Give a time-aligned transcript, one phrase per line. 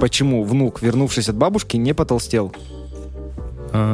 [0.00, 2.52] почему внук, вернувшись от бабушки, не потолстел.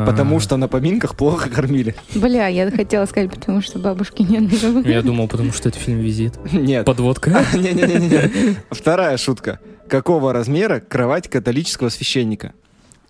[0.06, 1.94] Потому что на поминках плохо кормили.
[2.14, 4.86] Бля, я хотела сказать, потому что бабушки в живых.
[4.86, 6.32] Я думал, потому что это фильм «Визит».
[6.52, 6.86] Нет.
[6.86, 7.44] Подводка.
[7.54, 8.56] Не-не-не.
[8.70, 9.60] Вторая шутка.
[9.88, 12.52] Какого размера кровать католического священника?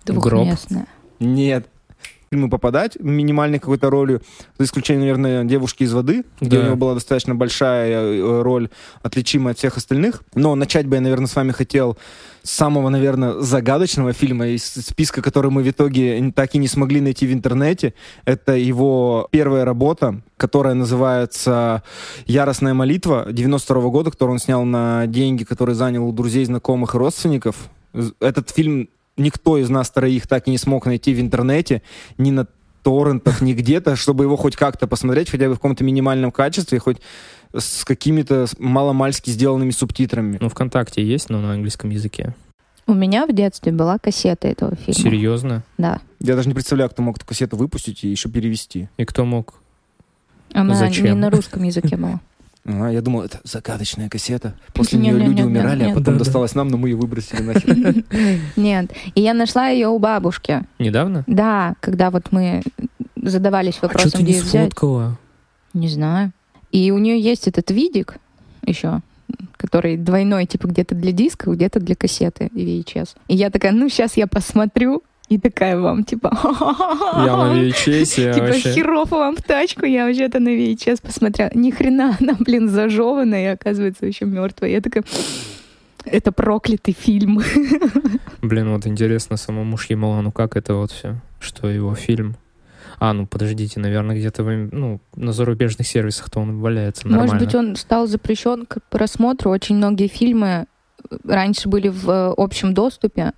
[0.04, 0.86] Двухместная.
[1.20, 1.68] Нет.
[2.30, 4.20] Фильмы попадать минимальной какой-то ролью,
[4.58, 6.62] за исключением, наверное, «Девушки из воды», где Да.
[6.62, 8.68] у него была достаточно большая э, роль,
[9.02, 10.22] отличимая от всех остальных.
[10.34, 11.96] Но начать бы я, наверное, с вами хотел
[12.42, 17.00] с самого, наверное, загадочного фильма из списка, который мы в итоге так и не смогли
[17.00, 17.94] найти в интернете.
[18.24, 21.82] Это его первая работа, которая называется
[22.26, 26.98] «Яростная молитва» 92 года, которую он снял на деньги, которые занял у друзей, знакомых и
[26.98, 27.54] родственников.
[28.20, 31.82] Этот фильм никто из нас троих так и не смог найти в интернете,
[32.18, 32.46] ни на
[32.82, 36.98] торрентах, ни где-то, чтобы его хоть как-то посмотреть, хотя бы в каком-то минимальном качестве, хоть
[37.52, 40.38] с какими-то маломальски сделанными субтитрами.
[40.40, 42.34] Ну, ВКонтакте есть, но на английском языке.
[42.86, 44.94] У меня в детстве была кассета этого фильма.
[44.94, 45.64] Серьезно?
[45.76, 46.00] Да.
[46.20, 48.88] Я даже не представляю, кто мог эту кассету выпустить и еще перевести.
[48.96, 49.54] И кто мог?
[50.52, 51.06] Она Зачем?
[51.06, 52.20] не на русском языке была.
[52.68, 54.54] А, я думал, это загадочная кассета.
[54.74, 56.18] После Не, нее не, люди умирали, а потом Да, да.
[56.18, 58.04] досталось нам, но мы ее выбросили нахер.
[58.56, 58.90] Нет.
[59.14, 60.64] И я нашла ее у бабушки.
[60.78, 61.22] Недавно?
[61.26, 62.62] Да, когда вот мы
[63.16, 65.18] задавались А что вопросом, ты не где сфоткала?
[65.74, 66.32] Не знаю.
[66.72, 68.16] И у нее есть этот видик
[68.62, 69.00] еще,
[69.56, 73.10] который двойной, типа где-то для диска, где-то для кассеты VHS.
[73.28, 75.02] И я такая, ну сейчас я посмотрю.
[75.28, 76.30] И такая вам, типа,
[77.24, 78.72] Я на VHS я Типа, вообще...
[78.72, 81.50] херов вам в тачку, я вообще-то на VHS посмотрела.
[81.54, 84.70] Ни хрена она, блин, зажеванная и оказывается еще мертвая.
[84.70, 85.02] Я такая,
[86.04, 87.40] это проклятый фильм.
[88.42, 92.36] Блин, вот интересно самому Шьямалану, как это вот все, что его фильм.
[92.98, 97.34] А, ну подождите, наверное, где-то ну, на зарубежных сервисах-то он валяется нормально.
[97.34, 99.50] Может быть, он стал запрещен к просмотру.
[99.50, 100.66] Очень многие фильмы
[101.24, 103.32] раньше были в э, общем доступе,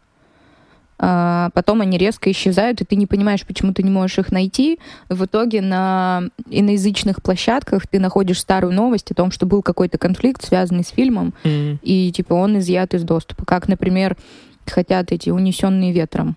[0.99, 4.79] а потом они резко исчезают, и ты не понимаешь, почему ты не можешь их найти.
[5.09, 10.45] В итоге на иноязычных площадках ты находишь старую новость о том, что был какой-то конфликт,
[10.45, 11.79] связанный с фильмом, М.
[11.83, 13.45] и типа он изъят из доступа.
[13.45, 14.17] Как, например,
[14.67, 16.37] хотят эти унесенные ветром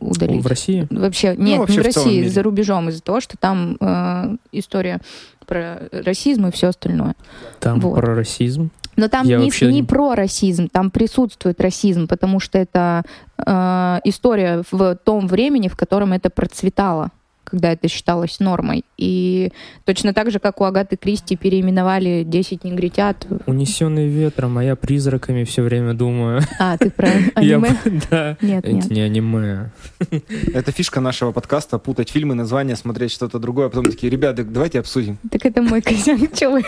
[0.00, 0.42] удалить.
[0.42, 0.86] В России?
[0.90, 2.28] Вообще, нет, вообще не в России, мире.
[2.28, 5.00] за рубежом, из-за того, что там э, история
[5.46, 7.14] про расизм и все остальное.
[7.60, 7.96] Там Вот.
[7.96, 8.70] про расизм.
[8.96, 13.02] Но там Я не, вообще не не- про расизм, там присутствует расизм, потому что это
[13.38, 17.10] э, история в том времени, в котором это процветало,
[17.44, 18.84] когда это считалось нормой.
[18.96, 19.52] И
[19.84, 23.26] точно так же, как у Агаты Кристи переименовали 10 негритят.
[23.46, 26.40] Унесенный ветром, а я призраками все время думаю.
[26.58, 27.08] А, ты про
[27.42, 27.76] Я аниме?
[27.84, 28.36] б- Да.
[28.40, 28.84] Нет, нет.
[28.86, 29.70] Это не аниме.
[30.54, 34.78] Это фишка нашего подкаста, путать фильмы, названия, смотреть что-то другое, а потом такие, ребята, давайте
[34.80, 35.18] обсудим.
[35.30, 36.62] Так это мой косяк, чё вы?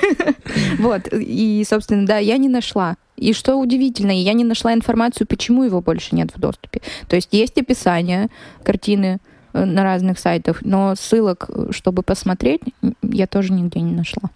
[0.78, 2.96] Вот, и, собственно, да, я не нашла.
[3.16, 6.80] И что удивительно, я не нашла информацию, почему его больше нет в доступе.
[7.08, 8.28] То есть есть описание
[8.64, 9.18] картины
[9.54, 12.62] на разных сайтах, но ссылок, э, чтобы посмотреть,
[13.02, 14.30] я тоже нигде не нашла.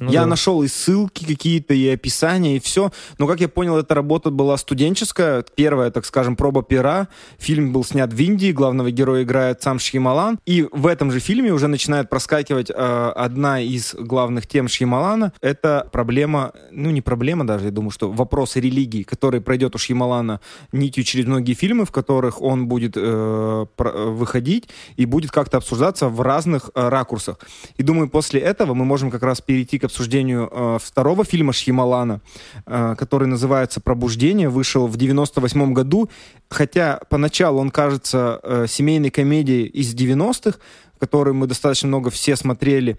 [0.00, 0.26] Ну я да.
[0.26, 2.90] нашел и ссылки какие-то, и описания, и все.
[3.18, 5.44] Но, как я понял, эта работа была студенческая.
[5.54, 7.08] Первая, так скажем, проба пера.
[7.38, 10.38] Фильм был снят в Индии, главного героя играет сам Шьямалан.
[10.44, 15.32] И в этом же фильме уже начинает проскакивать э, одна из главных тем Шьямалана.
[15.40, 20.40] Это проблема, ну не проблема даже, я думаю, что вопрос религии, который пройдет у Шьямалана
[20.72, 26.20] нитью через многие фильмы, в которых он будет э, выходить и будет как-то обсуждаться в
[26.20, 27.38] разных э, ракурсах.
[27.78, 32.20] И думаю, после этого мы можем как раз перейти к обсуждению э, второго фильма Шьямалана,
[32.66, 36.10] э, который называется «Пробуждение», вышел в 98 году,
[36.48, 40.58] хотя поначалу он кажется э, семейной комедией из 90-х,
[40.98, 42.98] которую мы достаточно много все смотрели,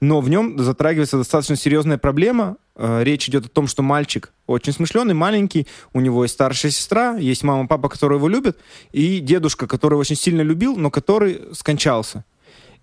[0.00, 2.56] но в нем затрагивается достаточно серьезная проблема.
[2.76, 7.16] Э, Речь идет о том, что мальчик очень смышленый, маленький, у него есть старшая сестра,
[7.16, 8.58] есть мама, папа, которые его любят,
[8.92, 12.24] и дедушка, который очень сильно любил, но который скончался.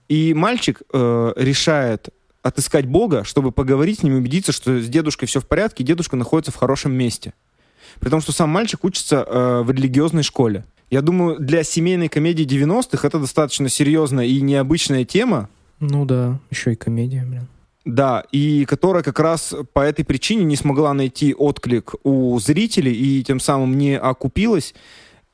[0.08, 2.10] И мальчик э, решает
[2.45, 5.86] отыскать Бога, чтобы поговорить с ним и убедиться, что с дедушкой все в порядке, и
[5.86, 7.33] дедушка находится в хорошем месте.
[8.00, 10.63] При том, что сам мальчик учится э, в религиозной школе.
[10.92, 15.50] Я думаю, для семейной комедии 90-х это достаточно серьезная и необычная тема,
[15.80, 17.47] Ну да, еще и комедия, блин.
[17.86, 23.24] да, и которая как раз по этой причине не смогла найти отклик у зрителей и
[23.24, 24.75] тем самым не окупилась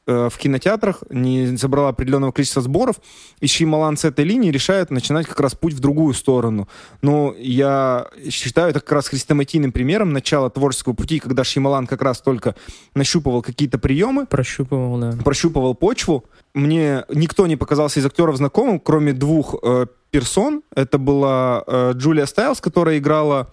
[0.08, 2.98] в кинотеатрах, не собрала определенного количества сборов,
[3.40, 6.68] и Шьямалан с этой линии решает начинать как раз путь в другую сторону.
[7.02, 12.22] Но я считаю это как раз хрестоматийным примером начала творческого пути, когда Шьямалан как раз
[12.22, 12.56] только
[12.96, 15.12] нащупывал какие-то приемы, Прощупывал, да.
[15.24, 16.26] прощупывал почву.
[16.54, 20.64] Мне никто не показался из актеров знакомым, кроме двух э, персон.
[20.76, 23.52] Это была э, Джулия Стайлз, которая играла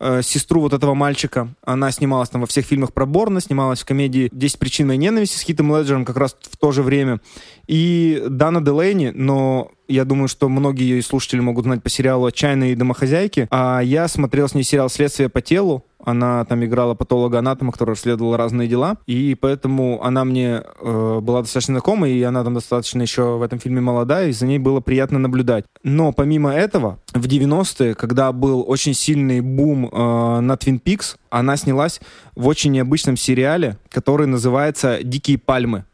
[0.00, 1.48] э, сестру вот этого мальчика.
[1.64, 5.38] Она снималась там во всех фильмах про Борна, снималась в комедии «10 причин моей ненависти»
[5.38, 7.20] с Хитом Леджером как раз в то же время.
[7.66, 12.76] И Дана Делейни, но я думаю, что многие ее слушатели могут знать по сериалу «Отчаянные
[12.76, 13.48] домохозяйки».
[13.50, 15.84] А я смотрел с ней сериал «Следствие по телу».
[16.08, 18.96] Она там играла патолога-анатома, который расследовал разные дела.
[19.04, 23.58] И поэтому она мне э, была достаточно знакома, и она там достаточно еще в этом
[23.58, 25.66] фильме молодая, и за ней было приятно наблюдать.
[25.82, 31.58] Но помимо этого, в 90-е, когда был очень сильный бум э, на Twin Peaks, она
[31.58, 32.00] снялась
[32.34, 35.84] в очень необычном сериале, который называется «Дикие пальмы».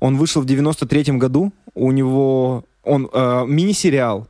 [0.00, 1.52] Он вышел в 93-м году.
[1.74, 4.28] У него он э, мини-сериал.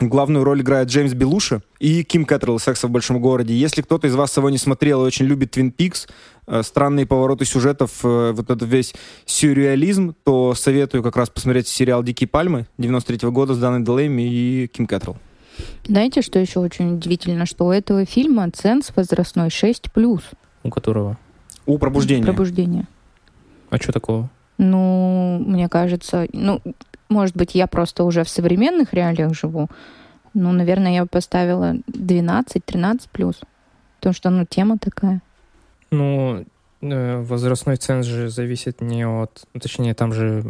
[0.00, 3.54] Главную роль играет Джеймс Белуши и Ким Кэтрелл «Секса в большом городе».
[3.54, 6.08] Если кто-то из вас его не смотрел и очень любит Твин Пикс,
[6.48, 8.92] э, странные повороты сюжетов, э, вот этот весь
[9.24, 14.22] сюрреализм, то советую как раз посмотреть сериал «Дикие пальмы» 93 -го года с Даной Делейми
[14.22, 15.16] и Ким Кэтрелл.
[15.86, 17.46] Знаете, что еще очень удивительно?
[17.46, 20.22] Что у этого фильма ценз возрастной 6+.
[20.64, 21.18] У которого?
[21.66, 22.24] У «Пробуждения».
[22.24, 22.88] «Пробуждение».
[23.70, 24.28] А что такого?
[24.58, 26.60] Ну, мне кажется, ну,
[27.08, 29.68] может быть, я просто уже в современных реалиях живу.
[30.32, 33.40] Ну, наверное, я поставила 12-13 плюс.
[33.98, 35.22] Потому что, ну, тема такая.
[35.90, 36.44] Ну,
[36.82, 39.44] э, возрастной ценз же зависит не от...
[39.54, 40.44] ну, Точнее, там же...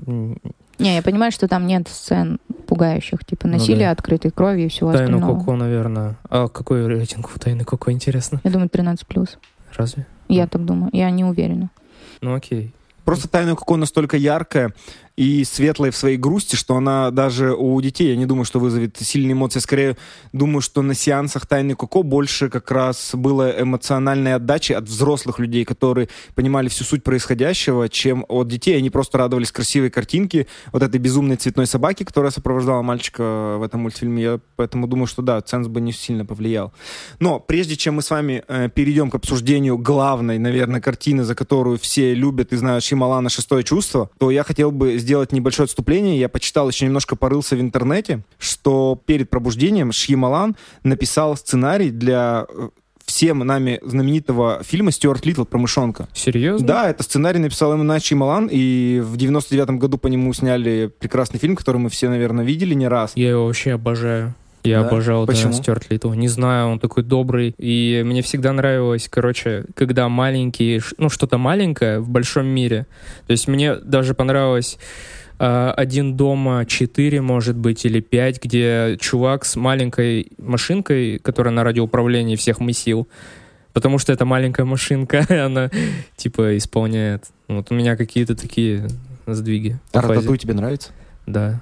[0.79, 3.91] Не, я понимаю, что там нет сцен пугающих, типа насилия, ну, да.
[3.93, 5.39] открытой крови и всего Тайну остального.
[5.39, 6.17] Коко, наверное.
[6.29, 8.41] А какой рейтинг у Тайны Коко, интересно?
[8.43, 9.39] Я думаю, 13 плюс.
[9.77, 10.07] Разве?
[10.29, 10.91] Я так думаю.
[10.93, 11.71] Я не уверена.
[12.21, 12.73] Ну, окей.
[13.05, 14.73] Просто тайна Коко настолько яркая,
[15.17, 18.97] и светлой в своей грусти, что она даже у детей, я не думаю, что вызовет
[18.99, 19.61] сильные эмоции.
[19.61, 19.97] Скорее,
[20.33, 25.65] думаю, что на сеансах «Тайны Коко» больше как раз было эмоциональной отдачи от взрослых людей,
[25.65, 28.77] которые понимали всю суть происходящего, чем от детей.
[28.77, 33.83] Они просто радовались красивой картинке, вот этой безумной цветной собаки, которая сопровождала мальчика в этом
[33.83, 34.23] мультфильме.
[34.23, 36.73] Я поэтому думаю, что да, ценз бы не сильно повлиял.
[37.21, 41.79] Но прежде чем мы с вами э, перейдем к обсуждению главной, наверное, картины, за которую
[41.79, 46.19] все любят и знают Шималана «Шестое чувство», то я хотел бы сделать небольшое отступление.
[46.19, 52.71] Я почитал, еще немножко порылся в интернете, что перед пробуждением Шьямалан написал сценарий для э,
[53.05, 56.09] всем нами знаменитого фильма «Стюарт Литл» про мышонка.
[56.15, 56.67] Серьезно?
[56.67, 61.57] Да, это сценарий написал именно Малан, и в 99-м году по нему сняли прекрасный фильм,
[61.57, 63.13] который мы все, наверное, видели не раз.
[63.15, 64.35] Я его вообще обожаю.
[64.65, 64.89] Я да?
[64.89, 65.53] обожал Почему?
[65.53, 66.13] да, Стюарт Литл.
[66.15, 67.55] Не знаю, он такой добрый.
[67.59, 72.87] И мне всегда нравилось, короче, когда маленький, ну, что-то маленькое в большом мире.
[73.27, 74.79] То есть мне даже понравилось
[75.39, 81.63] э, «Один дома четыре, может быть, или пять, где чувак с маленькой машинкой, которая на
[81.63, 83.07] радиоуправлении всех мысил,
[83.75, 85.71] потому что это маленькая машинка, она,
[86.17, 87.27] типа, исполняет.
[87.49, 88.89] Вот у меня какие-то такие
[89.27, 89.79] сдвиги.
[89.93, 90.91] А Рататуй тебе нравится?
[91.27, 91.61] Да.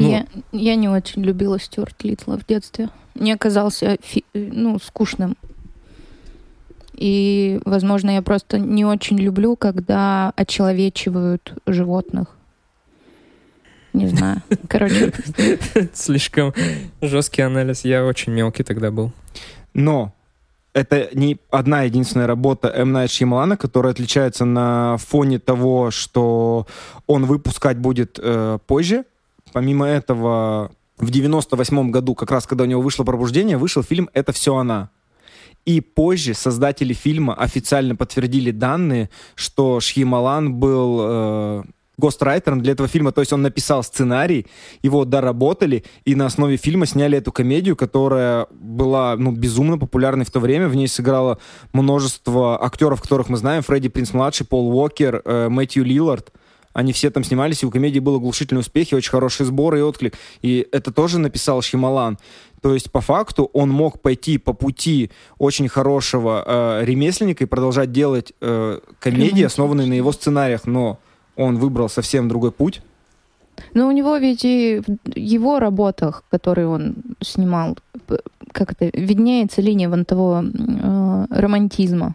[0.00, 2.88] Ну, я, я не очень любила Стюарт Литла в детстве.
[3.14, 5.36] Мне казался фи, ну, скучным.
[6.94, 12.28] И, возможно, я просто не очень люблю, когда очеловечивают животных.
[13.92, 14.42] Не знаю.
[14.68, 15.12] Короче.
[15.92, 16.54] Слишком
[17.02, 17.84] жесткий анализ.
[17.84, 19.12] Я очень мелкий тогда был.
[19.74, 20.14] Но
[20.72, 22.92] это не одна единственная работа М.
[22.92, 26.66] Найт Шьямалана, которая отличается на фоне того, что
[27.06, 29.04] он выпускать будет э, позже,
[29.52, 34.32] Помимо этого, в 98 году, как раз когда у него вышло «Пробуждение», вышел фильм «Это
[34.32, 34.90] все она».
[35.66, 41.62] И позже создатели фильма официально подтвердили данные, что Шьямалан был э,
[42.00, 44.46] гострайтером для этого фильма, то есть он написал сценарий,
[44.82, 50.30] его доработали, и на основе фильма сняли эту комедию, которая была ну, безумно популярной в
[50.30, 50.68] то время.
[50.68, 51.38] В ней сыграло
[51.72, 53.62] множество актеров, которых мы знаем.
[53.62, 56.32] Фредди Принц-младший, Пол Уокер, э, Мэтью Лиллард.
[56.72, 59.80] Они все там снимались, и у комедии был оглушительный успех, и очень хороший сбор и
[59.80, 60.14] отклик.
[60.40, 62.18] И это тоже написал Шималан.
[62.62, 67.90] То есть, по факту, он мог пойти по пути очень хорошего э, ремесленника и продолжать
[67.90, 70.98] делать э, комедии, основанные на его сценариях, но
[71.36, 72.82] он выбрал совсем другой путь.
[73.74, 77.78] Но у него ведь и в его работах, которые он снимал,
[78.52, 82.14] как это, виднеется линия вон того э, романтизма.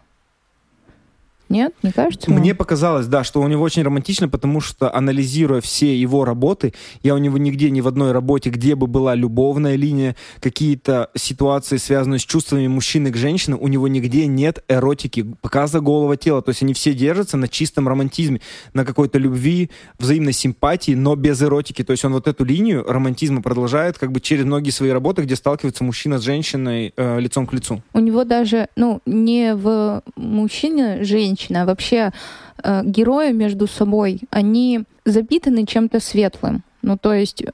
[1.48, 2.30] Нет, не кажется?
[2.30, 2.58] Мне вам?
[2.58, 7.18] показалось, да, что у него очень романтично, потому что, анализируя все его работы, я у
[7.18, 12.24] него нигде, ни в одной работе, где бы была любовная линия, какие-то ситуации, связанные с
[12.24, 16.42] чувствами мужчины к женщине, у него нигде нет эротики, показа голого тела.
[16.42, 18.40] То есть они все держатся на чистом романтизме,
[18.74, 21.84] на какой-то любви, взаимной симпатии, но без эротики.
[21.84, 25.36] То есть он вот эту линию романтизма продолжает как бы через многие свои работы, где
[25.36, 27.82] сталкивается мужчина с женщиной э, лицом к лицу.
[27.92, 32.12] У него даже, ну, не в мужчине, женщине, женщина, а вообще
[32.62, 36.62] э, герои между собой, они запитаны чем-то светлым.
[36.82, 37.44] Ну, то есть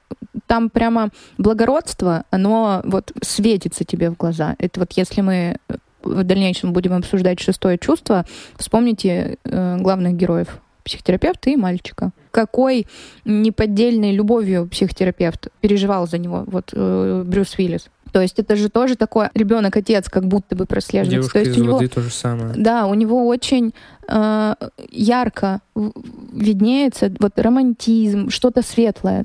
[0.46, 4.54] там прямо благородство, оно вот светится тебе в глаза.
[4.58, 5.56] Это вот если мы
[6.02, 8.24] в дальнейшем будем обсуждать шестое чувство,
[8.56, 12.10] вспомните э, главных героев психотерапевта и мальчика.
[12.30, 12.86] Какой
[13.24, 17.88] неподдельной любовью психотерапевт переживал за него, вот э, Брюс Уиллис.
[18.12, 21.14] То есть это же тоже такой ребенок-отец, как будто бы прослеживается.
[21.14, 22.52] Девушка то есть из у него, воды то же самое.
[22.56, 23.72] да, у него очень
[24.06, 24.54] э,
[24.90, 29.24] ярко виднеется вот романтизм, что-то светлое.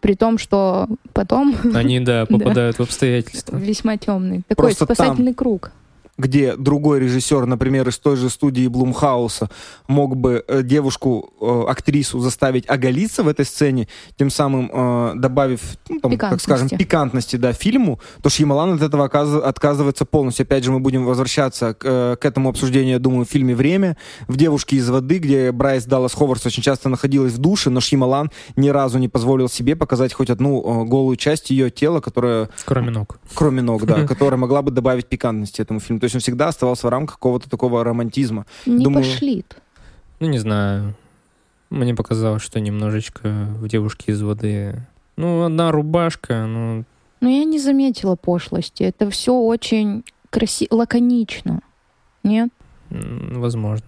[0.00, 3.56] При том, что потом Они, да, попадают в обстоятельства.
[3.56, 4.42] весьма темный.
[4.48, 5.72] Такой Просто там спасательный круг.
[6.20, 9.50] Где другой режиссер, например, из той же студии Блумхауса,
[9.88, 15.60] мог бы э, девушку, э, актрису заставить оголиться в этой сцене, тем самым э, добавив,
[15.88, 16.44] ну, там, так Пикантности.
[16.44, 20.44] скажем, пикантности да, фильму, то Шьямалан от этого отказывается полностью.
[20.44, 23.96] Опять же, мы будем возвращаться к, к этому обсуждению, я думаю, в фильме «Время»,
[24.28, 28.30] в «Девушке из воды», где Брайс Даллас Ховард очень часто находилась в душе, но Шьямалан
[28.56, 33.18] ни разу не позволил себе показать хоть одну голую часть ее тела, которая Кроме ног.
[33.34, 36.00] кроме ног, да, которая могла бы добавить пикантности этому фильму.
[36.00, 38.46] То есть он всегда оставался в рамках какого-то такого романтизма.
[38.66, 39.56] Не Думаю- пошлит.
[40.20, 40.94] Ну, не знаю.
[41.70, 44.86] Мне показалось, что немножечко в девушке из воды.
[45.16, 46.84] Ну, одна рубашка, ну,
[47.20, 48.82] Но я не заметила пошлости.
[48.82, 51.60] Это все очень красиво, лаконично.
[52.22, 52.50] Нет?
[52.90, 53.86] возможно.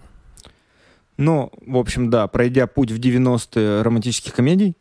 [1.17, 4.75] Но, в общем, да, пройдя путь в 90-е романтических комедий,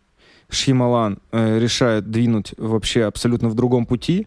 [0.49, 4.26] Шьямалан э, решает двинуть вообще абсолютно в другом пути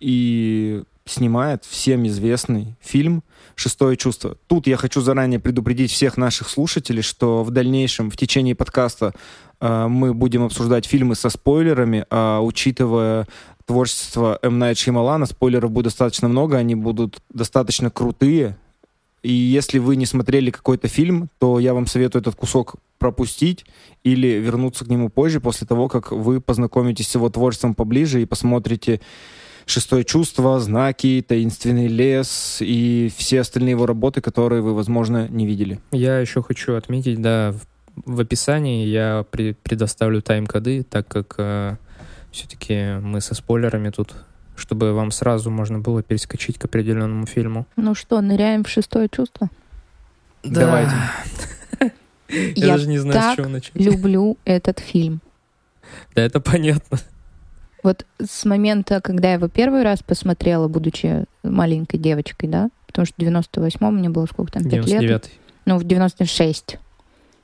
[0.00, 3.22] и снимает всем известный фильм
[3.54, 4.36] «Шестое чувство».
[4.46, 9.12] Тут я хочу заранее предупредить всех наших слушателей, что в дальнейшем, в течение подкаста,
[9.60, 13.28] э, мы будем обсуждать фильмы со спойлерами, а учитывая
[13.66, 14.58] творчество М.
[14.58, 18.56] Найт Шьямалана, спойлеров будет достаточно много, они будут достаточно крутые,
[19.24, 23.64] и если вы не смотрели какой-то фильм, то я вам советую этот кусок пропустить
[24.02, 28.26] или вернуться к нему позже, после того, как вы познакомитесь с его творчеством поближе и
[28.26, 29.00] посмотрите
[29.66, 35.80] «Шестое чувство», «Знаки», «Таинственный лес» и все остальные его работы, которые вы, возможно, не видели.
[35.92, 37.54] Я еще хочу отметить, да,
[37.96, 41.78] в, описании я при- предоставлю тайм-коды, так как
[42.30, 44.14] все-таки мы со спойлерами тут,
[44.56, 47.66] чтобы вам сразу можно было перескочить к определенному фильму.
[47.76, 49.48] Ну что, ныряем в шестое чувство?
[50.42, 50.92] Давайте.
[52.28, 53.74] Я, Я даже не знаю, так с чего начать.
[53.76, 55.20] люблю этот фильм.
[56.14, 56.98] Да, это понятно.
[57.84, 63.14] Вот с момента, когда я его первый раз посмотрела, будучи маленькой девочкой, да, потому что
[63.16, 64.84] в 98-м мне было сколько там, 5 лет?
[64.86, 65.30] 99
[65.66, 66.78] Ну, в 96.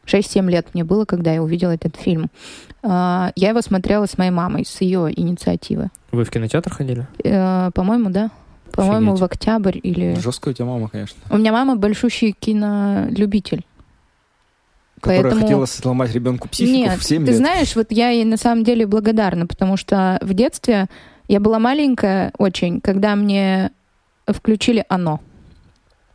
[0.06, 2.30] 6-7 лет мне было, когда я увидела этот фильм.
[2.82, 5.90] А, Я его смотрела с моей мамой, с ее инициативы.
[6.10, 7.06] Вы в кинотеатр ходили?
[7.22, 8.30] Э, По-моему, да.
[8.72, 10.14] По-моему, в октябрь или...
[10.14, 11.16] Жесткая у тебя мама, конечно.
[11.28, 13.66] У меня мама большущий кинолюбитель.
[15.00, 17.38] Которая Поэтому- хотела сломать ребенку психику Нет, в 7 ты лет.
[17.38, 20.86] знаешь, вот я ей на самом деле благодарна, потому что в детстве
[21.26, 23.70] я была маленькая очень, когда мне
[24.26, 25.20] включили «Оно».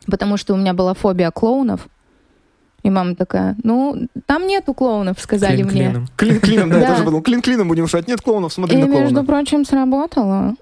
[0.05, 1.87] Потому что у меня была фобия клоунов.
[2.85, 5.85] И мама такая, ну, там нету клоунов, сказали Клин мне.
[5.85, 6.07] клином.
[6.17, 8.07] Клин клином, да, я тоже подумал, клин клином будем шать.
[8.07, 10.53] Нет клоунов, смотри И, на между прочим, сработало.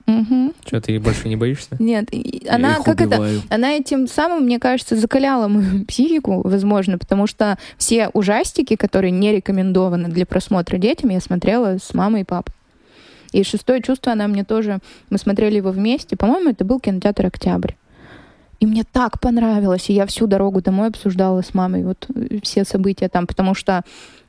[0.66, 1.76] Что, ты больше не боишься?
[1.80, 2.10] Нет,
[2.48, 8.08] она как это, она этим самым, мне кажется, закаляла мою психику, возможно, потому что все
[8.14, 12.54] ужастики, которые не рекомендованы для просмотра детям, я смотрела с мамой и папой.
[13.34, 14.80] И шестое чувство она мне тоже...
[15.10, 16.16] Мы смотрели его вместе.
[16.16, 17.74] По-моему, это был кинотеатр «Октябрь».
[18.64, 19.90] И мне так понравилось.
[19.90, 23.82] И я всю дорогу домой обсуждала с мамой вот э, все события там, потому что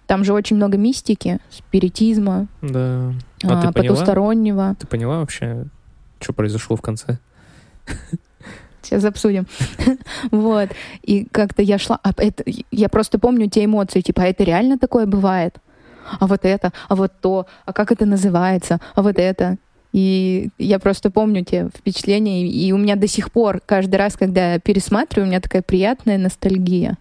[0.09, 3.13] там же очень много мистики, спиритизма, Да.
[3.45, 3.73] А, а, ты поняла?
[3.73, 4.75] потустороннего.
[4.81, 5.67] Ты поняла вообще,
[6.19, 7.19] что произошло в конце?
[8.83, 9.47] Сейчас обсудим.
[10.33, 10.71] вот.
[11.03, 12.01] И как-то я шла...
[12.03, 15.59] а это, я просто помню те эмоции, типа, а это реально такое бывает?
[16.19, 19.59] А вот это, а вот то, а как это называется, а вот это.
[19.95, 24.55] И я просто помню те впечатления, и у меня до сих пор, каждый раз, когда
[24.55, 26.99] я пересматриваю, у меня такая приятная ностальгия.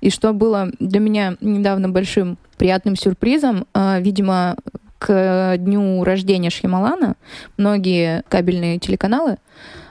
[0.00, 4.56] И что было для меня недавно большим приятным сюрпризом, а, видимо,
[4.98, 7.14] к дню рождения Шьямалана
[7.56, 9.38] многие кабельные телеканалы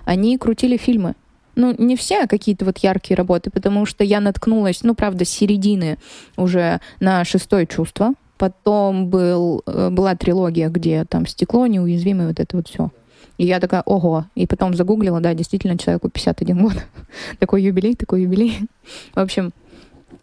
[0.03, 1.15] они крутили фильмы.
[1.55, 5.29] Ну, не все, а какие-то вот яркие работы, потому что я наткнулась, ну, правда, с
[5.29, 5.97] середины
[6.35, 8.15] уже на «Шестое чувство».
[8.41, 12.89] Потом был, э, была трилогия, где там «Стекло», «Неуязвимый», вот это вот все.
[13.37, 14.25] И я такая, ого.
[14.33, 16.73] И потом загуглила, да, действительно, человеку 51 год.
[17.39, 18.67] такой юбилей, такой юбилей.
[19.13, 19.51] В общем,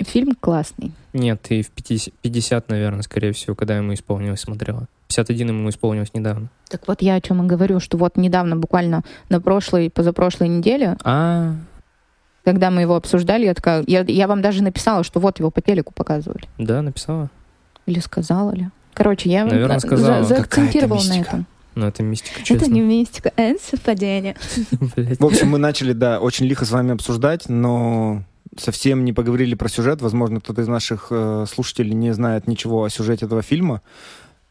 [0.00, 0.90] фильм классный.
[1.12, 4.88] Нет, ты в 50, 50, наверное, скорее всего, когда ему исполнилось, смотрела.
[5.06, 6.48] 51 ему исполнилось недавно.
[6.68, 10.96] Так вот я о чем и говорю, что вот недавно, буквально на прошлой, позапрошлой неделе,
[11.04, 11.54] А,
[12.42, 15.60] когда мы его обсуждали, я такая, я, я вам даже написала, что вот его по
[15.60, 16.48] телеку показывали.
[16.58, 17.30] да, написала.
[17.88, 18.68] Или сказала ли?
[18.92, 20.24] Короче, я Наверное, за- сказала.
[20.24, 21.46] заакцентировала на этом.
[21.74, 22.64] Ну, это мистика, честно.
[22.64, 24.36] Это не мистика, это совпадение.
[25.18, 28.24] В общем, мы начали, да, очень лихо с вами обсуждать, но
[28.58, 30.02] совсем не поговорили про сюжет.
[30.02, 33.80] Возможно, кто-то из наших э, слушателей не знает ничего о сюжете этого фильма.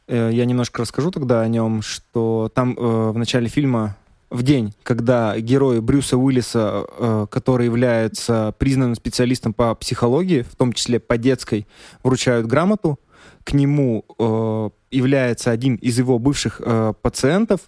[0.07, 3.97] Э, я немножко расскажу тогда о нем, что там э, в начале фильма
[4.29, 10.73] в день, когда герой Брюса Уиллиса, э, который является признанным специалистом по психологии, в том
[10.73, 11.67] числе по детской,
[12.03, 12.99] вручают грамоту,
[13.47, 17.61] к нему э, является один из его бывших э, пациентов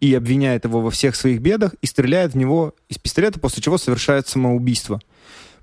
[0.00, 3.78] и обвиняет его во всех своих бедах и стреляет в него из пистолета, после чего
[3.78, 5.00] совершает самоубийство.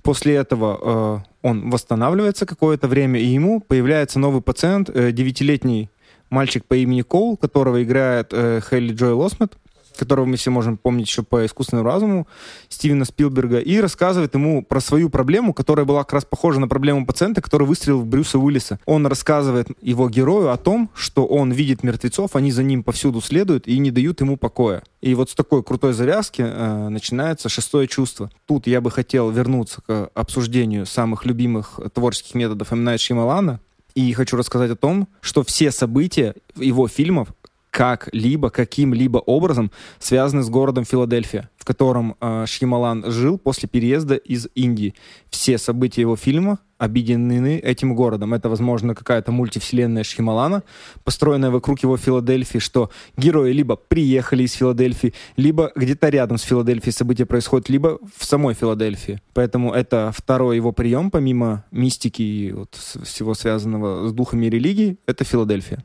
[0.02, 5.92] После этого э, он восстанавливается какое-то время, и ему появляется новый пациент, э, девятилетний
[6.32, 9.54] мальчик по имени Коул, которого играет э, Хелли Джой Лосмет,
[9.98, 12.28] которого мы все можем помнить еще по искусственному разуму
[12.70, 17.06] Стивена Спилберга, и рассказывает ему про свою проблему, которая была как раз похожа на проблему
[17.06, 18.80] пациента, который выстрелил в Брюса Уиллиса.
[18.86, 23.68] Он рассказывает его герою о том, что он видит мертвецов, они за ним повсюду следуют
[23.68, 24.84] и не дают ему покоя.
[25.02, 28.30] И вот с такой крутой завязки э, начинается шестое чувство.
[28.46, 32.84] Тут я бы хотел вернуться к обсуждению самых любимых творческих методов М.
[32.84, 33.60] Найт Шьямалана,
[33.96, 37.30] и хочу рассказать о том, что все события его фильмов
[37.72, 44.48] как-либо, каким-либо образом связаны с городом Филадельфия, в котором э, Шьямалан жил после переезда из
[44.56, 44.94] Индии.
[45.30, 48.34] Все события его фильма объединены этим городом.
[48.34, 50.64] Это, возможно, какая-то мультивселенная Шьямалана,
[51.04, 56.92] построенная вокруг его Филадельфии, что герои либо приехали из Филадельфии, либо где-то рядом с Филадельфией
[56.92, 59.22] события происходят, либо в самой Филадельфии.
[59.34, 65.24] Поэтому это второй его прием, помимо мистики и вот всего связанного с духами религии, это
[65.24, 65.84] Филадельфия.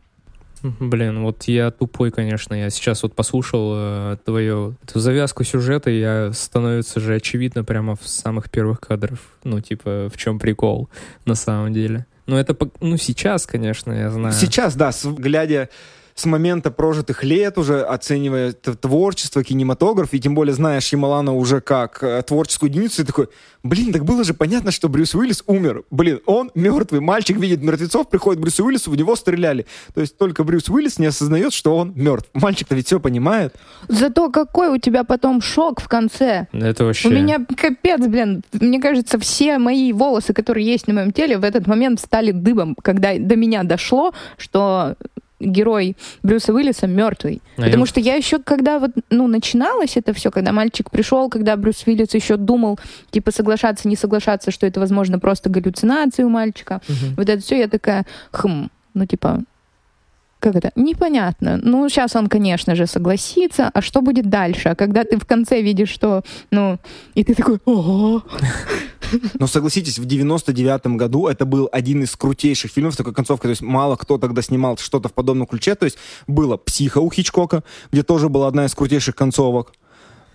[0.80, 2.54] Блин, вот я тупой, конечно.
[2.54, 7.96] Я сейчас вот послушал э, твою эту завязку сюжета, и я становится же очевидно прямо
[7.96, 9.18] в самых первых кадрах.
[9.44, 10.88] Ну, типа, в чем прикол
[11.24, 12.06] на самом деле.
[12.26, 14.34] Ну, это, ну, сейчас, конечно, я знаю.
[14.34, 15.68] Сейчас, да, глядя
[16.16, 22.02] с момента прожитых лет уже, оценивая творчество, кинематограф, и тем более зная Шьямалана уже как
[22.02, 23.28] э, творческую единицу, и такой,
[23.62, 25.84] блин, так было же понятно, что Брюс Уиллис умер.
[25.90, 29.66] Блин, он мертвый, мальчик видит мертвецов, приходит к Брюсу Уиллису, в него стреляли.
[29.94, 32.30] То есть только Брюс Уиллис не осознает, что он мертв.
[32.32, 33.54] Мальчик-то ведь все понимает.
[33.88, 36.46] Зато какой у тебя потом шок в конце.
[36.52, 37.08] Это вообще...
[37.08, 38.42] У меня капец, блин.
[38.54, 42.74] Мне кажется, все мои волосы, которые есть на моем теле, в этот момент стали дыбом,
[42.74, 44.96] когда до меня дошло, что
[45.40, 47.42] герой Брюса Уиллиса мертвый.
[47.58, 51.28] А Потому я- что я еще, когда вот, ну, начиналось это все, когда мальчик пришел,
[51.28, 52.78] когда Брюс Уиллис еще думал,
[53.10, 56.80] типа, соглашаться, не соглашаться, что это, возможно, просто галлюцинации у мальчика.
[56.88, 57.14] Мгм.
[57.16, 59.42] Вот это все, я такая, хм, ну, типа,
[60.46, 60.70] как это?
[60.76, 61.58] Непонятно.
[61.60, 63.68] Ну, сейчас он, конечно же, согласится.
[63.74, 64.68] А что будет дальше?
[64.68, 66.78] А когда ты в конце видишь, что, ну,
[67.14, 68.22] и ты такой, ого,
[69.40, 73.48] Но согласитесь, в 99 году это был один из крутейших фильмов с такой концовкой.
[73.48, 75.74] То есть мало кто тогда снимал что-то в подобном ключе.
[75.74, 79.72] То есть было «Психо» у Хичкока, где тоже была одна из крутейших концовок.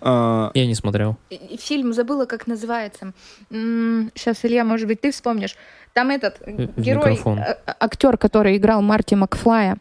[0.04, 1.16] А, Я не смотрел.
[1.58, 3.12] фильм забыла, как называется.
[3.50, 5.56] Сейчас, Илья, может быть, ты вспомнишь.
[5.94, 7.38] Там этот в герой, микрофон.
[7.38, 9.76] э, актер, который играл Марти Макфлая,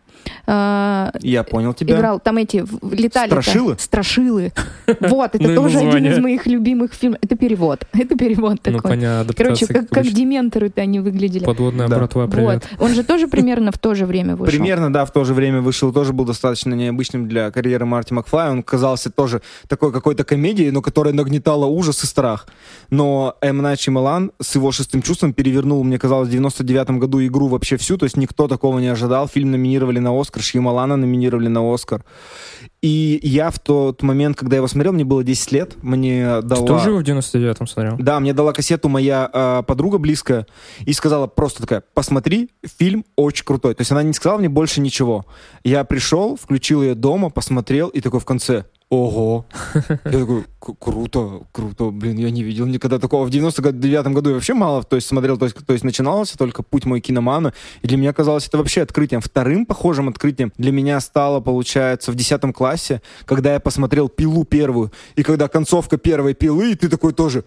[0.46, 1.96] э, Я понял тебя.
[1.98, 3.30] играл, там эти летали.
[3.30, 3.76] Страшилы?
[3.80, 4.52] Страшилы.
[5.00, 7.20] Вот, это Ну тоже один из моих любимых фильмов.
[7.22, 7.86] Это перевод.
[7.94, 8.92] Это перевод Ну, такой.
[8.92, 11.46] понятно, Короче, как, дементоры-то они выглядели.
[11.46, 11.96] Подводная Да.
[11.98, 12.68] братва, привет.
[12.78, 12.90] Вот.
[12.90, 14.52] Он же тоже примерно в то же время вышел.
[14.52, 18.52] Примерно, да, в то же время вышел, тоже был достаточно необычным для карьеры Марти Макфлая.
[18.52, 22.48] Он казался тоже такой какой-то комедией, но которая нагнетала ужас и страх.
[22.90, 23.58] Но М.
[23.62, 27.96] Найт Шьямалан с его шестым чувством перевернул, мне казалось, в 99 году игру вообще всю,
[27.98, 29.28] то есть никто такого не ожидал.
[29.28, 32.04] Фильм номинировали на Оскар, Шьямалана номинировали на Оскар.
[32.82, 36.62] И я в тот момент, когда я его смотрел, мне было 10 лет, мне дала...
[36.62, 37.96] Ты тоже его в 99-м смотрел?
[38.00, 40.48] Да, мне дала кассету моя э, подруга близкая
[40.80, 43.76] и сказала просто такая, посмотри, фильм очень крутой.
[43.76, 45.26] То есть она не сказала мне больше ничего.
[45.64, 49.46] Я пришел, включил ее дома, посмотрел и такой в конце, ого.
[50.06, 53.26] Я такой, «К- круто, круто, блин, я не видел никогда такого.
[53.26, 56.62] В 99 году я вообще мало, то есть смотрел, то есть, то есть начинался только
[56.62, 59.22] путь мой киномана, и для меня казалось это вообще открытием.
[59.22, 64.92] Вторым похожим открытием для меня стало, получается, в 10 классе, когда я посмотрел «Пилу» первую,
[65.16, 67.46] и когда концовка первой «Пилы», и ты такой тоже,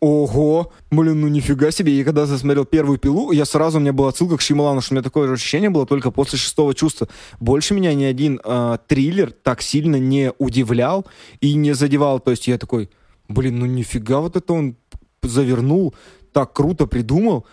[0.00, 1.92] Ого, блин, ну нифига себе.
[1.92, 4.96] И когда засмотрел первую пилу, я сразу, у меня была отсылка к Шималану, что у
[4.96, 7.08] меня такое же ощущение было только после шестого чувства.
[7.38, 11.06] Больше меня ни один э, триллер так сильно не удивлял
[11.42, 12.18] и не задевал.
[12.18, 12.88] То есть я такой,
[13.28, 14.76] блин, ну нифига вот это он
[15.22, 15.94] завернул,
[16.32, 17.46] так круто придумал.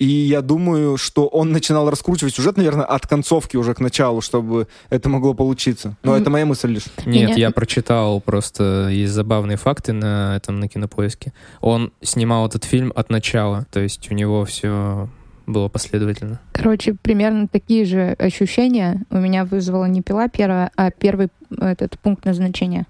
[0.00, 4.66] И я думаю, что он начинал раскручивать сюжет, наверное, от концовки уже к началу, чтобы
[4.88, 5.96] это могло получиться.
[6.02, 6.20] Но Мгм.
[6.22, 6.86] это моя мысль лишь.
[7.04, 11.34] Нет, Меня- я прочитал просто есть забавные факты на этом на кинопоиске.
[11.60, 15.08] Он снимал этот фильм от начала, то есть у него все
[15.46, 16.40] было последовательно.
[16.52, 22.24] Короче, примерно такие же ощущения у меня вызвала не пила первая, а первый этот пункт
[22.24, 22.86] назначения.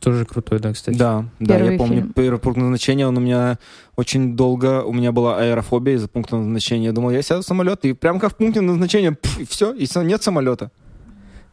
[0.00, 0.96] Тоже крутой, да, кстати.
[0.96, 2.12] Да, да, Первый я помню фильм.
[2.12, 3.58] первый пункт назначения, он у меня
[3.96, 6.86] очень долго, у меня была аэрофобия из-за пункта назначения.
[6.86, 9.72] Я думал, я сяду в самолет, и прям как в пункте назначения, пф, и все,
[9.72, 10.70] и нет самолета.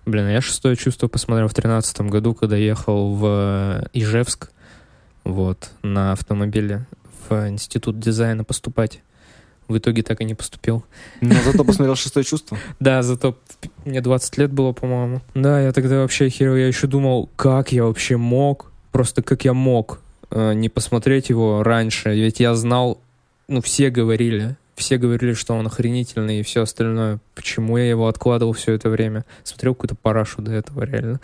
[0.05, 4.51] Блин, а я шестое чувство посмотрел в тринадцатом году, когда ехал в э, Ижевск,
[5.23, 6.85] вот, на автомобиле
[7.29, 9.01] в институт дизайна поступать.
[9.67, 10.83] В итоге так и не поступил.
[11.21, 12.57] Но зато посмотрел шестое чувство.
[12.79, 13.37] Да, зато
[13.85, 15.21] мне 20 лет было, по-моему.
[15.35, 16.55] Да, я тогда вообще херил.
[16.55, 21.63] Я еще думал, как я вообще мог, просто как я мог э, не посмотреть его
[21.63, 22.13] раньше.
[22.13, 22.99] Ведь я знал,
[23.47, 27.19] ну, все говорили, все говорили, что он охренительный и все остальное.
[27.35, 29.25] Почему я его откладывал все это время?
[29.43, 31.19] Смотрел какую-то парашу до этого, реально.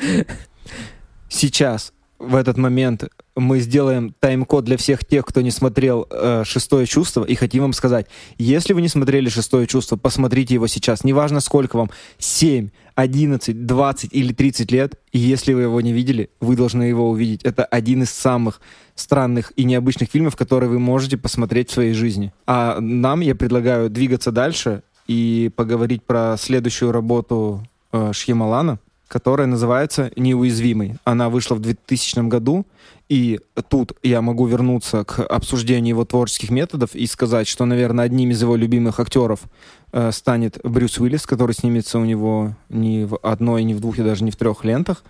[1.30, 3.06] Сейчас, в этот момент,
[3.40, 7.74] мы сделаем тайм-код для всех тех, кто не смотрел э, «Шестое чувство», и хотим вам
[7.74, 11.04] сказать, если вы не смотрели «Шестое чувство», посмотрите его сейчас.
[11.04, 16.30] Неважно, сколько вам, 7, 11, 20 или 30 лет, и если вы его не видели,
[16.40, 17.44] вы должны его увидеть.
[17.44, 18.62] Это один из самых
[18.96, 22.34] странных и необычных фильмов, которые вы можете посмотреть в своей жизни.
[22.46, 30.12] А нам я предлагаю двигаться дальше и поговорить про следующую работу э, Шьямалана, которая называется
[30.16, 30.96] «Неуязвимый».
[31.04, 32.66] Она вышла в 2000 году,
[33.10, 38.30] и тут я могу вернуться к обсуждению его творческих методов и сказать, что, наверное, одним
[38.30, 39.42] из его любимых актеров
[39.92, 44.04] э, станет Брюс Уиллис, который снимется у него не в одной, не в двух и
[44.04, 45.04] даже не в трех лентах.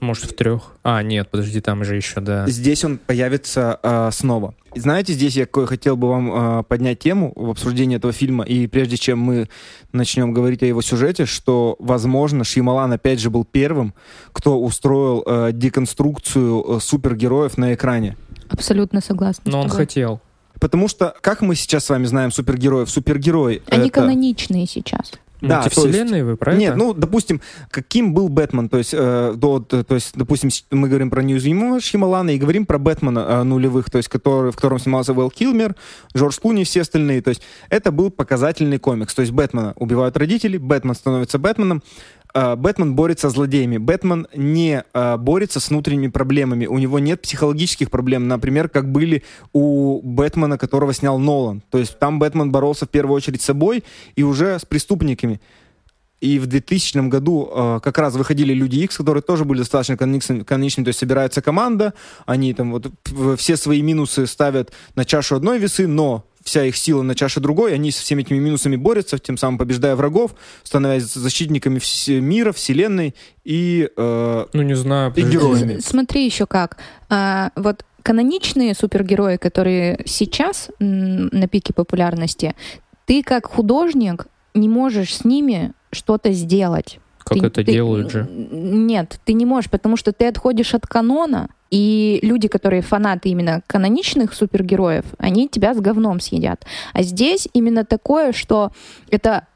[0.00, 0.74] Может, в трех?
[0.82, 2.46] А, нет, подожди, там же еще, да.
[2.46, 4.54] Здесь он появится э, снова.
[4.74, 8.96] Знаете, здесь я хотел бы вам э, поднять тему в обсуждении этого фильма, и прежде
[8.96, 9.48] чем мы
[9.92, 13.94] начнем говорить о его сюжете, что, возможно, Шьямалан опять же был первым,
[14.32, 18.16] кто устроил э, деконструкцию э, супергероев на экране.
[18.48, 19.50] Абсолютно согласна.
[19.50, 20.20] с Но он хотел.
[20.60, 23.62] Потому что, как мы сейчас с вами знаем супергероев, супергерой...
[23.68, 24.00] Они это...
[24.00, 25.12] каноничные сейчас.
[25.40, 26.60] Да, Мультивселенные вы, правильно?
[26.60, 30.88] Нет, ну, допустим, каким был Бэтмен, то есть, э, до, то, то есть, допустим, мы
[30.88, 34.80] говорим про неуязвимого Шьямалана и говорим про Бэтмена э, нулевых, то есть, который, в котором
[34.80, 35.76] снимался Вэл Килмер,
[36.16, 40.16] Джордж Клуни и все остальные, то есть, это был показательный комикс, то есть, Бэтмена убивают
[40.16, 41.82] родители, Бэтмен становится Бэтменом,
[42.34, 43.78] Бэтмен борется с злодеями.
[43.78, 46.66] Бэтмен не э, борется с внутренними проблемами.
[46.66, 51.62] У него нет психологических проблем, например, как были у Бэтмена, которого снял Нолан.
[51.70, 53.84] То есть там Бэтмен боролся в первую очередь с собой
[54.16, 55.40] и уже с преступниками.
[56.20, 60.42] И в 2000 году э, как раз выходили Люди Икс, которые тоже были достаточно каноничными,
[60.42, 61.94] каноничными, то есть собирается команда,
[62.26, 62.90] они там вот
[63.38, 67.74] все свои минусы ставят на чашу одной весы, но вся их сила на чаше другой,
[67.74, 73.14] они со всеми этими минусами борются, тем самым побеждая врагов, становясь защитниками вс- мира, вселенной
[73.44, 75.12] и э, Ну, не знаю.
[75.14, 75.78] И героями.
[75.80, 76.78] Смотри еще как.
[77.10, 82.54] А, вот каноничные супергерои, которые сейчас на пике популярности,
[83.04, 86.98] ты как художник не можешь с ними что-то сделать.
[87.28, 88.26] Как Ты- это ты- делают же.
[88.30, 93.62] Нет, ты не можешь, потому что ты отходишь от канона, и люди, которые фанаты именно
[93.66, 96.64] каноничных супергероев, они тебя с говном съедят.
[96.94, 98.72] А здесь именно такое, что
[99.10, 99.46] это,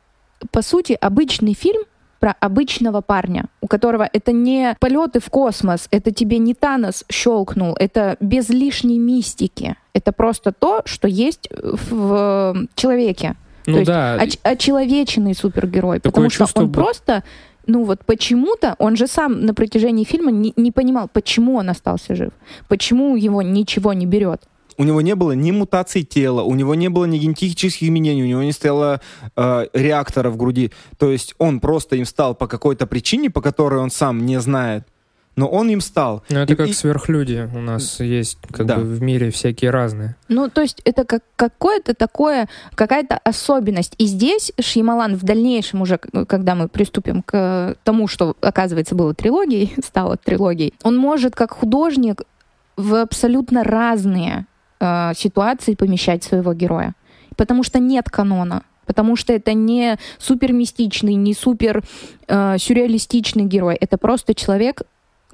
[0.50, 1.82] по сути, обычный фильм
[2.20, 7.74] про обычного парня, у которого это не полеты в космос, это тебе не Танос щелкнул,
[7.80, 9.74] это без лишней мистики.
[9.94, 13.34] Это просто то, что есть в человеке.
[13.66, 15.98] Ну То есть да, оч- очеловеченный супергерой.
[16.00, 17.22] Такое потому что он бу- просто,
[17.66, 22.14] ну вот почему-то, он же сам на протяжении фильма не, не понимал, почему он остался
[22.14, 22.30] жив,
[22.68, 24.42] почему его ничего не берет.
[24.78, 28.26] у него не было ни мутаций тела, у него не было ни генетических изменений, у
[28.26, 29.00] него не стояло
[29.36, 30.70] э, реактора в груди.
[30.98, 34.86] То есть он просто им стал по какой-то причине, по которой он сам не знает,
[35.36, 36.22] но он им стал.
[36.30, 37.48] ну это И- как и- сверхлюди.
[37.54, 38.76] У нас есть как Да.
[38.76, 40.16] бы в мире всякие разные.
[40.28, 43.94] Ну, то есть это как какое-то такое, какая-то особенность.
[43.98, 49.14] И здесь Шьямалан в дальнейшем уже, к- когда мы приступим к тому, что, оказывается, было
[49.14, 52.22] трилогией, стало трилогией, он может как художник
[52.76, 54.46] в абсолютно разные
[54.80, 56.94] э, ситуации помещать своего героя.
[57.36, 58.62] Потому что нет канона.
[58.84, 61.82] Потому что это не супер мистичный, не супер
[62.26, 63.76] э, сюрреалистичный герой.
[63.80, 64.82] Это просто человек,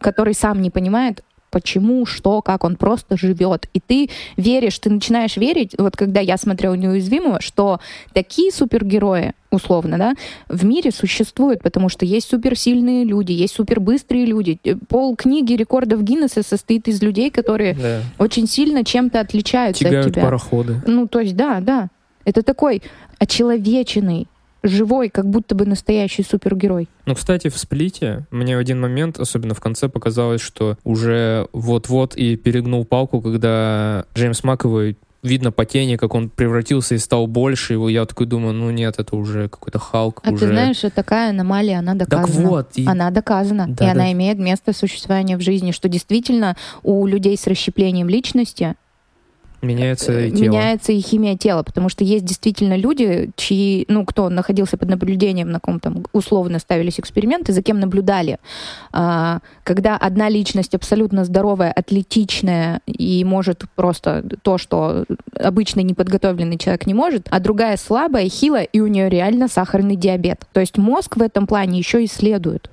[0.00, 3.68] который сам не понимает, почему, что, как он просто живет.
[3.72, 7.80] И ты веришь, ты начинаешь верить, вот когда я смотрела «Неуязвимого», что
[8.12, 10.12] такие супергерои, условно, да,
[10.50, 14.58] в мире существуют, потому что есть суперсильные люди, есть супербыстрые люди.
[14.62, 18.00] Э, Пол книги рекордов Гиннесса состоит из людей, которые Да.
[18.18, 20.24] очень сильно чем-то отличаются от Тягают тебя.
[20.24, 20.82] пароходы.
[20.86, 21.88] Ну, то есть, да, да.
[22.26, 22.82] Это такой
[23.18, 24.26] очеловеченный,
[24.62, 26.88] живой, как будто бы настоящий супергерой.
[27.06, 32.16] Ну, кстати, в сплите мне в один момент, особенно в конце, показалось, что уже вот-вот
[32.16, 37.74] и перегнул палку, когда Джеймс Маковой видно по тени, как он превратился и стал больше.
[37.74, 40.20] И я такой думаю, ну нет, это уже какой-то Халк.
[40.24, 40.46] А уже...
[40.46, 42.26] ты знаешь, что такая аномалия, она доказана.
[42.26, 42.68] Так вот.
[42.76, 42.86] И...
[42.86, 43.66] Она доказана.
[43.68, 43.92] Да, и да.
[43.92, 48.76] она имеет место существования в жизни, что действительно у людей с расщеплением личности
[49.60, 50.52] Меняется и тело.
[50.52, 55.50] меняется и химия тела, потому что есть действительно люди, чьи, ну, кто находился под наблюдением,
[55.50, 58.38] на ком там условно ставились эксперименты, за кем наблюдали.
[58.92, 66.86] А, когда одна личность абсолютно здоровая, атлетичная и может просто то, что обычный неподготовленный человек
[66.86, 70.44] не может, а другая слабая, хилая, и у нее реально сахарный диабет.
[70.52, 72.70] То есть мозг в этом плане еще исследует.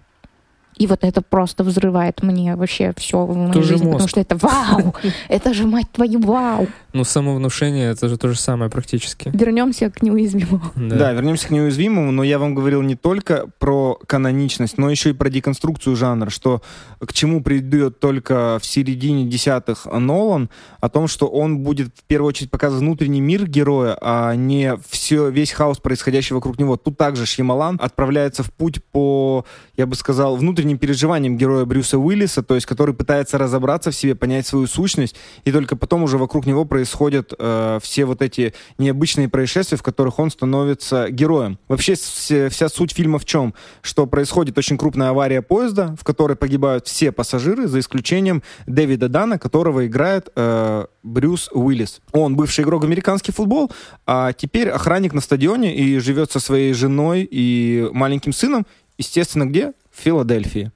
[0.78, 4.10] И вот это просто взрывает мне вообще все в моей Тоже жизни, потому мозг.
[4.10, 4.94] что это вау!
[5.30, 6.68] Это же, мать твою, вау!
[6.94, 9.30] Ну, самовнушение, это же то же самое практически.
[9.34, 10.72] Вернемся к неуязвимому.
[10.76, 11.12] Да.
[11.14, 15.30] вернемся к неуязвимому, но я вам говорил не только про каноничность, но еще и про
[15.30, 16.62] деконструкцию жанра, что
[17.00, 22.30] к чему придет только в середине десятых Нолан, о том, что он будет в первую
[22.30, 26.78] очередь показывать внутренний мир героя, а не все, весь хаос, происходящий вокруг него.
[26.78, 32.41] Тут также Шьямалан отправляется в путь по, я бы сказал, внутренним переживаниям героя Брюса Уиллиса,
[32.41, 36.47] то есть который пытается разобраться в себе, понять свою сущность, и только потом уже вокруг
[36.47, 41.60] него происходят э, все вот эти необычные происшествия, в которых он становится героем.
[41.67, 43.54] Вообще вс- вся суть фильма в чем?
[43.82, 49.38] Что происходит очень крупная авария поезда, в которой погибают все пассажиры, за исключением Дэвида Дана,
[49.38, 52.01] которого играет э, Брюс Уиллис.
[52.12, 53.71] Он бывший игрок американский футбол,
[54.08, 58.65] а теперь охранник на стадионе и живет со своей женой и маленьким сыном,
[58.97, 59.73] естественно, где?
[59.95, 60.71] В Филадельфии.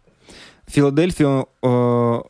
[0.66, 2.22] В Филадельфии э,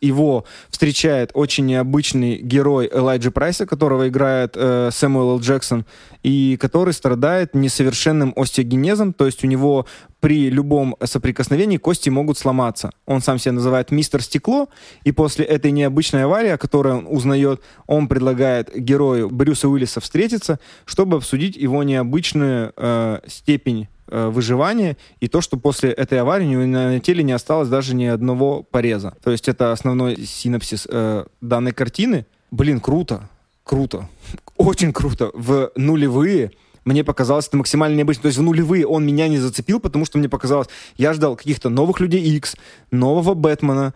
[0.00, 5.40] его встречает очень необычный герой Элайджи Прайса, которого играет э, Сэмюэл Л.
[5.40, 5.84] Джексон,
[6.22, 9.86] и который страдает несовершенным остеогенезом, то есть у него
[10.20, 12.90] при любом соприкосновении кости могут сломаться.
[13.06, 14.68] Он сам себя называет мистер стекло,
[15.04, 20.58] и после этой необычной аварии, о которой он узнает, он предлагает герою Брюса Уиллиса встретиться,
[20.84, 26.48] чтобы обсудить его необычную э, степень э, выживания и то, что после этой аварии у
[26.48, 29.16] него на, теле не осталось даже ни одного пореза.
[29.22, 32.26] То есть это основной синапсис э, данной картины.
[32.50, 33.28] Блин, круто,
[33.64, 34.08] круто,
[34.56, 35.30] очень круто.
[35.34, 36.52] В нулевые
[36.84, 38.22] мне показалось это максимально необычно.
[38.22, 41.68] То есть в нулевые он меня не зацепил, потому что мне показалось, я ждал каких-то
[41.68, 42.56] новых Людей Икс,
[42.90, 43.92] нового Бэтмена,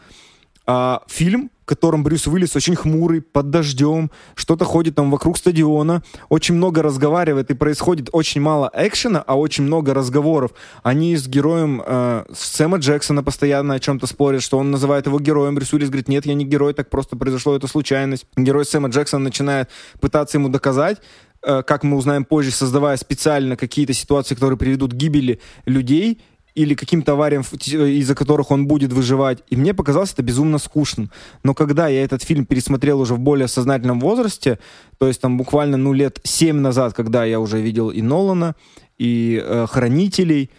[0.66, 6.02] а, фильм, в котором Брюс Уиллис очень хмурый, под дождем, что-то ходит там вокруг стадиона,
[6.28, 10.52] очень много разговаривает, и происходит очень мало экшена, а очень много разговоров.
[10.82, 15.54] Они с героем э, Сэма Джексона постоянно о чем-то спорят, что он называет его героем.
[15.54, 18.26] Брюс Уиллис говорит, нет, я не герой, так просто произошло, это случайность.
[18.36, 19.68] Герой Сэма Джексона начинает
[20.00, 20.98] пытаться ему доказать,
[21.44, 26.20] э, как мы узнаем позже, создавая специально какие-то ситуации, которые приведут к гибели людей,
[26.54, 29.42] или каким-то авариям, из-за которых он будет выживать.
[29.48, 31.10] И мне показалось это безумно скучным.
[31.42, 34.58] Но когда я этот фильм пересмотрел уже в более сознательном возрасте,
[34.98, 38.54] то есть там буквально ну, лет семь назад, когда я уже видел и Нолана,
[38.98, 40.50] и э, Хранителей,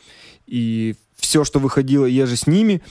[0.48, 2.82] и все, что выходило, я же с ними,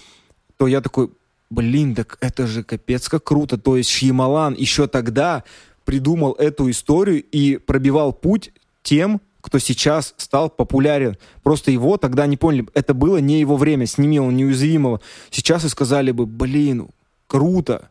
[0.56, 1.10] то я такой,
[1.50, 3.58] блин, так это же капец как круто.
[3.58, 5.42] То есть Шьямалан еще тогда
[5.84, 11.18] придумал эту историю и пробивал путь тем, кто сейчас стал популярен.
[11.42, 12.66] Просто его тогда не поняли.
[12.72, 13.86] Это было не его время.
[13.86, 15.00] Сними он неуязвимого.
[15.30, 16.88] Сейчас и сказали бы, блин,
[17.26, 17.90] круто.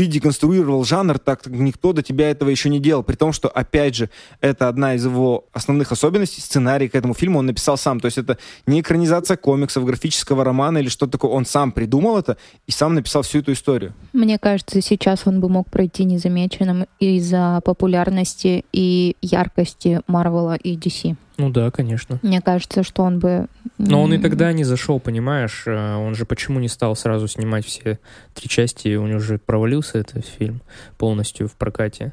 [0.00, 3.02] Ты деконструировал жанр так, как никто до тебя этого еще не делал.
[3.02, 4.08] При том, что, опять же,
[4.40, 6.40] это одна из его основных особенностей.
[6.40, 8.00] Сценарий к этому фильму он написал сам.
[8.00, 11.32] То есть это не экранизация комиксов, графического романа или что-то такое.
[11.32, 13.92] Он сам придумал это и сам написал всю эту историю.
[14.14, 21.14] Мне кажется, сейчас он бы мог пройти незамеченным из-за популярности и яркости Марвела и DC.
[21.40, 22.18] Ну да, конечно.
[22.20, 23.46] Мне кажется, что он бы...
[23.78, 25.62] Но он и тогда не зашел, понимаешь?
[25.66, 27.98] Э, Он же почему не стал сразу снимать все
[28.34, 28.94] три части?
[28.96, 30.60] У него же провалился этот фильм
[30.98, 32.12] полностью в прокате.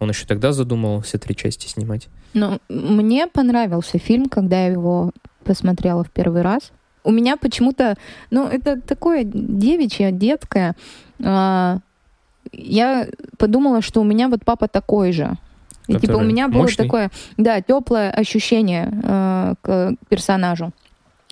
[0.00, 2.08] Он еще тогда задумал все три части снимать.
[2.34, 5.12] Ну, мне понравился фильм, когда я его
[5.44, 6.72] посмотрела в первый раз.
[7.04, 7.96] У меня почему-то,
[8.32, 10.74] ну, это такое девичье, детское.
[11.24, 11.78] А,
[12.50, 13.06] я
[13.38, 15.36] подумала, что у меня вот папа такой же.
[15.86, 16.84] И типа у меня было мощный?
[16.84, 20.72] такое, да, теплое ощущение э, к персонажу.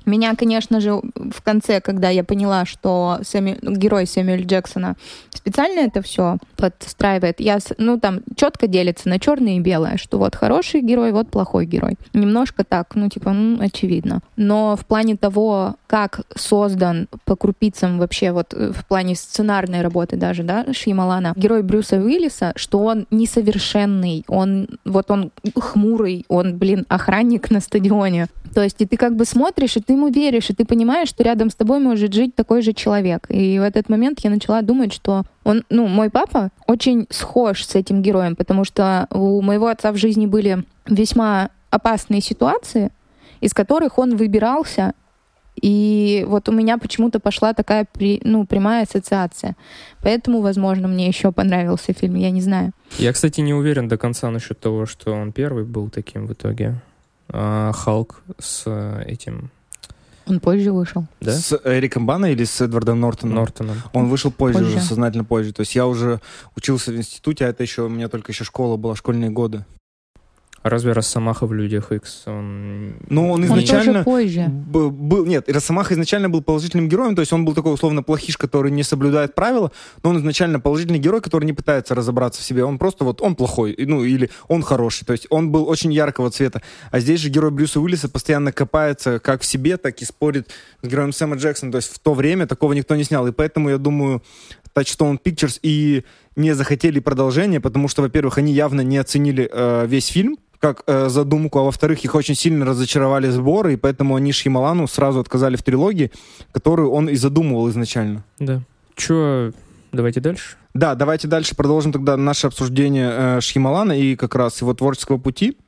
[0.06, 4.96] Меня, конечно же, в конце, когда я поняла, что Сэмю- герой Сэмюэль Джексона
[5.30, 10.34] специально это все подстраивает, я, ну, там четко делится на черное и белое, что вот
[10.34, 11.96] хороший герой, вот плохой герой.
[12.12, 14.20] Немножко так, ну, типа, ну, очевидно.
[14.36, 20.16] Но в плане того, как создан по крупицам вообще, вот э, в плане сценарной работы
[20.16, 26.84] даже, да, Шьямалана, герой Брюса Уиллиса, что он несовершенный, он, вот он хмурый, он, блин,
[26.88, 28.28] охранник на стадионе.
[28.54, 31.24] То есть, и ты как бы смотришь, и ты ему веришь, и ты понимаешь, что
[31.24, 33.26] рядом с тобой может жить такой же человек.
[33.28, 37.74] И в этот момент я начала думать, что он, ну, мой папа очень схож с
[37.74, 42.90] этим героем, потому что у моего отца в жизни были весьма опасные ситуации,
[43.40, 44.94] из которых он выбирался
[45.60, 49.56] и вот у меня почему-то пошла такая при, ну, прямая ассоциация.
[50.02, 52.72] Поэтому, возможно, мне еще понравился фильм, я не знаю.
[52.98, 56.74] Я, кстати, не уверен до конца насчет того, что он первый был таким в итоге.
[57.28, 58.68] А Халк с
[59.06, 59.50] этим...
[60.26, 61.06] Он позже вышел.
[61.20, 61.32] Да?
[61.32, 63.36] С Эриком Бана или с Эдвардом Нортоном?
[63.36, 63.76] Нортоном.
[63.92, 65.52] Он вышел позже, позже, уже сознательно позже.
[65.52, 66.20] То есть я уже
[66.56, 69.64] учился в институте, а это еще у меня только еще школа была, школьные годы.
[70.64, 72.94] Разве Росомаха в Людях X, он...
[73.10, 73.98] Ну, он изначально...
[73.98, 74.46] Он позже.
[74.48, 78.72] Был, нет, Росомаха изначально был положительным героем, то есть он был такой условно плохиш, который
[78.72, 79.72] не соблюдает правила,
[80.02, 82.64] но он изначально положительный герой, который не пытается разобраться в себе.
[82.64, 85.04] Он просто вот, он плохой, ну, или он хороший.
[85.04, 86.62] То есть он был очень яркого цвета.
[86.90, 90.48] А здесь же герой Брюса Уиллиса постоянно копается как в себе, так и спорит
[90.80, 91.72] с героем Сэма Джексона.
[91.72, 93.26] То есть в то время такого никто не снял.
[93.26, 94.22] И поэтому, я думаю,
[94.74, 96.04] Touchstone Pictures и
[96.36, 101.10] не захотели продолжения, потому что, во-первых, они явно не оценили э, весь фильм, как э,
[101.10, 105.62] задумку, а во-вторых, их очень сильно разочаровали сборы, и поэтому они Шьямалану сразу отказали в
[105.62, 106.10] трилогии,
[106.52, 108.24] которую он и задумывал изначально.
[108.38, 108.62] Да.
[108.96, 109.52] Че,
[109.92, 110.56] давайте дальше?
[110.72, 115.58] Да, давайте дальше продолжим тогда наше обсуждение э, Шьямалана и как раз его творческого пути.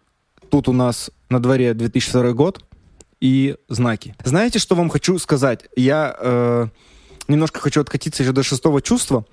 [0.49, 2.65] Тут у нас на дворе 2002 год
[3.21, 4.15] и знаки.
[4.25, 5.67] Знаете, что вам хочу сказать?
[5.77, 6.69] Я э,
[7.29, 9.27] немножко хочу откатиться еще до шестого чувства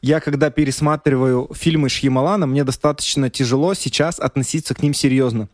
[0.00, 5.48] я, когда пересматриваю фильмы Шьямалана, мне достаточно тяжело сейчас относиться к ним серьезно.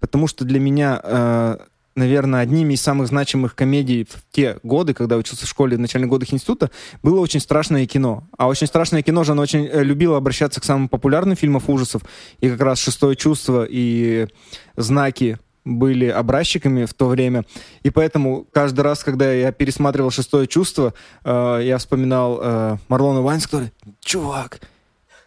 [0.00, 1.58] Потому что для меня, э,
[1.96, 6.08] наверное, одними из самых значимых комедий в те годы, когда учился в школе в начальных
[6.08, 6.70] годах института,
[7.02, 8.24] было «Очень страшное кино».
[8.38, 12.02] А «Очень страшное кино» же оно очень э, любило обращаться к самым популярным фильмам ужасов.
[12.40, 14.28] И как раз «Шестое чувство» и
[14.76, 15.38] «Знаки»
[15.78, 17.44] были образчиками в то время.
[17.82, 23.46] И поэтому каждый раз, когда я пересматривал «Шестое чувство», э, я вспоминал э, Марлона Вайнс,
[23.46, 24.60] который «Чувак,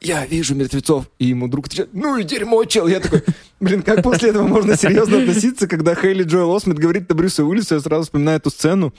[0.02, 1.10] я вижу мертвецов».
[1.20, 2.88] И ему друг отвечает «Ну и дерьмо, чел».
[2.88, 3.24] Я такой,
[3.60, 7.76] блин, как после этого можно серьезно относиться, когда Хейли Джоэл Осмит говорит на Брюса Уиллиса,
[7.76, 8.94] я сразу вспоминаю эту сцену.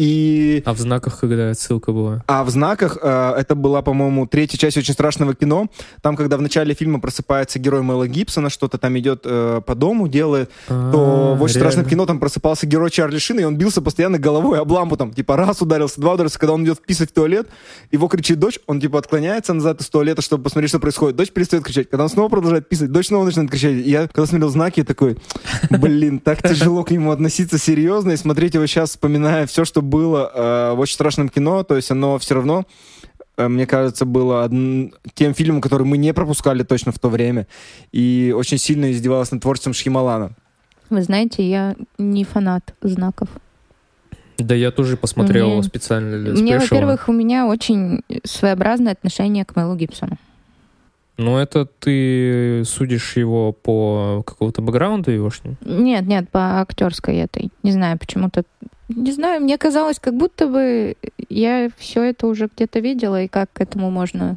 [0.00, 0.62] И...
[0.64, 2.24] А в знаках когда отсылка была?
[2.26, 5.68] А в знаках э, это была, по-моему, третья часть очень страшного кино.
[6.00, 10.08] Там, когда в начале фильма просыпается герой Мэла Гибсона, что-то там идет э, по дому,
[10.08, 10.98] делает, А-а-а, то
[11.34, 11.70] в очень реально?
[11.72, 15.12] страшном кино там просыпался герой Чарли Шина, и он бился постоянно головой об лампу, там,
[15.12, 16.38] типа, раз ударился, два ударился.
[16.38, 17.48] Когда он идет писать в туалет,
[17.90, 21.16] его кричит дочь, он, типа, отклоняется назад из туалета, чтобы посмотреть, что происходит.
[21.16, 21.90] Дочь перестает кричать.
[21.90, 23.72] Когда он снова продолжает писать, дочь снова начинает кричать.
[23.72, 25.18] И я, когда смотрел знаки, такой,
[25.68, 30.30] блин, так тяжело к нему относиться серьезно и смотреть его сейчас, вспоминая все, что было
[30.32, 32.64] э, в очень страшном кино, то есть оно все равно
[33.36, 34.86] э, мне кажется, было одн...
[35.14, 37.46] тем фильмом, который мы не пропускали точно в то время.
[37.92, 40.32] И очень сильно издевалась над творчеством Шхималана.
[40.88, 43.28] Вы знаете, я не фанат знаков.
[44.38, 45.62] Да я тоже посмотрел мне...
[45.62, 50.16] специально для Мне, во-первых, у меня очень своеобразное отношение к Мэлу Гибсону.
[51.20, 55.56] Ну, это ты судишь его по какому-то бэкграунду егошнему?
[55.64, 57.50] Нет, нет, по актерской этой.
[57.62, 58.44] Не знаю, почему-то
[58.88, 60.96] не знаю, мне казалось, как будто бы
[61.28, 64.36] я все это уже где-то видела, и как к этому можно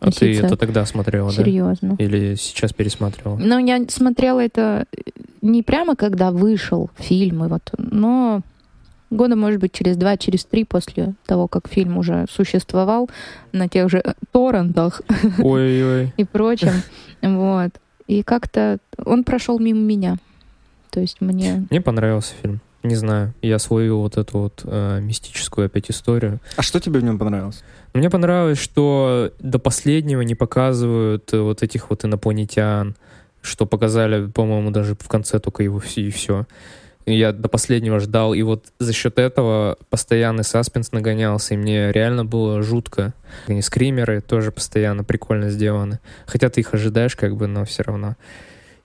[0.00, 1.96] а ты это тогда смотрела, Серьезно.
[1.98, 2.04] да?
[2.04, 3.36] Или сейчас пересматривала?
[3.38, 4.86] Ну, я смотрела это
[5.42, 8.42] не прямо, когда вышел фильм, и вот, но
[9.16, 13.10] года, может быть, через два, через три после того, как фильм уже существовал
[13.52, 14.02] на тех же
[14.32, 15.02] торрентах
[15.38, 16.82] и прочем.
[17.22, 17.70] Вот.
[18.06, 20.16] И как-то он прошел мимо меня.
[20.90, 21.66] То есть мне...
[21.70, 22.60] Мне понравился фильм.
[22.82, 26.38] Не знаю, я свою вот эту вот э, мистическую опять историю.
[26.56, 27.64] А что тебе в нем понравилось?
[27.94, 32.94] Мне понравилось, что до последнего не показывают э, вот этих вот инопланетян,
[33.42, 36.46] что показали, по-моему, даже в конце только его и все.
[37.06, 42.24] Я до последнего ждал, и вот за счет этого постоянный саспенс нагонялся, и мне реально
[42.24, 43.14] было жутко.
[43.46, 46.00] Они скримеры тоже постоянно прикольно сделаны.
[46.26, 48.16] Хотя ты их ожидаешь как бы, но все равно.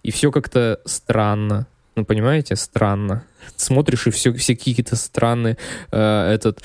[0.04, 1.66] И все как-то странно.
[1.96, 3.26] Ну, понимаете, странно.
[3.56, 5.58] Смотришь, и все, все какие-то странные.
[5.92, 6.64] Э, этот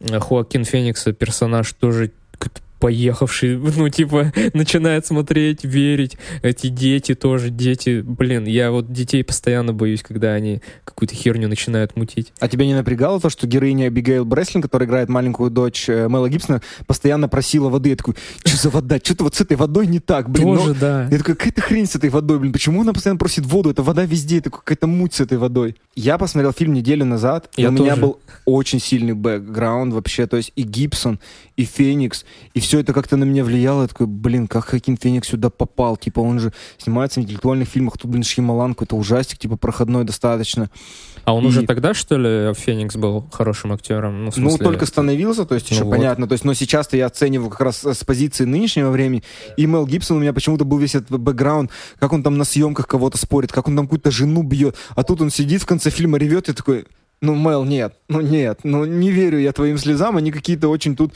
[0.00, 2.12] э, Хоакин Феникса персонаж тоже
[2.80, 6.16] поехавший, ну, типа, начинает смотреть, верить.
[6.42, 11.94] Эти дети тоже, дети, блин, я вот детей постоянно боюсь, когда они какую-то херню начинают
[11.96, 12.32] мутить.
[12.40, 16.28] А тебя не напрягало то, что героиня Абигейл Бреслин, которая играет маленькую дочь э, Мэла
[16.28, 17.90] Гибсона, постоянно просила воды?
[17.90, 18.14] Я такой,
[18.44, 18.98] что за вода?
[19.02, 20.56] Что-то вот с этой водой не так, блин.
[20.56, 20.74] Тоже, но...
[20.80, 21.08] да.
[21.10, 23.70] Я такой, какая-то хрень с этой водой, блин, почему она постоянно просит воду?
[23.70, 25.76] Это вода везде, это какая-то муть с этой водой.
[25.94, 27.82] Я посмотрел фильм неделю назад, и я у тоже.
[27.82, 31.20] меня был очень сильный бэкграунд вообще, то есть и Гибсон,
[31.56, 32.24] и Феникс,
[32.54, 33.82] и все все это как-то на меня влияло.
[33.82, 35.96] Я такой, блин, как Хакин Феникс сюда попал?
[35.96, 37.98] Типа, он же снимается в интеллектуальных фильмах.
[37.98, 40.70] Тут, блин, Шьямалан какой-то ужастик, типа, проходной достаточно.
[41.24, 44.20] А он И- уже тогда, что ли, Феникс был хорошим актером?
[44.20, 45.90] Ну, Ну, смысле, только становился, то есть Ну еще вот.
[45.90, 46.28] понятно.
[46.28, 49.24] То есть, но сейчас-то я оцениваю как раз с позиции нынешнего времени.
[49.56, 52.86] И Мел Гибсон у меня почему-то был весь этот бэкграунд, как он там на съемках
[52.86, 54.76] кого-то спорит, как он там какую-то жену бьет.
[54.94, 56.84] А тут он сидит в конце фильма, ревет и такой,
[57.20, 61.12] ну, Мел, нет, ну, нет, ну, не верю я твоим слезам, они какие-то очень тут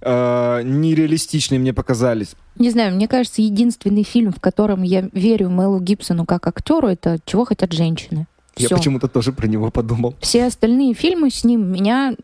[0.00, 2.34] э, нереалистичные мне показались.
[2.56, 7.18] Не знаю, мне кажется, единственный фильм, в котором я верю Мелу Гибсону как актеру, это
[7.24, 8.26] «Чего хотят женщины».
[8.56, 8.76] Я Всё.
[8.76, 10.14] почему-то тоже про него подумал.
[10.20, 12.14] Все остальные фильмы с ним меня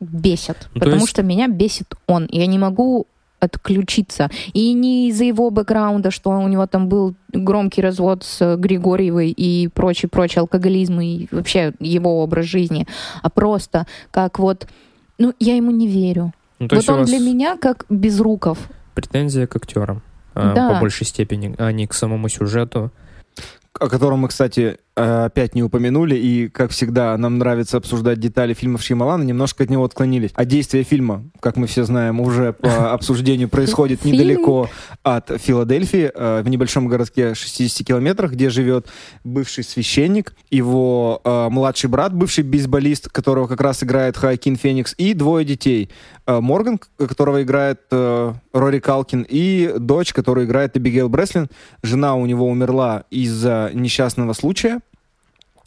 [0.00, 2.28] бесят, Ну, то потому есть- что меня бесит он.
[2.30, 3.06] Я не могу
[3.42, 4.30] отключиться.
[4.52, 9.68] И не из-за его бэкграунда, что у него там был громкий развод с Григорьевой и
[9.68, 12.86] прочий, прочий алкоголизм и вообще его образ жизни,
[13.22, 14.66] а просто как вот,
[15.18, 16.32] ну, я ему не верю.
[16.58, 18.58] Ну, то вот он для меня как Безруков.
[18.94, 20.02] претензия к актерам.
[20.34, 20.74] а, Да.
[20.74, 22.90] По большей степени, а не к самому сюжету.
[23.80, 28.54] о котором мы, кстати, э, опять не упомянули, и, как всегда, нам нравится обсуждать детали
[28.54, 30.30] фильмов Шьямалана, немножко от него отклонились.
[30.34, 34.68] А действие фильма, как мы все знаем, уже по обсуждению происходит недалеко
[35.02, 38.86] от Филадельфии, э, в небольшом городке 60 километрах, где живет
[39.24, 45.14] бывший священник, его э, младший брат, бывший бейсболист, которого как раз играет Хоакин Феникс, и
[45.14, 45.90] двое детей.
[46.26, 51.48] Э, Морган, которого играет э, Рори Калкин, и дочь, которую играет Эбигейл Бреслин.
[51.82, 54.81] Жена у него умерла из-за несчастного случая.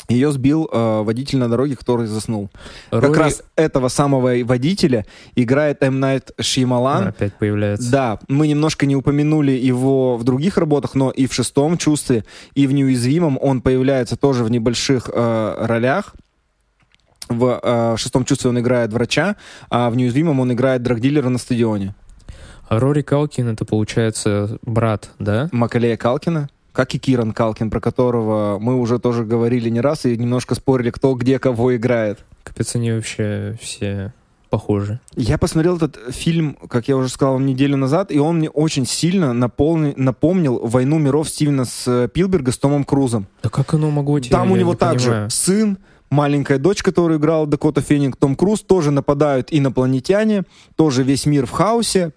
[0.08, 2.50] Ее сбил э, водитель на дороге, который заснул.
[2.92, 6.00] Как Рори раз этого самого водителя играет М.
[6.00, 7.08] Найт Шьямалан.
[7.08, 7.92] опять появляется.
[7.92, 12.68] Да, мы немножко не упомянули его в других работах, но и в шестом чувстве, и
[12.68, 16.16] в неуязвимом он появляется тоже в небольших э, ролях.
[17.28, 19.36] В э, шестом чувстве он играет врача,
[19.70, 21.96] а в неуязвимом он играет драгдилера на стадионе.
[22.68, 25.50] А Рори Калкин это получается брат, да?
[25.52, 30.16] Макалея Калкина, как и Киран Калкин, про которого мы уже тоже говорили не раз и
[30.16, 32.26] немножко спорили, кто где кого играет.
[32.44, 34.14] Капец, они вообще все
[34.50, 35.00] похожи.
[35.16, 39.34] Я посмотрел этот фильм, как я уже сказал, неделю назад, и он мне очень сильно
[39.34, 43.28] наполни- напомнил «Войну миров» Стивена Спилберга с Томом Крузом.
[43.44, 44.32] Да как оно могло тебе?
[44.32, 45.30] Там у него не также понимаю.
[45.32, 45.78] сын,
[46.10, 50.44] маленькая дочь, которую играл Дакота Феннинг, Том Круз, тоже нападают инопланетяне,
[50.76, 52.14] тоже весь мир в хаосе.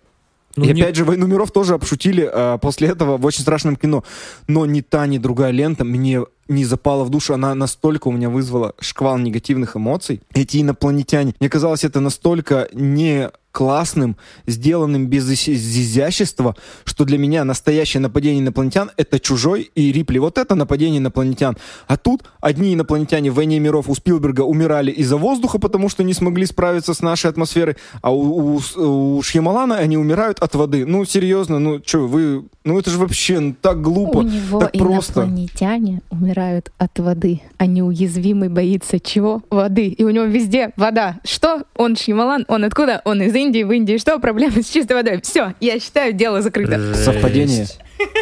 [0.57, 3.77] Ну, и не- опять же, «Войну миров» тоже обшутили а, после этого в очень страшном
[3.77, 4.05] кино.
[4.49, 7.35] Но ни та, ни другая лента мне не запала в душу.
[7.35, 10.21] Она настолько у меня вызвала шквал негативных эмоций.
[10.35, 11.35] Эти инопланетяне.
[11.39, 18.91] Мне казалось, это настолько не классным, сделанным без изящества, что для меня настоящее нападение инопланетян—
[18.97, 20.19] это «Чужой» и «Рипли».
[20.19, 21.57] Вот это нападение инопланетян.
[21.87, 26.13] А тут одни инопланетяне в «Войне миров» у Спилберга умирали из-за воздуха, потому что не
[26.13, 30.85] смогли справиться с нашей атмосферой, а у, у, у Шьямалана они умирают от воды.
[30.87, 32.45] Ну, серьезно, ну, что, вы...
[32.65, 34.19] Ну, это же вообще ну, так глупо.
[34.19, 35.23] У него так просто.
[35.23, 39.43] инопланетяне умирают от воды, а неуязвимый боится чего?
[39.51, 39.89] Воды.
[39.89, 41.19] И у него везде вода.
[41.25, 41.63] Что?
[41.77, 43.01] Он Шьямалан, он откуда?
[43.05, 43.99] Он из Индии, в Индии.
[43.99, 44.19] Что?
[44.19, 45.21] Проблемы с чистой водой.
[45.23, 46.79] Все, я считаю, дело закрыто.
[46.79, 47.05] Жесть.
[47.05, 47.67] Совпадение?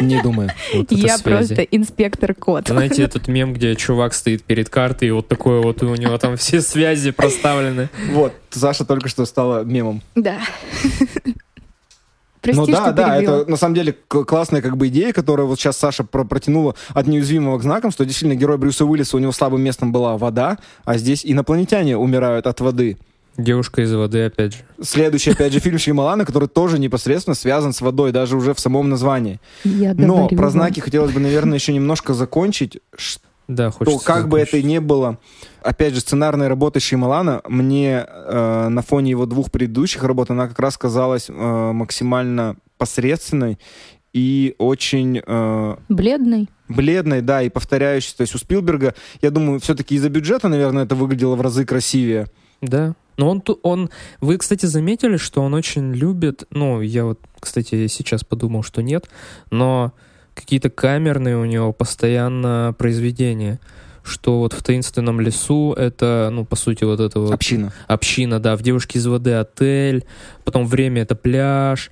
[0.01, 0.49] Не думаю.
[0.73, 1.23] Вот Я связи.
[1.23, 2.67] просто инспектор кот.
[2.67, 6.17] Знаете, этот мем, где чувак стоит перед картой, и вот такой вот, и у него
[6.17, 7.89] там все связи проставлены.
[8.11, 10.01] Вот, Саша только что стала мемом.
[10.15, 10.39] Да.
[12.41, 13.41] Прости, ну да, да, перебила.
[13.41, 17.07] это на самом деле классная как бы идея, которую вот сейчас Саша про- протянула от
[17.07, 20.97] неуязвимого к знакам, что действительно герой Брюса Уиллиса, у него слабым местом была вода, а
[20.97, 22.97] здесь инопланетяне умирают от воды.
[23.37, 24.59] Девушка из воды, опять же.
[24.81, 28.89] Следующий, опять же, фильм Шьямалана, который тоже непосредственно связан с водой, даже уже в самом
[28.89, 29.39] названии.
[29.63, 32.79] Я Но говорю про знаки хотелось бы, наверное, еще немножко закончить,
[33.47, 34.69] Да, то хочется как бы это закончить.
[34.69, 35.19] ни было,
[35.61, 40.59] опять же, сценарная работа Шьямалана мне э, на фоне его двух предыдущих работ, она как
[40.59, 43.59] раз казалась э, максимально посредственной
[44.13, 46.49] и очень э, Бледный.
[46.69, 48.17] бледной, да, и повторяющейся.
[48.17, 52.25] То есть у Спилберга, я думаю, все-таки из-за бюджета, наверное, это выглядело в разы красивее.
[52.61, 52.93] Да.
[53.17, 53.89] Но он, ту- он...
[54.21, 56.43] Вы, кстати, заметили, что он очень любит...
[56.51, 59.09] Ну, я вот, кстати, сейчас подумал, что нет,
[59.49, 59.91] но
[60.35, 63.59] какие-то камерные у него постоянно произведения.
[64.03, 67.33] Что вот в «Таинственном лесу» это, ну, по сути, вот это вот...
[67.33, 67.73] Община.
[67.87, 70.05] община, да, в «Девушке из воды» отель,
[70.45, 71.91] потом «Время»— это пляж,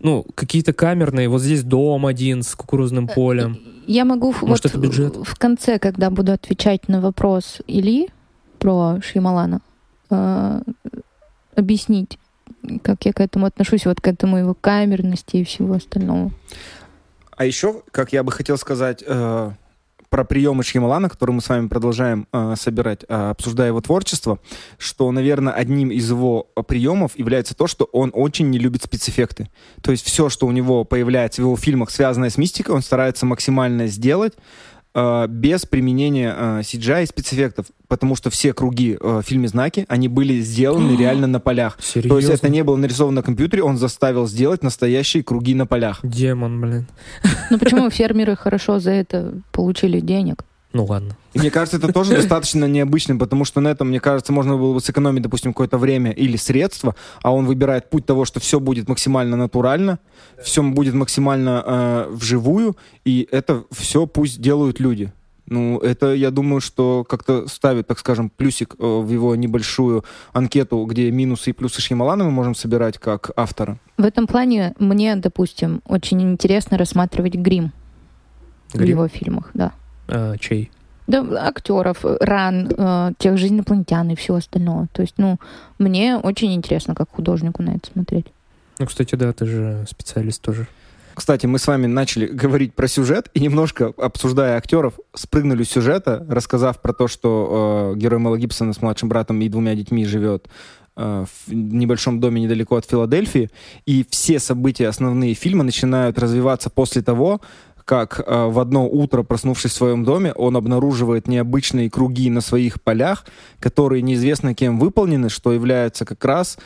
[0.00, 3.58] ну, какие-то камерные, вот здесь дом один с кукурузным полем.
[3.86, 5.16] Я могу в- Может, вот это бюджет?
[5.16, 8.08] в конце, когда буду отвечать на вопрос Ильи
[8.58, 9.60] про Шьямалана,
[10.14, 10.70] э,
[11.56, 12.18] объяснить,
[12.82, 16.30] как я к этому отношусь, вот к этому его камерности и всего остального.
[17.36, 19.50] А еще, как я бы хотел сказать, э,
[20.14, 24.38] про приемы Шьямалана, которые мы с вами продолжаем э, собирать, э, обсуждая его творчество,
[24.78, 29.50] что, наверное, одним из его приемов является то, что он очень не любит спецэффекты.
[29.82, 33.26] То есть все, что у него появляется в его фильмах, связанное с мистикой, он старается
[33.26, 34.34] максимально сделать,
[35.28, 40.08] без применения э, CGI и спецэффектов, потому что все круги э, в фильме «Знаки», они
[40.08, 41.78] были сделаны реально на полях.
[41.80, 42.10] Серьезно?
[42.10, 45.98] То есть это не было нарисовано на компьютере, он заставил сделать настоящие круги на полях.
[46.02, 46.86] Демон, блин.
[47.50, 50.44] Ну почему фермеры хорошо за это получили денег?
[50.74, 51.16] Ну ладно.
[51.34, 54.74] И мне кажется, это тоже достаточно необычным, потому что на этом, мне кажется, можно было
[54.74, 58.88] бы сэкономить, допустим, какое-то время или средства, а он выбирает путь того, что все будет
[58.88, 60.00] максимально натурально,
[60.42, 65.12] все будет максимально э, вживую, и это все пусть делают люди.
[65.46, 70.84] Ну, это, я думаю, что как-то ставит, так скажем, плюсик э, в его небольшую анкету,
[70.86, 73.78] где минусы и плюсы Шьямалана мы можем собирать как автора.
[73.96, 77.72] В этом плане мне, допустим, очень интересно рассматривать грим,
[78.72, 78.88] в Грим?
[78.88, 79.72] его фильмах, да.
[80.08, 80.70] А, чей?
[81.06, 84.88] Да, актеров, ран, э, тех же инопланетян и всего остального.
[84.92, 85.38] То есть, ну,
[85.78, 88.26] мне очень интересно, как художнику на это смотреть.
[88.78, 90.66] Ну, кстати, да, ты же специалист тоже.
[91.14, 96.26] Кстати, мы с вами начали говорить про сюжет и немножко, обсуждая актеров, спрыгнули с сюжета,
[96.28, 100.48] рассказав про то, что э, герой Мэла Гибсона с младшим братом и двумя детьми живет
[100.96, 103.50] э, в небольшом доме недалеко от Филадельфии,
[103.86, 107.40] и все события основные фильма начинают развиваться после того,
[107.84, 112.82] как э, в одно утро, проснувшись в своем доме, он обнаруживает необычные круги на своих
[112.82, 113.26] полях,
[113.60, 116.58] которые неизвестно кем выполнены, что является как раз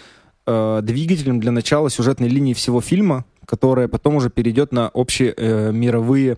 [0.46, 5.72] э, двигателем для начала сюжетной линии всего фильма, которая потом уже перейдет на общие э,
[5.72, 6.36] мировые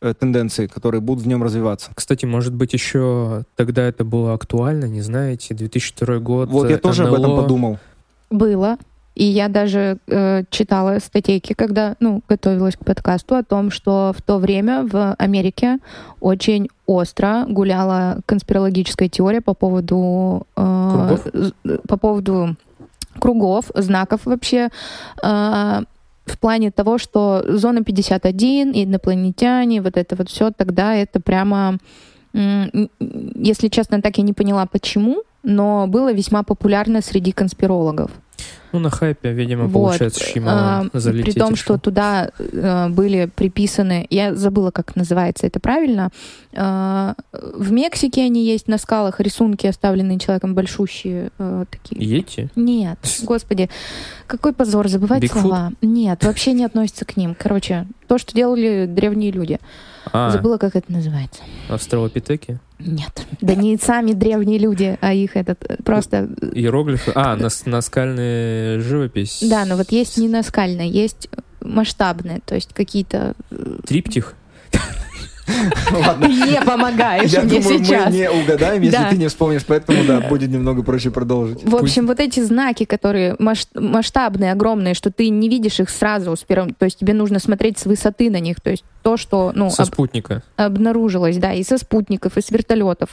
[0.00, 1.90] э, тенденции, которые будут в нем развиваться.
[1.94, 6.48] Кстати, может быть, еще тогда это было актуально, не знаете, 2002 год.
[6.48, 7.42] Вот я э, тоже об этом НЛО.
[7.42, 7.78] подумал.
[8.30, 8.78] Было.
[9.14, 14.22] И я даже э, читала статейки, когда, ну, готовилась к подкасту, о том, что в
[14.22, 15.78] то время в Америке
[16.20, 20.46] очень остро гуляла конспирологическая теория по поводу...
[20.56, 21.52] э, Кругов?
[21.86, 22.56] по поводу
[23.20, 24.68] кругов, знаков вообще,
[25.22, 25.82] э,
[26.26, 31.78] в плане того, что зона 51, инопланетяне, вот это вот все, тогда это прямо,
[32.32, 38.10] если честно, так я не поняла, почему, но было весьма популярно среди конспирологов.
[38.74, 41.34] Ну, на хайпе, видимо, Вот, получается, Шьямалан а, залететь.
[41.34, 46.10] При том, что туда э, были приписаны, я забыла, как называется это правильно,
[46.52, 52.04] э, в Мексике они есть на скалах рисунки, оставленные человеком, большущие э, такие.
[52.04, 52.48] Йети?
[52.56, 53.70] Нет, господи,
[54.26, 55.42] какой позор, забывать Бигфут?
[55.42, 55.70] слова.
[55.80, 57.36] Нет, вообще не относится к ним.
[57.38, 59.58] Короче, то, что делали древние люди.
[60.12, 61.42] А, Забыла, как это называется.
[61.68, 62.58] австралопитеки?
[62.78, 63.26] Нет.
[63.40, 66.28] Да не сами древние люди, а их этот э, просто...
[66.52, 67.12] Иероглифы?
[67.14, 69.42] А, нас- наскальная живопись?
[69.42, 71.28] Да, но вот есть не наскальные, есть
[71.60, 73.34] масштабные, то есть какие-то...
[73.86, 74.34] Триптих?
[75.92, 76.26] Ладно.
[76.26, 78.12] Ты не помогаешь Я мне думаю, мы сейчас.
[78.12, 79.10] не угадаем, если Да.
[79.10, 81.62] ты не вспомнишь, поэтому да, будет немного проще продолжить.
[81.64, 83.36] В общем, вот эти знаки, которые
[83.74, 87.78] масштабные, огромные, что ты не видишь их сразу с первым, то есть тебе нужно смотреть
[87.78, 90.42] с высоты на них, то есть то, что ну, Со об- спутника.
[90.56, 93.10] обнаружилось, да, и со спутников, и с вертолетов,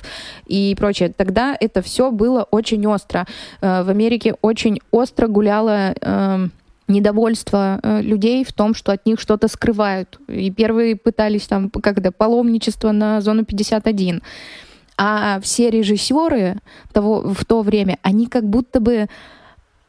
[0.47, 1.13] и прочее.
[1.15, 3.25] Тогда это все было очень остро.
[3.61, 6.51] Э, В Америке очень остро гуляло эм,
[6.91, 10.19] недовольство э, людей в том, что от них что-то скрывают.
[10.27, 14.21] И первые пытались там, когда паломничество на зону 51.
[14.97, 16.57] А все режиссеры
[16.93, 19.07] того, в то время, они как будто бы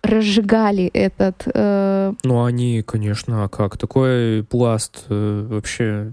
[0.03, 3.77] разжигали этот э, Ну, они, конечно, а как?
[3.77, 6.13] Такой пласт э, вообще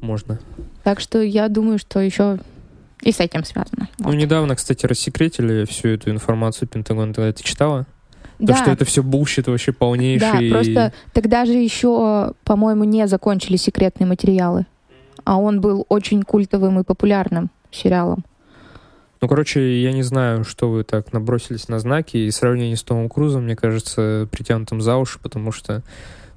[0.00, 0.38] можно.
[0.84, 2.38] Так что я думаю, что еще
[3.02, 3.88] и с этим связано.
[3.98, 7.14] Ну, недавно, кстати, рассекретили всю эту информацию Пентагон.
[7.14, 7.86] Ты это читала?
[8.38, 10.50] Да, То, что это все bullshit вообще да, полнейший.
[10.50, 14.66] просто тогда же еще, по-моему, не закончили секретные материалы.
[15.24, 18.24] А он был очень культовым и популярным сериалом.
[19.20, 22.16] Ну, короче, я не знаю, что вы так набросились на знаки.
[22.16, 25.82] И сравнение с Томом Крузом, мне кажется, притянутым за уши, потому что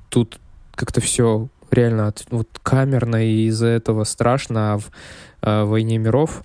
[0.09, 0.39] тут
[0.73, 4.89] как-то все реально от- вот камерно, и из-за этого страшно, а в
[5.43, 6.43] э, «Войне миров»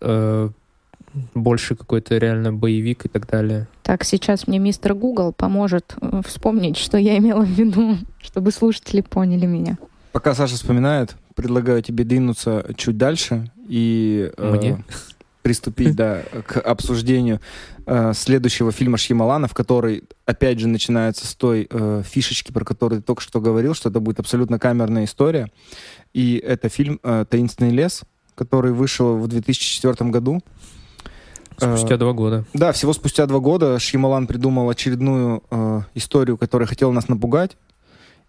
[0.00, 0.48] э,
[1.34, 3.66] больше какой-то реально боевик и так далее.
[3.82, 9.00] Так, сейчас мне мистер Гугл поможет э, вспомнить, что я имела в виду, чтобы слушатели
[9.00, 9.78] поняли меня.
[10.12, 14.76] Пока Саша вспоминает, предлагаю тебе двинуться чуть дальше и э,
[15.42, 17.40] приступить да, к обсуждению
[17.86, 23.00] э, следующего фильма Шьямалана, в который, опять же, начинается с той э, фишечки, про которую
[23.00, 25.50] ты только что говорил, что это будет абсолютно камерная история.
[26.12, 28.02] И это фильм э, «Таинственный лес»,
[28.34, 30.40] который вышел в 2004 году.
[31.60, 32.44] Э, Спустя два года.
[32.54, 37.56] Да, всего спустя два года Шьямалан придумал очередную э, историю, которая хотела нас напугать.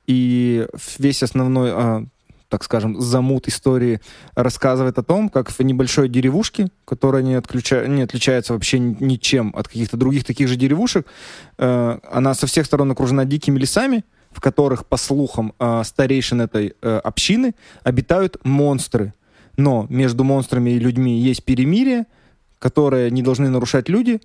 [0.05, 0.67] И
[0.97, 2.05] весь основной, э,
[2.49, 4.01] так скажем, замут истории
[4.35, 7.87] рассказывает о том, как в небольшой деревушке, которая не, отключа...
[7.87, 11.07] не отличается вообще ничем от каких-то других таких же деревушек,
[11.57, 16.73] э, она со всех сторон окружена дикими лесами, в которых, по слухам э, старейшин этой
[16.81, 19.13] э, общины, обитают монстры.
[19.55, 22.05] Но между монстрами и людьми есть перемирие,
[22.63, 24.21] которое не должны нарушать люди,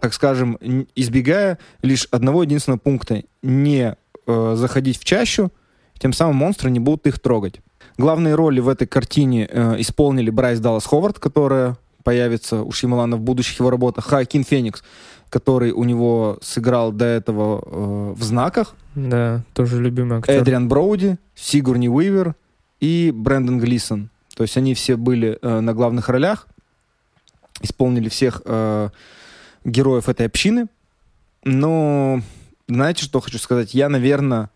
[0.00, 0.58] так скажем,
[0.96, 3.94] избегая лишь одного единственного пункта— не
[4.26, 5.52] э, заходить в чащу,
[6.00, 7.60] тем самым монстры не будут их трогать.
[7.96, 13.20] Главные роли в этой картине э, исполнили Брайс Даллас Ховард, которая появится у Шималана в
[13.20, 14.82] будущих его работах, Хакин Феникс,
[15.28, 18.74] который у него сыграл до этого э, в «Знаках».
[18.96, 20.42] Да, тоже любимый актер.
[20.42, 22.34] Эдриан Броуди, Сигурни Уивер
[22.80, 24.10] и Брэндон Глисон.
[24.34, 26.48] То есть они все были э, на главных ролях,
[27.60, 28.90] исполнили всех э,
[29.64, 30.66] героев этой общины.
[31.44, 32.20] Но
[32.68, 33.74] знаете, что хочу сказать?
[33.74, 34.50] Я, наверное,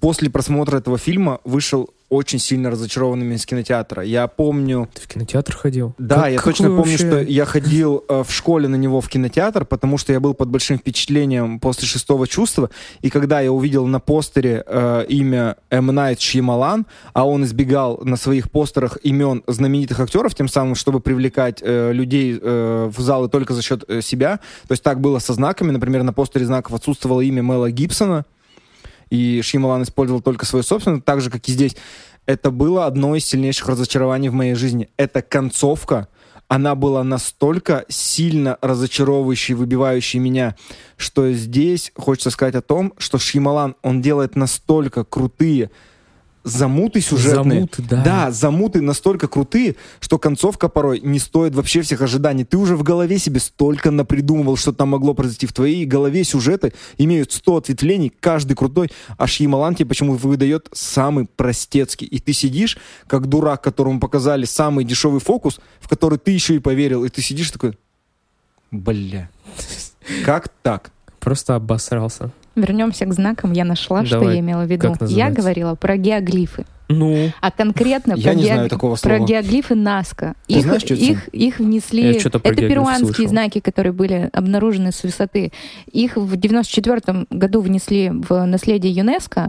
[0.00, 4.02] после просмотра этого фильма вышел очень сильно разочарованным из кинотеатра.
[4.02, 4.88] Я помню...
[4.94, 5.94] Ты в кинотеатр ходил?
[5.98, 6.96] Да, как, я как точно помню, вообще...
[6.98, 10.48] что я ходил э, в школе на него в кинотеатр, потому что я был под
[10.48, 12.70] большим впечатлением после шестого чувства.
[13.02, 15.86] И когда я увидел на постере э, имя М.
[15.86, 21.60] Найт Шьямалан, а он избегал на своих постерах имен знаменитых актеров, тем самым, чтобы привлекать
[21.62, 24.40] э, людей э, в залы только за счет э, себя.
[24.68, 25.72] То есть так было со знаками.
[25.72, 28.24] Например, на постере знаков отсутствовало имя Мела Гибсона
[29.16, 31.76] и Шималан использовал только свой собственный, так же, как и здесь.
[32.26, 34.88] Это было одно из сильнейших разочарований в моей жизни.
[34.96, 36.08] Это концовка,
[36.48, 40.56] она была настолько сильно разочаровывающей, выбивающей меня,
[40.96, 45.70] что здесь хочется сказать о том, что Шималан, он делает настолько крутые
[46.46, 47.60] замуты сюжетные.
[47.60, 48.02] Замуты, да.
[48.02, 52.44] Да, замуты настолько крутые, что концовка порой не стоит вообще всех ожиданий.
[52.44, 55.46] Ты уже в голове себе столько напридумывал, что там могло произойти.
[55.46, 61.26] В твоей голове сюжеты имеют 100 ответвлений, каждый крутой, а Шьямалан тебе почему-то выдает самый
[61.26, 62.06] простецкий.
[62.06, 62.78] И ты сидишь,
[63.08, 67.22] как дурак, которому показали самый дешевый фокус, в который ты еще и поверил, и ты
[67.22, 67.76] сидишь такой,
[68.70, 69.28] бля,
[70.24, 70.92] как так?
[71.18, 72.30] Просто обосрался.
[72.56, 73.52] Вернемся к знакам.
[73.52, 74.08] Я нашла, Давай.
[74.08, 74.94] что я имела в виду.
[75.02, 76.64] Я говорила про геоглифы.
[76.88, 77.32] Ну.
[77.40, 79.16] А конкретно я про, не знаю такого слова.
[79.16, 80.34] про геоглифы Наска.
[80.46, 82.14] Их, знаешь, их, их внесли...
[82.14, 83.28] это перуанские слышал.
[83.28, 85.52] знаки, которые были обнаружены с высоты.
[85.90, 89.48] Их в 94 году внесли в наследие ЮНЕСКо.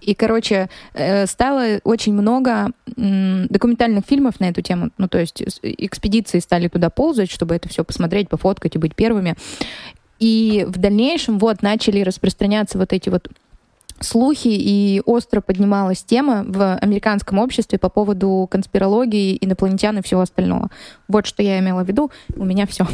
[0.00, 4.90] И, короче, э, стало очень много документальных фильмов на эту тему.
[4.96, 9.34] Ну, то есть экспедиции стали туда ползать, чтобы это все посмотреть, пофоткать и быть первыми.
[10.18, 13.28] И в дальнейшем вот начали распространяться вот эти вот
[14.00, 20.70] слухи, и остро поднималась тема в американском обществе по поводу конспирологии, инопланетян и всего остального.
[21.08, 22.10] Вот что я имела в виду.
[22.34, 22.86] У меня все.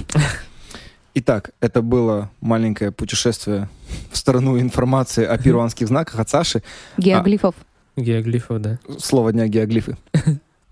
[1.15, 3.69] Итак, это было маленькое путешествие
[4.11, 6.63] в сторону информации о перуанских знаках от Саши.
[6.97, 7.55] Геоглифов.
[7.97, 8.79] А, геоглифов, да.
[8.99, 9.97] Слово дня геоглифы.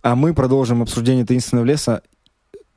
[0.02, 2.00] А мы продолжим обсуждение таинственного леса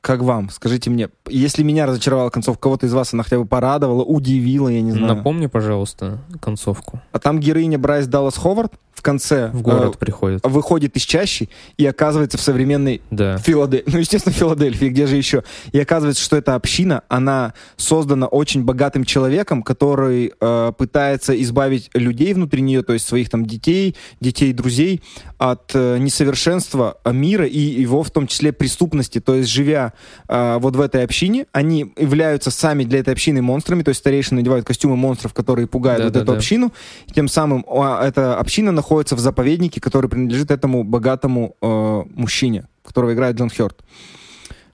[0.04, 0.50] как вам?
[0.50, 4.82] Скажите мне, если меня разочаровала концовка кого-то из вас, она хотя бы порадовала, удивила, я
[4.82, 5.16] не знаю.
[5.16, 7.00] Напомни, пожалуйста, концовку.
[7.10, 8.74] А там героиня Брайс Даллас Ховард
[9.04, 10.40] конце в город э, приходит.
[10.44, 13.38] выходит из чащи и оказывается в современной да.
[13.38, 13.84] Филадельфии.
[13.94, 15.44] Ну, естественно, Филадельфии, где же еще?
[15.70, 22.34] И оказывается, что эта община, она создана очень богатым человеком, который э, пытается избавить людей
[22.34, 25.02] внутри нее, то есть своих там детей, детей, друзей,
[25.38, 29.20] от э, несовершенства мира и его в том числе преступности.
[29.20, 29.92] То есть, живя
[30.28, 34.40] э, вот в этой общине, они являются сами для этой общины монстрами, то есть старейшины
[34.40, 36.38] надевают костюмы монстров, которые пугают да, вот да, эту да.
[36.38, 36.72] общину.
[37.14, 43.12] Тем самым э, эта община находится в заповеднике, который принадлежит этому богатому э, мужчине, которого
[43.14, 43.82] играет Джон Хёрд.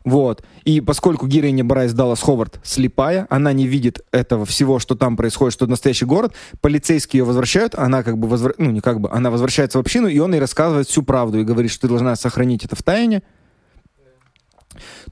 [0.04, 0.42] Вот.
[0.64, 5.52] И поскольку героиня Брайс Даллас Ховард слепая, она не видит этого всего, что там происходит,
[5.52, 8.54] что это настоящий город, полицейские ее возвращают, она как бы, возвра...
[8.56, 11.44] ну не как бы, она возвращается в общину, и он ей рассказывает всю правду и
[11.44, 13.22] говорит, что ты должна сохранить это в тайне,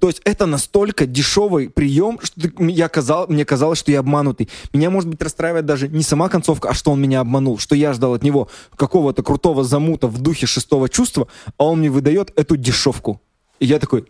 [0.01, 4.49] то есть это настолько дешевый прием, что я казал, мне казалось, что я обманутый.
[4.73, 7.93] Меня, может быть, расстраивает даже не сама концовка, а что он меня обманул, что я
[7.93, 12.57] ждал от него какого-то крутого замута в духе шестого чувства, а он мне выдает эту
[12.57, 13.21] дешевку.
[13.61, 14.07] И я такой,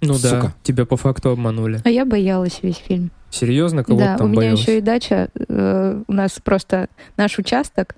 [0.00, 0.40] ну Сука.
[0.40, 1.80] да, тебя по факту обманули.
[1.84, 3.10] А я боялась весь фильм.
[3.30, 4.60] Серьезно, кого да, там у меня боялась?
[4.60, 5.28] еще и дача.
[5.48, 7.96] Э, у нас просто наш участок.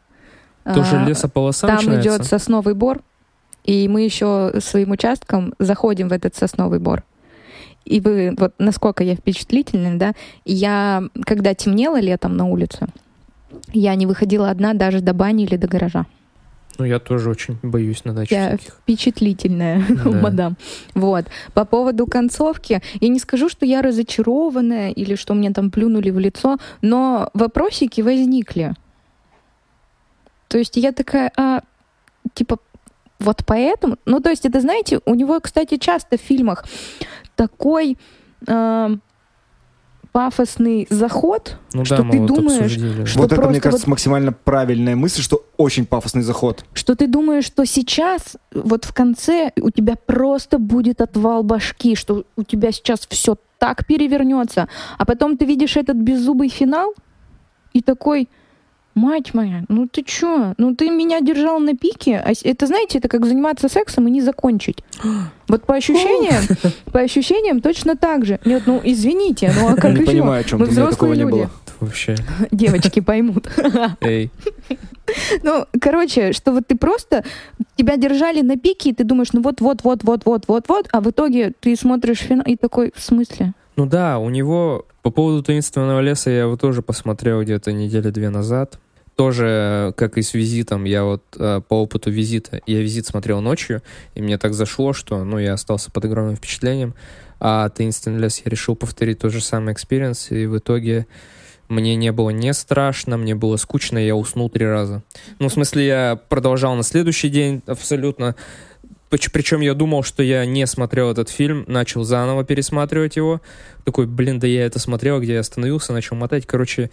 [0.65, 2.09] Тоже э, лесополоса Там начинается?
[2.09, 3.03] идет сосновый бор,
[3.65, 7.03] и мы еще своим участком заходим в этот сосновый бор.
[7.85, 10.13] И вы, вот насколько я впечатлительна, да,
[10.45, 12.87] я, когда темнело летом на улице,
[13.73, 16.07] я не выходила одна даже до бани или до гаража.
[16.79, 18.75] Ну, я тоже очень боюсь на даче Я всяких.
[18.83, 20.11] впечатлительная, да.
[20.11, 20.57] мадам.
[20.95, 21.27] Вот.
[21.53, 26.19] По поводу концовки, я не скажу, что я разочарованная или что мне там плюнули в
[26.19, 28.75] лицо, но вопросики возникли.
[30.49, 31.61] То есть я такая, а,
[32.35, 32.59] типа,
[33.21, 36.65] вот поэтому, ну, то есть, это, знаете, у него, кстати, часто в фильмах
[37.37, 37.97] такой
[38.47, 38.97] э,
[40.13, 44.33] пафосный заход, Ну что да, ты вот думаешь, что вот это, мне кажется, вот- максимально
[44.33, 46.65] правильная мысль, что очень пафосный заход.
[46.73, 52.25] что ты думаешь, что сейчас, вот в конце, у тебя просто будет отвал башки, что
[52.37, 54.69] у тебя сейчас все так перевернется,
[54.99, 56.95] а потом ты видишь этот беззубый финал
[57.73, 58.29] и такой,
[58.95, 60.55] мать моя, ну ты чё?
[60.59, 64.21] Ну ты меня держал на пике, а это, знаете, это как заниматься сексом и не
[64.21, 64.79] закончить.
[65.49, 66.45] Вот по ощущениям,
[66.93, 68.39] по ощущениям точно так же.
[68.45, 70.07] Нет, ну извините, ну а как не еще?
[70.07, 71.31] понимаю, о чем Мы ты, взрослые такого не люди.
[71.33, 71.51] было.
[71.81, 72.15] Вообще.
[72.53, 73.49] Девочки поймут.
[74.01, 74.31] Эй,
[75.43, 77.25] Ну, короче, что вот ты просто
[77.77, 80.89] тебя держали на пике, и ты думаешь, ну вот, вот, вот, вот, вот, вот, вот,
[80.93, 83.55] а в итоге ты смотришь финал и такой, в смысле?
[83.81, 88.29] Ну да, у него по поводу таинственного леса я его тоже посмотрел где-то недели две
[88.29, 88.79] назад.
[89.17, 93.81] Тоже, как и с визитом, я вот э, по опыту визита, я визит смотрел ночью,
[94.15, 96.93] и мне так зашло, что, ну, я остался под огромным впечатлением.
[97.39, 101.07] А таинственный лес я решил повторить тот же самый experience, и в итоге
[101.71, 105.03] мне не было не страшно, мне было скучно, я уснул три раза.
[105.39, 108.37] Ну, в смысле, я продолжал на следующий день абсолютно
[109.11, 113.41] причем я думал, что я не смотрел этот фильм, начал заново пересматривать его.
[113.85, 116.47] Такой, блин, да я это смотрел, где я остановился, начал мотать.
[116.47, 116.91] Короче,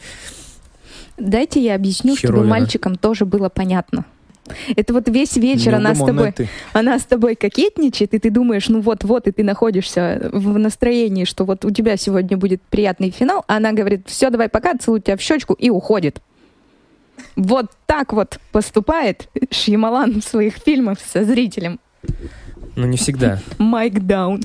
[1.17, 2.49] Дайте я объясню, чтобы Херовина.
[2.49, 4.05] мальчикам тоже было понятно.
[4.75, 6.49] Это вот весь вечер она с Неугомонная тобой, ты.
[6.73, 11.43] она с тобой кокетничает, и ты думаешь, ну вот-вот, и ты находишься в настроении, что
[11.43, 15.17] вот у тебя сегодня будет приятный финал, а она говорит, все, давай пока, целую тебя
[15.17, 16.21] в щечку и уходит.
[17.35, 21.79] Вот так вот поступает Шьямалан в своих фильмах со зрителем.
[22.75, 23.39] Ну не всегда.
[23.57, 24.43] Майк даун.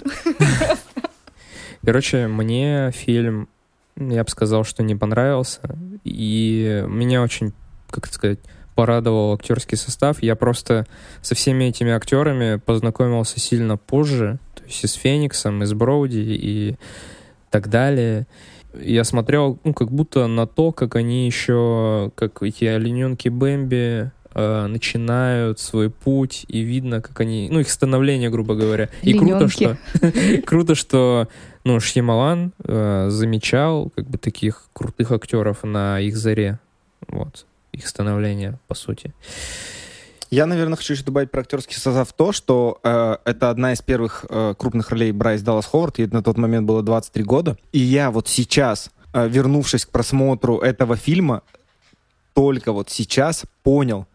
[1.84, 3.48] Короче, мне фильм,
[3.96, 5.60] я бы сказал, что не понравился.
[6.04, 7.52] И меня очень,
[7.90, 8.38] как это сказать,
[8.74, 10.22] порадовал актерский состав.
[10.22, 10.86] Я просто
[11.20, 14.38] со всеми этими актерами познакомился сильно позже.
[14.54, 16.76] То есть и с Фениксом, и с Броуди, и
[17.50, 18.26] так далее.
[18.80, 24.66] Я смотрел, ну, как будто на то, как они еще, как эти олененки Бэмби, э,
[24.66, 28.88] начинают свой путь, и видно, как они, ну, их становление, грубо говоря.
[29.02, 29.76] И круто, что,
[30.46, 31.28] круто, что,
[31.64, 36.58] ну, Шьямалан э, замечал, как бы, таких крутых актеров на их заре,
[37.08, 39.12] вот, их становление, по сути.
[40.32, 44.24] Я, наверное, хочу еще добавить про актерский состав то, что э, это одна из первых
[44.30, 47.58] э, крупных ролей Брайс Даллас Ховард, ей на тот момент было 23 года.
[47.72, 51.42] И я вот сейчас, э, вернувшись к просмотру этого фильма,
[52.32, 54.06] только вот сейчас понял,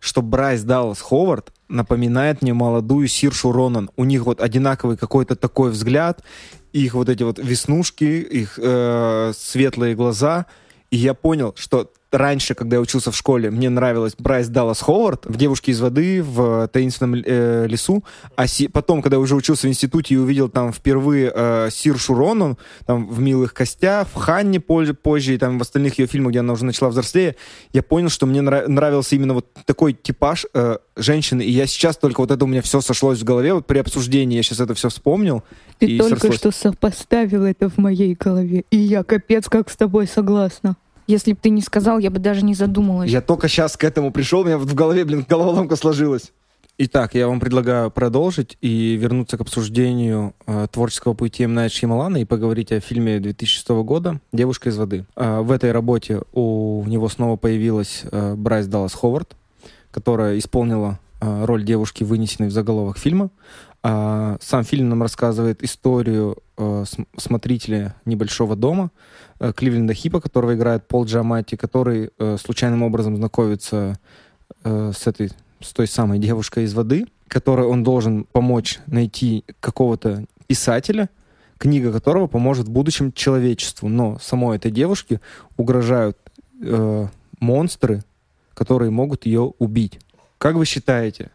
[0.00, 3.90] что Брайс Даллас Ховард напоминает мне молодую Сиршу Ронан.
[3.96, 6.22] У них вот одинаковый какой-то такой взгляд,
[6.72, 10.46] их вот эти вот веснушки, их э, светлые глаза.
[10.90, 15.26] И я понял, что раньше, когда я учился в школе, мне нравилась Брайс Даллас Ховард
[15.26, 18.04] в «Девушке из воды», в «Таинственном э, лесу».
[18.36, 22.14] А си- потом, когда я уже учился в институте и увидел там впервые э, Сиршу
[22.14, 22.56] Ронан,
[22.86, 26.40] там в «Милых костях», в «Ханне» позже, позже и там в остальных ее фильмах, где
[26.40, 27.36] она уже начала взрослее,
[27.72, 31.42] я понял, что мне нра- нравился именно вот такой типаж э, женщины.
[31.42, 34.36] И я сейчас только вот это у меня все сошлось в голове, вот при обсуждении
[34.36, 35.42] я сейчас это все вспомнил.
[35.78, 36.36] Ты И только срослось.
[36.38, 40.76] что сопоставил это в моей голове, и я капец как с тобой согласна.
[41.10, 43.10] Если бы ты не сказал, я бы даже не задумалась.
[43.10, 46.32] Я только сейчас к этому пришел, у меня вот в голове, блин, головоломка сложилась.
[46.78, 51.52] Итак, я вам предлагаю продолжить и вернуться к обсуждению э, творческого пути М.
[51.52, 55.04] Найт Шьямалана и поговорить о фильме 2006 года «Девушка из воды».
[55.16, 59.36] Э, в этой работе у него снова появилась э, Брайс Даллас Ховард,
[59.90, 63.30] которая исполнила э, роль девушки, вынесенной в заголовок фильма.
[63.82, 68.90] А сам фильм нам рассказывает историю э, см- смотрителя небольшого дома,
[69.40, 73.98] э, Кливленда Хипа, которого играет Пол Джамати, который э, случайным образом знакомится
[74.64, 75.30] э, с этой,
[75.60, 81.08] с той самой девушкой из воды, которой он должен помочь найти какого-то писателя,
[81.58, 83.88] книга которого поможет в будущем человечеству.
[83.88, 85.20] Но самой этой девушке
[85.56, 86.16] угрожают
[86.62, 87.06] э,
[87.40, 88.02] монстры,
[88.54, 89.98] которые могут ее убить.
[90.38, 91.30] Как вы считаете,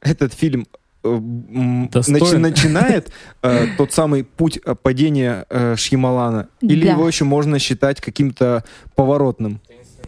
[0.00, 0.66] этот фильм
[1.14, 2.18] э, Достоин?
[2.20, 3.10] начи- начинает
[3.42, 6.48] э, тот самый путь э, падения э, Шьямалана?
[6.60, 6.92] Или Да.
[6.92, 9.60] его еще можно считать каким-то поворотным?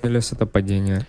[0.03, 1.07] Лес— это падение.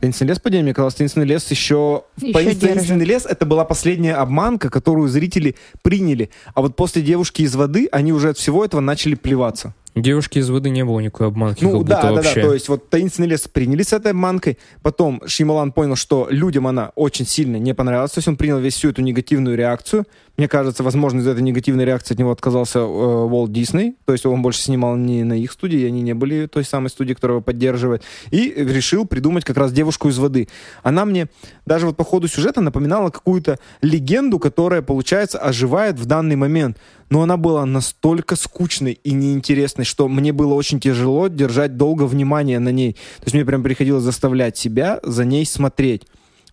[0.00, 2.02] Таинственный лес падение, мне казалось, таинственный лес еще...
[2.20, 2.32] Еще.
[2.56, 6.30] Таинственный лес— это была последняя обманка, которую зрители приняли.
[6.54, 9.74] А вот после «Девушки из воды» они уже от всего этого начали плеваться.
[9.94, 11.64] Девушки из воды не было никакой обманки.
[11.64, 12.40] Ну да, да, вообще.
[12.40, 12.48] да.
[12.48, 14.58] То есть вот таинственный лес приняли с этой обманкой.
[14.80, 18.12] Потом Шималан понял, что людям она очень сильно не понравилась.
[18.12, 20.06] То есть он принял весь всю эту негативную реакцию.
[20.38, 23.96] Мне кажется, возможно, из этой негативной реакции от него отказался э, Уолт Дисней.
[24.06, 27.12] То есть он больше снимал не на их студии, они не были той самой студии,
[27.12, 28.02] которая его поддерживает.
[28.30, 30.48] И решил придумать как раз девушку из воды.
[30.82, 31.28] Она мне
[31.66, 36.78] даже вот по ходу сюжета напоминала какую-то легенду, которая, получается, оживает в данный момент.
[37.12, 42.58] Но она была настолько скучной и неинтересной, что мне было очень тяжело держать долго внимание
[42.58, 42.94] на ней.
[43.18, 46.06] То есть мне прям приходилось заставлять себя за ней смотреть.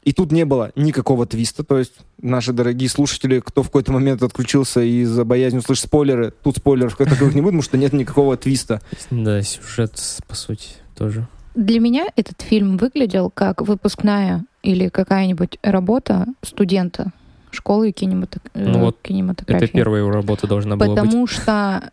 [0.03, 4.21] И тут не было никакого твиста, то есть наши дорогие слушатели, кто в какой-то момент
[4.21, 8.35] отключился из-за боязни услышать спойлеры, тут спойлеров как таковых не будет, потому что нет никакого
[8.35, 8.81] твиста.
[9.11, 9.93] Да, сюжет,
[10.27, 11.25] по сути, тоже.
[11.55, 17.13] Для меня этот фильм выглядел как выпускная или какая-нибудь работа студента
[17.51, 18.43] школы кинематог...
[18.53, 19.65] Ну вот кинематографии.
[19.65, 21.03] Это первая его работа должна была быть.
[21.03, 21.91] Потому что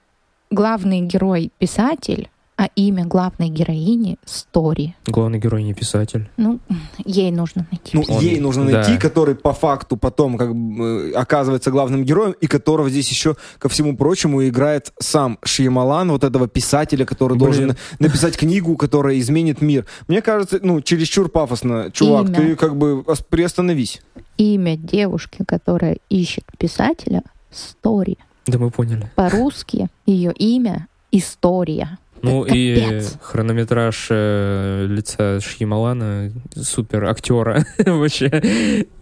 [0.50, 2.28] главный герой писатель,
[2.58, 4.94] а имя главной героини Стори.
[5.06, 6.28] Главный герой не писатель.
[6.38, 6.58] Ну,
[7.04, 7.90] ей нужно найти.
[7.92, 8.72] Ну, Он- ей нужно да.
[8.72, 13.36] найти, который по факту потом как бы, э, оказывается главным героем, и которого здесь еще,
[13.58, 17.38] ко всему прочему, играет сам Шьямалан, вот этого писателя, который Блин.
[17.38, 19.84] должен на- написать книгу, которая изменит мир.
[20.08, 21.90] Мне кажется, ну, чересчур пафосно.
[21.92, 22.34] Чувак, Имя.
[22.36, 24.00] ты как бы ос- приостановись.
[24.38, 28.16] Имя девушки, которая ищет писателя, Стори.
[28.46, 29.10] Да мы поняли.
[29.14, 31.98] По-русски ее имя История.
[32.26, 33.18] Ну Это и капец.
[33.22, 38.30] хронометраж э, лица Шьямалана, супер актера, вообще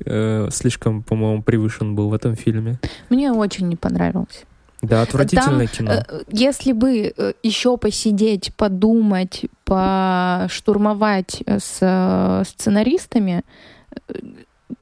[0.05, 2.79] э, слишком, по-моему, превышен был в этом фильме.
[3.11, 4.45] Мне очень не понравилось.
[4.83, 5.93] Да, отвратительное кино.
[5.93, 13.43] Э, Если бы э, еще посидеть, подумать, поштурмовать э, с сценаристами,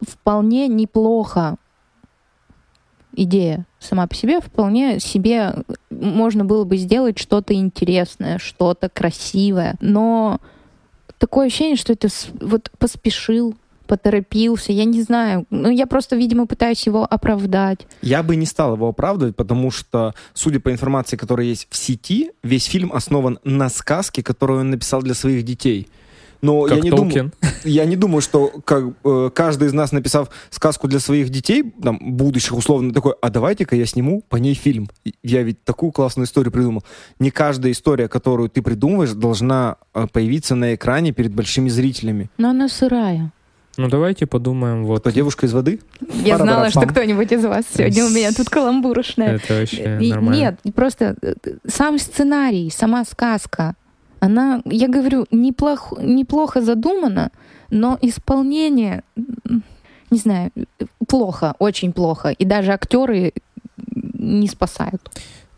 [0.06, 1.56] вполне неплохо
[3.14, 5.54] идея сама по себе, вполне себе
[5.90, 9.76] можно было бы сделать что-то интересное, что-то красивое.
[9.80, 10.40] Но
[11.18, 12.08] такое ощущение, что это
[12.40, 13.54] вот поспешил,
[13.86, 15.44] поторопился, я не знаю.
[15.50, 17.86] Ну, я просто, видимо, пытаюсь его оправдать.
[18.00, 22.30] Я бы не стал его оправдывать, потому что, судя по информации, которая есть в сети,
[22.42, 25.88] весь фильм основан на сказке, которую он написал для своих детей.
[26.42, 27.32] Но я Как не думаю, Толкин.
[27.64, 31.98] я не думаю, что как, э, каждый из нас, написав сказку для своих детей, там,
[32.00, 34.88] будущих условно, такой, а давайте-ка я сниму по ней фильм.
[35.22, 36.82] Я ведь такую классную историю придумал.
[37.20, 42.28] Не каждая история, которую ты придумываешь, должна э, появиться на экране перед большими зрителями.
[42.38, 43.32] Но она сырая.
[43.78, 45.80] Ну давайте подумаем, вот Кто девушка из воды?
[46.24, 49.36] Я знала, что кто-нибудь из вас сегодня у меня тут каламбурочная.
[49.36, 50.34] это вообще нормально.
[50.34, 51.34] Нет, просто э,
[51.66, 53.74] сам сценарий, сама сказка,
[54.22, 57.32] она, я говорю, неплохо, неплохо задумана,
[57.70, 59.02] но исполнение,
[60.10, 60.52] не знаю,
[61.08, 62.28] плохо, очень плохо.
[62.28, 63.32] И даже актеры
[64.14, 65.10] не спасают.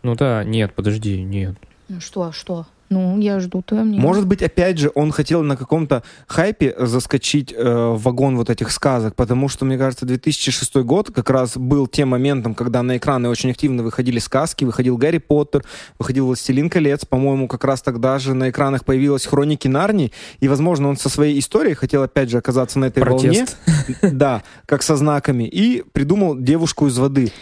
[0.02, 1.56] Ну да, нет, подожди, нет.
[1.90, 2.64] Ну что, что?
[2.90, 4.02] Ну, я жду твое мнение.
[4.02, 8.70] Может быть, опять же, он хотел на каком-то хайпе заскочить э, в вагон вот этих
[8.70, 13.28] сказок, потому что, мне кажется, 2006 год как раз был тем моментом, когда на экраны
[13.28, 15.64] очень активно выходили сказки, выходил Гарри Поттер,
[15.98, 20.88] выходил «Властелин колец», по-моему, как раз тогда же на экранах появилась «Хроники Нарнии», и, возможно,
[20.88, 23.56] он со своей историей хотел, опять же, оказаться на этой Протест.
[24.00, 27.32] волне, да, как со знаками, и придумал девушку из воды.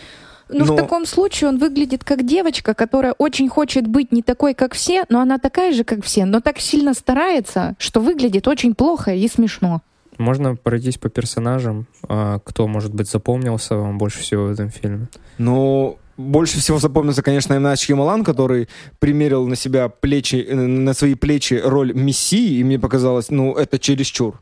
[0.53, 4.55] Ну, но- в таком случае он выглядит как девочка, которая очень хочет быть не такой,
[4.55, 8.74] как все, но она такая же, как все, но так сильно старается, что выглядит очень
[8.74, 9.80] плохо и смешно.
[10.18, 15.07] Можно пройтись по персонажам, а, кто, может быть, запомнился вам больше всего в этом фильме.
[15.38, 17.62] Но больше всего запомнился, конечно, М.
[17.62, 22.78] Найт Шьямалан, который примерил на себя плечи, э, на свои плечи роль мессии, и мне
[22.78, 24.40] показалось, ну, это чересчур.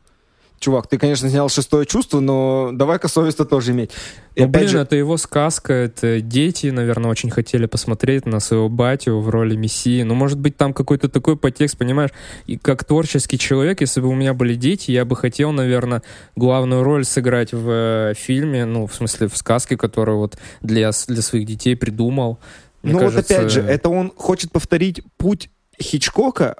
[0.61, 3.89] Чувак, ты, конечно, снял шестое чувство, но давай-ка совесть-то тоже иметь.
[4.35, 8.69] И Ну, блин, же, это его сказка, это дети, наверное, очень хотели посмотреть на своего
[8.69, 10.03] батю в роли мессии.
[10.03, 12.11] Ну, может быть, там какой-то такой подтекст, понимаешь?
[12.45, 16.03] И как творческий человек, если бы у меня были дети, я бы хотел, наверное,
[16.35, 21.21] главную роль сыграть в э, фильме, ну, в смысле, в сказке, которую вот для, для
[21.23, 22.37] своих детей придумал.
[22.83, 25.49] Мне ну вот опять же, это он хочет повторить путь
[25.81, 26.57] Хичкока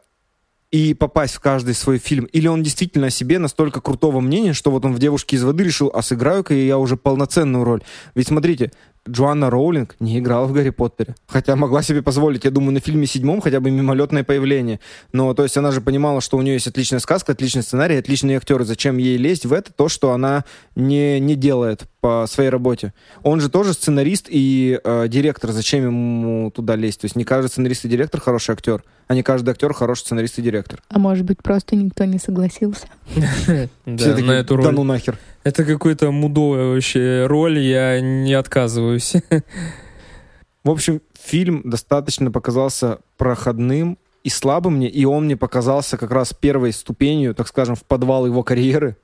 [0.72, 2.26] и попасть в каждый свой фильм?
[2.26, 5.64] Или он действительно о себе настолько крутого мнения, что вот он в «Девушке из воды»
[5.64, 7.84] решил, а сыграю-ка я уже полноценную роль?
[8.16, 8.72] Ведь смотрите,
[9.10, 11.16] Джоанна Роулинг не играла в «Гарри Поттере».
[11.28, 14.80] Хотя могла себе позволить, я думаю, на фильме седьмом хотя бы мимолетное появление.
[15.12, 18.38] Но, то есть, она же понимала, что у нее есть отличная сказка, отличный сценарий, отличные
[18.38, 18.64] актеры.
[18.64, 20.46] Зачем ей лезть в это, то, что она
[20.76, 22.94] не, не делает по своей работе?
[23.24, 25.52] Он же тоже сценарист и э, директор.
[25.52, 27.02] Зачем ему туда лезть?
[27.02, 30.40] То есть, не каждый сценарист и директор хороший актер, а не каждый актер хороший сценарист
[30.40, 30.82] и директор.
[30.90, 32.88] А может быть, просто никто не согласился?
[33.86, 34.66] Да, на эту роль.
[34.66, 35.18] Да ну нахер.
[35.44, 39.14] Это какой-то мудовая вообще роль, я не отказываюсь.
[40.64, 46.34] В общем, фильм достаточно показался проходным и слабым мне, и он мне показался как раз
[46.34, 48.98] первой ступенью, так скажем, в подвал его карьеры,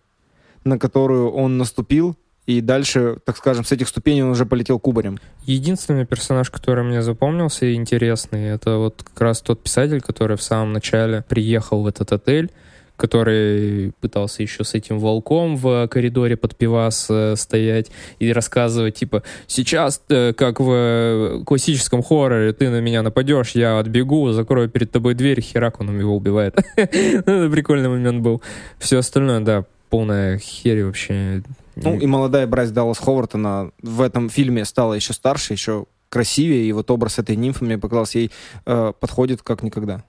[0.63, 2.15] на которую он наступил,
[2.47, 5.19] и дальше, так скажем, с этих ступеней он уже полетел кубарем.
[5.43, 10.41] Единственный персонаж, который мне запомнился и интересный, это вот как раз тот писатель, который в
[10.41, 12.49] самом начале приехал в этот отель,
[12.95, 19.23] который пытался еще с этим волком в коридоре под пивас э, стоять и рассказывать, типа,
[19.45, 25.15] сейчас, э, как в классическом хорроре, ты на меня нападешь, я отбегу, закрою перед тобой
[25.15, 26.57] дверь, херак, он его убивает.
[26.77, 28.41] Это прикольный момент был.
[28.79, 31.43] Все остальное, да, полная херь вообще.
[31.83, 36.65] Ну, и молодая Брайс Даллас Ховард, она в этом фильме стала еще старше, еще красивее,
[36.65, 38.31] и вот образ этой нимфы, мне показалось, ей
[38.65, 40.03] э, подходит как никогда.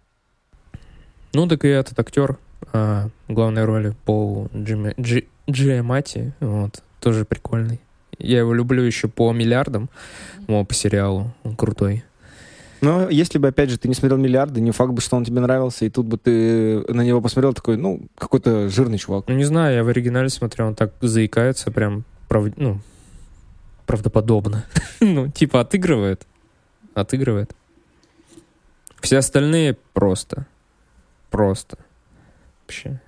[1.33, 2.39] Ну, так и этот актер
[2.73, 7.81] а, главной роли Пол Джимми, Джи, Джиамати, вот, тоже прикольный.
[8.19, 9.89] Я его люблю еще по миллиардам,
[10.47, 12.05] по сериалу, он крутой.
[12.81, 15.41] Но если бы, опять же, ты не смотрел «Миллиарды», не факт бы, что он тебе
[15.41, 19.25] нравился, и тут бы ты на него посмотрел такой, ну, какой-то жирный чувак.
[19.29, 22.47] Ну, не знаю, я в оригинале смотрел, он так заикается прям, прав...
[22.57, 22.81] ну,
[23.87, 24.65] правдоподобно.
[25.01, 26.27] ну, типа отыгрывает.
[26.95, 27.53] Отыгрывает.
[29.01, 30.47] Все остальные просто.
[31.31, 31.79] Просто.
[32.63, 33.01] Вообще.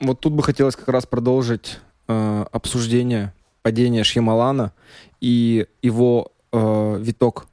[0.00, 3.32] Вот тут бы хотелось как раз продолжить э, обсуждение
[3.62, 4.72] падения Шьямалана
[5.20, 7.48] и его э, виток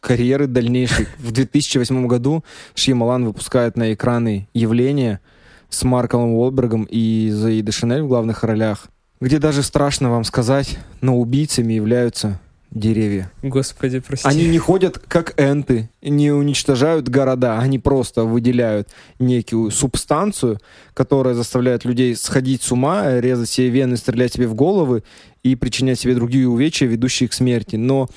[0.00, 1.06] карьеры дальнейшей.
[1.18, 2.44] В 2008 году
[2.74, 5.20] Шьямалан выпускает на экраны «Явление»
[5.68, 8.86] с Марком Уолбергом и Зои Шинель в главных ролях,
[9.20, 12.40] где даже страшно вам сказать, но убийцами являются
[12.70, 13.30] деревья.
[13.42, 14.26] Господи, прости.
[14.28, 18.88] Они не ходят как энты, не уничтожают города, они просто выделяют
[19.18, 20.58] некую субстанцию,
[20.94, 25.02] которая заставляет людей сходить с ума, резать себе вены, стрелять себе в головы
[25.42, 27.76] и причинять себе другие увечья, ведущие к смерти.
[27.76, 28.08] Но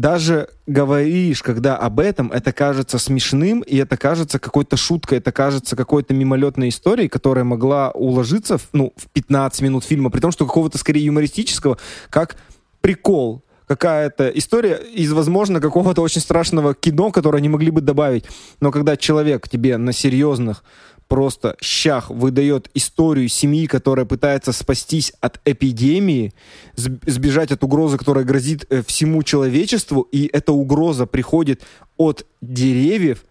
[0.00, 5.74] даже говоришь, когда об этом, это кажется смешным, и это кажется какой-то шуткой, это кажется
[5.74, 10.46] какой-то мимолетной историей, которая могла уложиться в, ну, в 15 минут фильма, при том, что
[10.46, 11.78] какого-то скорее юмористического,
[12.10, 12.36] как
[12.80, 18.24] прикол, какая-то история из, возможно, какого-то очень страшного кино, которое они могли бы добавить.
[18.60, 20.62] Но когда человек тебе на серьезных
[21.08, 26.32] просто щах выдает историю семьи, которая пытается спастись от эпидемии,
[26.76, 31.62] сбежать от угрозы, которая грозит э, всему человечеству, и эта угроза приходит
[31.96, 33.24] от деревьев,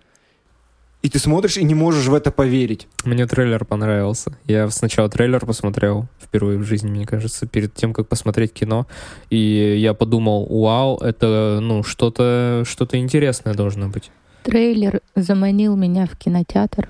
[1.03, 2.87] и ты смотришь и не можешь в это поверить.
[3.05, 4.35] Мне трейлер понравился.
[4.45, 8.87] Я сначала трейлер посмотрел впервые в жизни, мне кажется, перед тем, как посмотреть кино.
[9.29, 14.11] И я подумал, вау, это ну что-то что интересное должно быть.
[14.43, 16.89] Трейлер заманил меня в кинотеатр.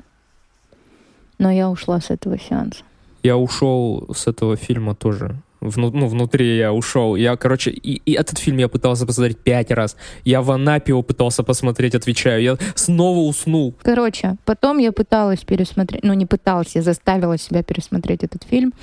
[1.37, 2.83] Но я ушла с этого сеанса.
[3.23, 5.35] Я ушел с этого фильма тоже.
[5.59, 7.15] Вну, ну, внутри я ушел.
[7.15, 9.97] Я, короче, и, и этот фильм я пытался посмотреть пять раз.
[10.23, 12.41] Я в Анапе его пытался посмотреть, отвечаю.
[12.43, 13.73] Я снова уснул.
[13.81, 18.73] Короче, потом я пыталась пересмотреть, ну не пыталась, я заставила себя пересмотреть этот фильм.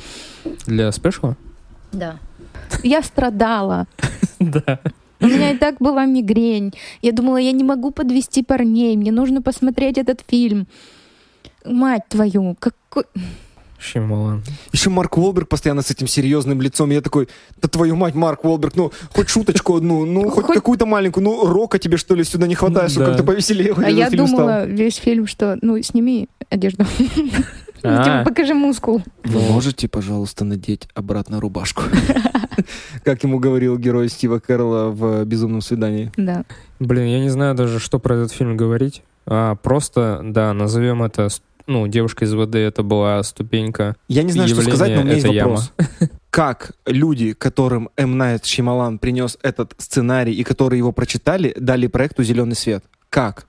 [0.67, 1.37] Для спешла?
[1.93, 2.19] Да.
[2.83, 3.87] Я страдала.
[4.41, 4.81] Да.
[5.21, 6.75] У меня и так была мигрень.
[7.01, 10.67] Я думала, я не могу подвести парней, мне нужно посмотреть этот фильм
[11.65, 13.05] мать твою, какой...
[13.79, 14.43] Шималан.
[14.73, 16.91] Еще Марк Уолберг постоянно с этим серьезным лицом.
[16.91, 17.29] Я такой,
[17.61, 20.57] да твою мать, Марк Уолберг, ну, хоть шуточку одну, ну, хоть, хоть...
[20.57, 24.09] какую-то маленькую, ну, рока тебе, что ли, сюда не хватает, чтобы как-то повеселее А я
[24.11, 24.67] думала стал.
[24.69, 26.87] весь фильм, что, ну, сними одежду.
[27.77, 29.03] Типа, покажи мускул.
[29.25, 31.83] Вы можете, пожалуйста, надеть обратно рубашку?
[33.05, 36.11] Как ему говорил герой Стива Кэрролла в «Безумном свидании».
[36.17, 36.45] Да.
[36.79, 39.03] Блин, я не знаю даже, что про этот фильм говорить.
[39.27, 41.29] А, просто, да, назовем это
[41.67, 43.97] ну, девушка из воды это была ступенька.
[44.09, 45.73] Я не знаю, что сказать, но у меня есть вопрос.
[46.31, 48.19] Как люди, которым М.
[48.19, 52.85] Найт Шималан принес этот сценарий и которые его прочитали, дали проекту «Зеленый свет»?
[53.09, 53.47] Как?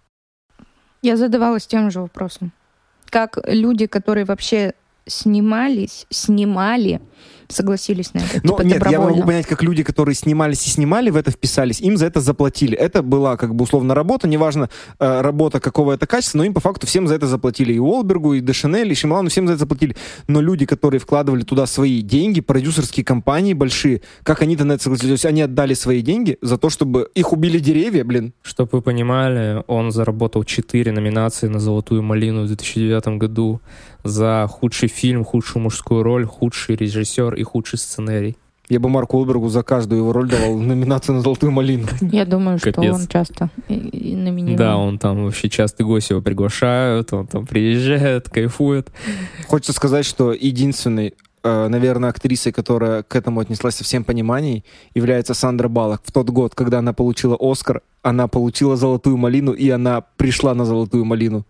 [1.02, 2.52] Я задавалась тем же вопросом.
[3.10, 4.74] Как люди, которые вообще
[5.08, 7.02] снимались, снимали,
[7.50, 8.42] согласились на это.
[8.44, 11.82] Но типа, нет, я могу понять, как люди, которые снимались и снимали, в это вписались,
[11.82, 12.78] им за это заплатили.
[12.78, 14.70] Это была как бы условно работа, неважно
[15.00, 17.74] э, работа какого это качества, но им по факту всем за это заплатили.
[17.74, 19.96] И Уолбергу, и Дешанель, и Шималану, всем за это заплатили.
[20.28, 25.10] Но люди, которые вкладывали туда свои деньги, продюсерские компании большие, как они-то на это согласились?
[25.10, 28.34] То есть они отдали свои деньги за то, чтобы их убили деревья, блин.
[28.42, 33.62] Чтобы вы понимали, он заработал 4 номинации на «Золотую малину» в 2009 году
[34.04, 38.38] за худший фильм, худшую мужскую роль, худший режиссер и худший сценарий.
[38.68, 41.88] Я бы Марку Уолбергу за каждую его роль давал номинацию на «Золотую малину».
[42.02, 44.56] Я думаю, что он часто номинирован.
[44.56, 48.92] Да, он там вообще часто гости его приглашают, он там приезжает, кайфует.
[49.48, 51.14] Хочется сказать, что единственный
[51.44, 54.64] э, наверное, актрисой, которая к этому отнеслась со всем пониманием,
[54.96, 56.02] является Сандра Баллок.
[56.04, 60.66] В тот год, когда она получила Оскар, она получила «Золотую малину», и она пришла на
[60.66, 61.46] «Золотую малину».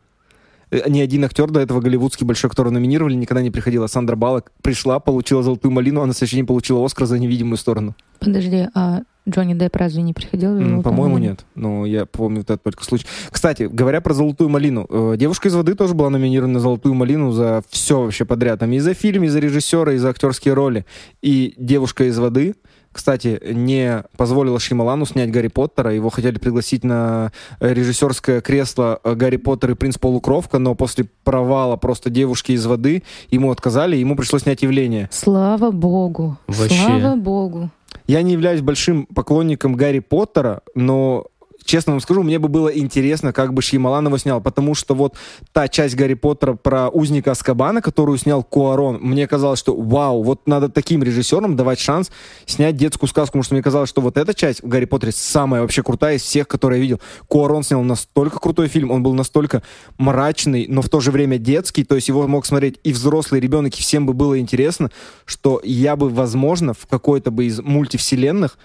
[0.76, 3.88] Э, Ни один актер до этого голливудский большой, которого номинировали, никогда не приходила.
[3.88, 7.95] Сандра Баллок пришла, получила «Золотую малину», а на следующий день получила Оскар за невидимую сторону.
[8.19, 10.51] Подожди, а Джонни Депп разве не приходил?
[10.51, 11.30] в М, «Золотую По-моему, малину»?
[11.32, 11.45] нет.
[11.55, 13.05] Но я помню этот только случай.
[13.32, 17.32] Кстати, говоря про «Золотую малину», э, «Девушка из воды» тоже была номинирована на «Золотую малину»
[17.32, 18.59] за все вообще подряд.
[18.59, 20.86] Там и за фильм, и за режиссера, и за актерские роли.
[21.21, 22.55] И «Девушка из воды»,
[22.96, 25.93] кстати, не позволила Шималану снять Гарри Поттера.
[25.93, 31.06] Его хотели пригласить на э, режиссерское кресло э, Гарри Поттер и принц Полукровка, но после
[31.26, 35.10] провала просто девушки из воды ему отказали, и ему пришлось снять явление.
[35.12, 36.38] Слава богу.
[36.48, 36.86] Вообще.
[36.86, 37.70] Слава богу.
[38.08, 41.26] Я не являюсь большим поклонником Гарри Поттера, но
[41.66, 45.16] честно вам скажу, мне бы было интересно, как бы Шьямалан его снял, потому что вот
[45.51, 50.47] та часть Гарри Поттера про узника Аскабана, которую снял Куарон, мне казалось, что вау, вот
[50.47, 52.11] надо таким режиссерам давать шанс
[52.45, 55.61] снять детскую сказку, потому что мне казалось, что вот эта часть в Гарри Поттере самая
[55.61, 57.01] вообще крутая из всех, которые я видел.
[57.28, 59.63] Куарон снял настолько крутой фильм, он был настолько
[59.97, 63.74] мрачный, но в то же время детский, то есть его мог смотреть и взрослый ребенок,
[63.74, 64.91] и всем бы было интересно,
[65.26, 68.57] что я бы, возможно, в какой-то бы из мультивселенных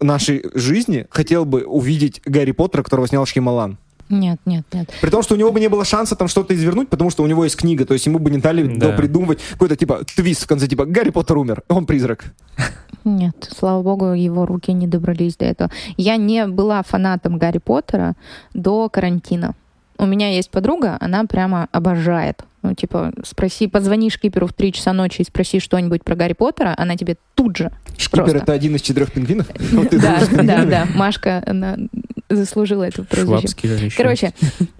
[0.00, 3.78] нашей жизни хотел бы увидеть Гарри Поттера, которого снял Шьямалан.
[4.08, 4.90] Нет, нет, нет.
[5.00, 7.26] При том, что у него бы не было шанса там что-то извернуть, потому что у
[7.28, 8.90] него есть книга, то есть ему бы не дали Да.
[8.92, 12.24] придумывать какой-то типа твист в конце, типа Гарри Поттер умер, он призрак.
[13.04, 15.70] Нет, слава богу, его руки не добрались до этого.
[15.96, 18.14] Я не была фанатом Гарри Поттера
[18.52, 19.54] до карантина.
[19.96, 22.42] У меня есть подруга, она прямо обожает.
[22.62, 26.74] Ну, типа, спроси, позвони шкиперу в 3 часа ночи и спроси что-нибудь про Гарри Поттера,
[26.76, 27.70] она тебе тут же.
[27.96, 28.38] Шкипер Просто.
[28.38, 29.48] это один из четырех пингвинов?
[29.90, 30.86] Да, да, да.
[30.94, 31.76] Машка, она
[32.28, 33.90] заслужила это прозвище.
[33.96, 34.32] Короче,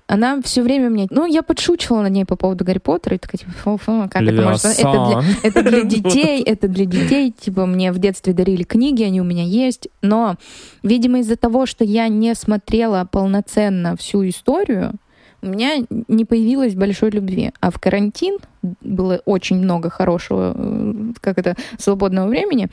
[0.06, 1.06] она все время мне...
[1.10, 4.42] Ну, я подшучивала над ней по поводу Гарри Поттера, и такая, типа, фу-фу, как это
[4.42, 4.64] может...
[4.64, 5.36] Это для, Левиасан.
[5.42, 7.32] это для детей, это для детей.
[7.32, 9.88] Типа, мне в детстве дарили книги, они у меня есть.
[10.02, 10.36] Но,
[10.82, 14.92] видимо, из-за того, что я не смотрела полноценно всю историю,
[15.42, 17.52] у меня не появилось большой любви.
[17.60, 18.38] А в карантин
[18.80, 22.68] было очень много хорошего, э, как это, свободного времени.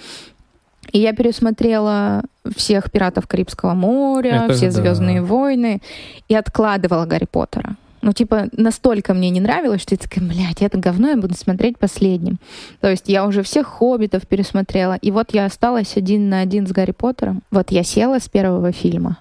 [0.92, 2.24] И я пересмотрела
[2.56, 4.72] всех «Пиратов Карибского моря», Это все да.
[4.72, 5.82] «Звездные войны»
[6.30, 7.76] и откладывала «Гарри Поттера».
[8.02, 11.78] Ну, типа, настолько мне не нравилось, что я такая, блядь, это говно я буду смотреть
[11.78, 12.38] последним.
[12.80, 16.72] То есть я уже всех «Хоббитов» пересмотрела, и вот я осталась один на один с
[16.72, 17.42] Гарри Поттером.
[17.52, 19.18] Вот я села с первого фильма,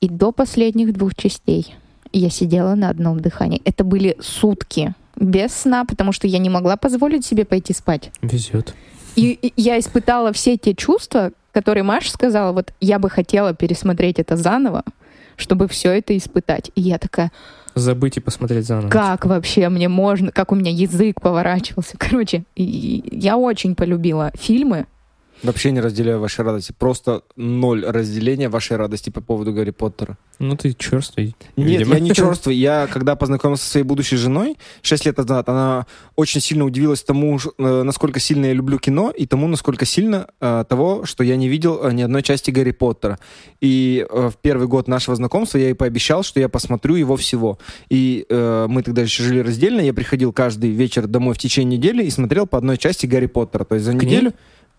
[0.00, 1.74] и до последних двух частей
[2.12, 3.62] я сидела на одном дыхании.
[3.64, 8.10] Это были сутки без сна, потому что я не могла позволить себе пойти спать.
[8.22, 8.74] Везет.
[9.16, 14.18] И, и я испытала все те чувства, которые Маша сказала, вот я бы хотела пересмотреть
[14.18, 14.84] это заново,
[15.36, 16.70] чтобы все это испытать.
[16.74, 17.32] И я такая,
[17.74, 18.88] Забыть и посмотреть заново.
[18.88, 21.96] как вообще мне можно, как у меня язык поворачивался.
[21.98, 24.86] Короче, я очень полюбила фильмы.
[25.42, 26.74] Вообще не разделяю вашей радости.
[26.76, 30.16] Просто ноль разделения вашей радости по поводу Гарри Поттера.
[30.38, 31.34] Ну ты черствый.
[31.56, 31.94] Нет, видимо.
[31.94, 32.56] я не черствый.
[32.56, 37.38] Я, когда познакомился со своей будущей женой 6 лет назад, она очень сильно удивилась тому,
[37.38, 41.48] э, насколько сильно я люблю кино, и тому, насколько сильно э, того, что я не
[41.48, 43.18] видел э, ни одной части Гарри Поттера.
[43.60, 47.58] И э, в первый год нашего знакомства я ей пообещал, что я посмотрю его всего.
[47.88, 52.04] И э, мы тогда еще жили раздельно, я приходил каждый вечер домой в течение недели
[52.04, 53.64] и смотрел по одной части Гарри Поттера.
[53.64, 54.30] То есть за К ней?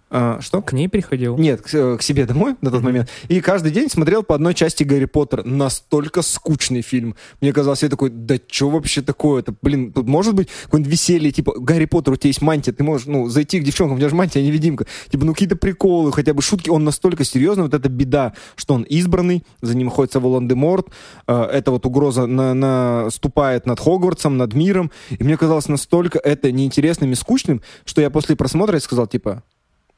[0.09, 0.61] А, что?
[0.61, 1.37] К ней приходил?
[1.37, 2.85] Нет, к, э, к себе домой на тот Мгм.
[2.85, 3.09] момент.
[3.27, 5.43] И каждый день смотрел по одной части Гарри Поттера.
[5.43, 7.15] Настолько скучный фильм.
[7.41, 9.53] Мне казалось, я такой, да что вообще такое-то?
[9.61, 13.07] Блин, тут может быть какое-нибудь веселье, типа, Гарри Поттер, у тебя есть мантия, ты можешь,
[13.07, 14.85] ну, зайти к девчонкам, у тебя же мантия, невидимка.
[15.09, 16.69] Типа, ну, какие-то приколы, хотя бы шутки.
[16.69, 20.87] Он настолько серьезный, вот эта беда, что он избранный, за ним охотится Волан-де-Морт,
[21.27, 24.91] э, эта вот угроза на, наступает над Хогвартсом, над миром.
[25.09, 29.43] И мне казалось настолько это неинтересным и скучным, что я после просмотра сказал, типа,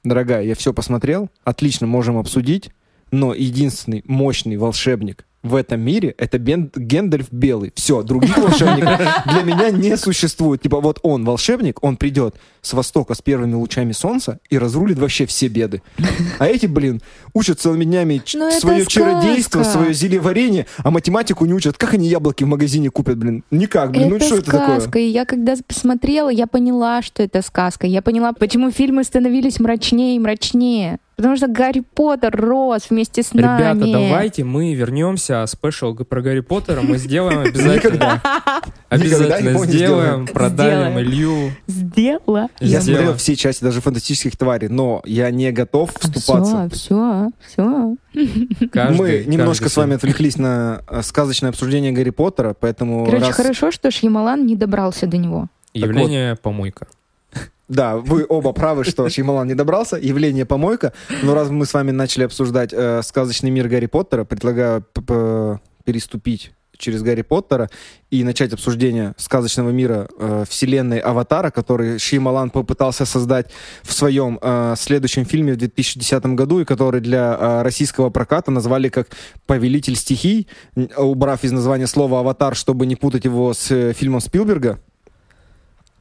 [0.04, 2.72] дорогая, я все посмотрел, отлично, можем обсудить,
[3.12, 7.72] но единственный мощный волшебник в этом мире это Бен- Гендальф Белый.
[7.76, 10.62] Все, других волшебников для меня не существует.
[10.62, 15.26] Типа вот он волшебник, он придет с востока с первыми лучами солнца и разрулит вообще
[15.26, 15.82] все беды.
[16.40, 17.02] А эти, блин,
[17.34, 21.78] учат целыми днями Ну, свое чародейство, свое зельеварение, а математику не учат.
[21.78, 23.44] Как они яблоки в магазине купят, блин?
[23.52, 24.10] Никак, блин.
[24.10, 24.80] ну что это такое?
[24.80, 25.00] сказка.
[25.00, 27.88] И я когда посмотрела, я поняла, что это сказка.
[27.88, 31.00] Я поняла, почему фильмы становились мрачнее и мрачнее.
[31.20, 33.60] Потому что Гарри Поттер рос вместе с нами.
[33.60, 38.22] Ребята, давайте мы вернемся, спешл про Гарри Поттера мы сделаем обязательно.
[38.88, 40.98] Обязательно сделаем, продавим.
[40.98, 41.52] Илью.
[41.68, 42.48] Сделала.
[42.62, 46.70] Я смотрел все части, даже фантастических тварей, но я не готов вступаться.
[46.72, 48.94] Все, все, все.
[48.94, 53.92] Мы немножко с вами отвлеклись на э, сказочное обсуждение Гарри Поттера, поэтому Короче, хорошо, что
[53.92, 55.50] Шьямалан не добрался до него.
[55.74, 56.88] Явление помойка.
[57.70, 59.96] Да, вы оба правы, что Шьямалан не добрался.
[59.96, 60.92] Явление помойка.
[61.22, 64.84] Но раз мы с вами начали обсуждать э, сказочный мир Гарри Поттера, предлагаю
[65.86, 67.70] переступить через Гарри Поттера
[68.10, 73.52] и начать обсуждение сказочного мира э, вселенной Аватара, который Шьямалан попытался создать
[73.84, 78.90] в своем э, следующем фильме в 2010 году и который для э, российского проката назвали
[78.90, 79.10] как
[79.46, 80.48] «Повелитель стихий»,
[80.98, 84.80] убрав из названия слова «Аватар», чтобы не путать его с э, фильмом Спилберга.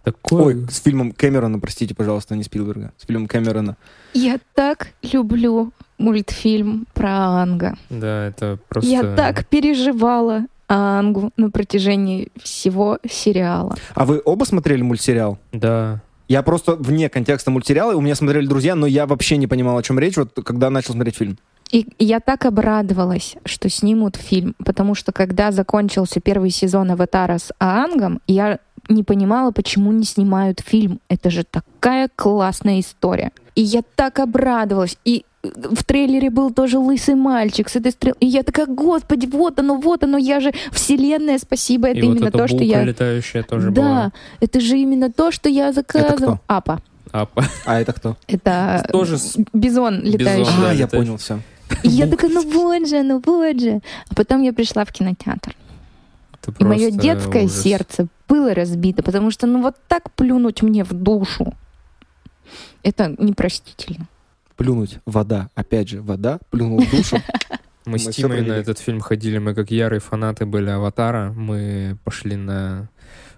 [0.02, 0.54] Такой...
[0.54, 3.76] Ой, с фильмом Кэмерона, простите, пожалуйста, не Спилберга, с фильмом Кэмерона.
[4.14, 7.10] Я так люблю мультфильм про
[7.42, 7.76] Анга.
[7.90, 8.90] Да, это просто...
[8.90, 13.74] Я так переживала Ангу на протяжении всего сериала.
[13.94, 15.38] А вы оба смотрели мультсериал?
[15.52, 16.00] Да.
[16.28, 19.82] Я просто вне контекста мультсериала, у меня смотрели друзья, но я вообще не понимал, о
[19.82, 21.38] чем речь, вот когда начал смотреть фильм.
[21.70, 27.52] И я так обрадовалась, что снимут фильм, потому что когда закончился первый сезон «Аватара» с
[27.58, 28.58] Аангом, я
[28.88, 31.00] не понимала, почему не снимают фильм.
[31.08, 33.32] Это же такая классная история.
[33.54, 34.96] И я так обрадовалась.
[35.04, 38.16] И в трейлере был тоже лысый мальчик с этой стрелой.
[38.20, 42.26] И я такая, господи, вот оно, вот оно, я же вселенная, спасибо, это И именно
[42.26, 42.82] вот то, что я...
[42.82, 44.12] летающая тоже да, была.
[44.40, 46.40] это же именно то, что я кто?
[46.46, 46.80] Апа.
[47.12, 47.44] Апа.
[47.64, 48.16] А это кто?
[48.26, 50.60] Это Тоже с- бизон летающий.
[50.60, 51.40] Да, а, я понял, все.
[51.82, 53.80] И я такая, ну вот же, ну вот же.
[54.10, 55.54] А потом я пришла в кинотеатр.
[56.48, 57.62] Это И мое детское ужас.
[57.62, 61.54] сердце было разбито, потому что ну вот так плюнуть мне в душу,
[62.82, 64.06] это непростительно.
[64.56, 64.98] Плюнуть.
[65.06, 65.50] Вода.
[65.54, 66.40] Опять же, вода.
[66.50, 67.18] Плюнул в душу.
[67.84, 71.32] Мы с Тимой на этот фильм ходили, мы как ярые фанаты были «Аватара».
[71.32, 72.90] Мы пошли на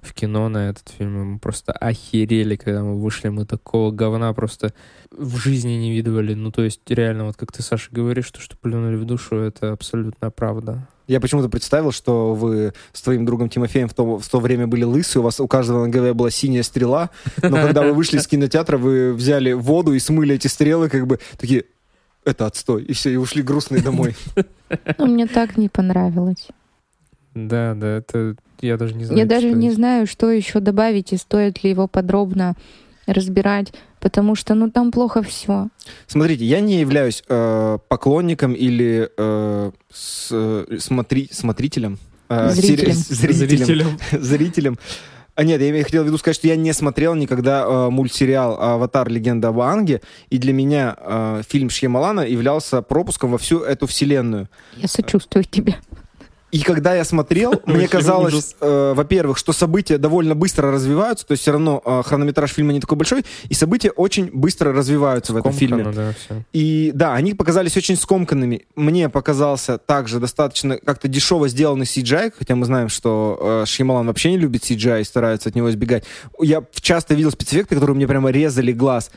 [0.02, 3.28] в кино на этот фильм, мы просто охерели, когда мы вышли.
[3.28, 4.72] Мы такого говна просто
[5.10, 6.34] в жизни не видывали.
[6.34, 9.72] Ну, то есть, реально, вот как ты, Саша, говоришь, то, что плюнули в душу, это
[9.72, 10.88] абсолютно правда.
[11.10, 14.84] Я почему-то представил, что вы с твоим другом Тимофеем в то, в то время были
[14.84, 17.10] лысые, у вас у каждого на голове была синяя стрела,
[17.42, 21.18] но когда вы вышли из кинотеатра, вы взяли воду и смыли эти стрелы, как бы
[21.36, 21.64] такие,
[22.24, 24.14] это отстой, и все, и ушли грустные домой.
[24.98, 26.46] Ну, мне так не понравилось.
[27.34, 29.18] Да, да, это я даже не знаю.
[29.18, 32.54] Я даже не знаю, что еще добавить и стоит ли его подробно
[33.08, 35.68] разбирать, потому что, ну, там плохо все.
[36.06, 41.98] Смотрите, я не являюсь э, поклонником или э, с- э, смотри, смотрителем,
[42.28, 42.94] э, Зрителем.
[42.94, 43.98] сери- зрителем, Зрителям.
[44.24, 44.78] зрителем.
[45.36, 49.08] А нет, я хотел в виду сказать, что я не смотрел никогда э, мультсериал «Аватар.
[49.08, 54.48] Легенда об Аанге», и для меня э, фильм Шьямалана являлся пропуском во всю эту вселенную.
[54.76, 55.76] Я сочувствую тебе.
[56.50, 61.42] И когда я смотрел, мне казалось, э, во-первых, что события довольно быстро развиваются, то есть
[61.42, 65.52] все равно э, хронометраж фильма не такой большой, и события очень быстро развиваются в этом
[65.52, 65.84] фильме.
[65.84, 66.12] Да.
[66.52, 68.66] И да, они показались очень скомканными.
[68.74, 74.30] Мне показался также достаточно как-то дешево сделанный CGI, хотя мы знаем, что э, Шьямалан вообще
[74.30, 76.04] не любит CGI и старается от него избегать.
[76.40, 79.10] Я часто видел спецэффекты, которые мне прямо резали глаз.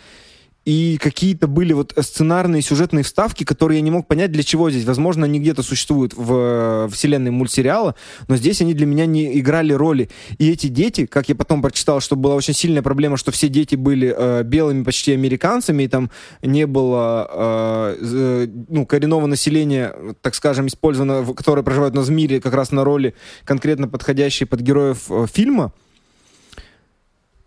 [0.66, 4.86] И какие-то были вот сценарные сюжетные вставки, которые я не мог понять, для чего здесь.
[4.86, 7.96] Возможно, они где-то существуют в э, вселенной мультсериала,
[8.30, 10.10] но здесь они для меня не играли роли.
[10.38, 13.76] И эти дети, как я потом прочитал, что была очень сильная проблема, что все дети
[13.76, 16.10] были э, белыми почти американцами, и там
[16.42, 22.08] не было э, з- ну, коренного населения, так скажем, использовано, в- которое проживает у нас
[22.08, 25.74] в мире как раз на роли конкретно подходящие под героев э, фильма.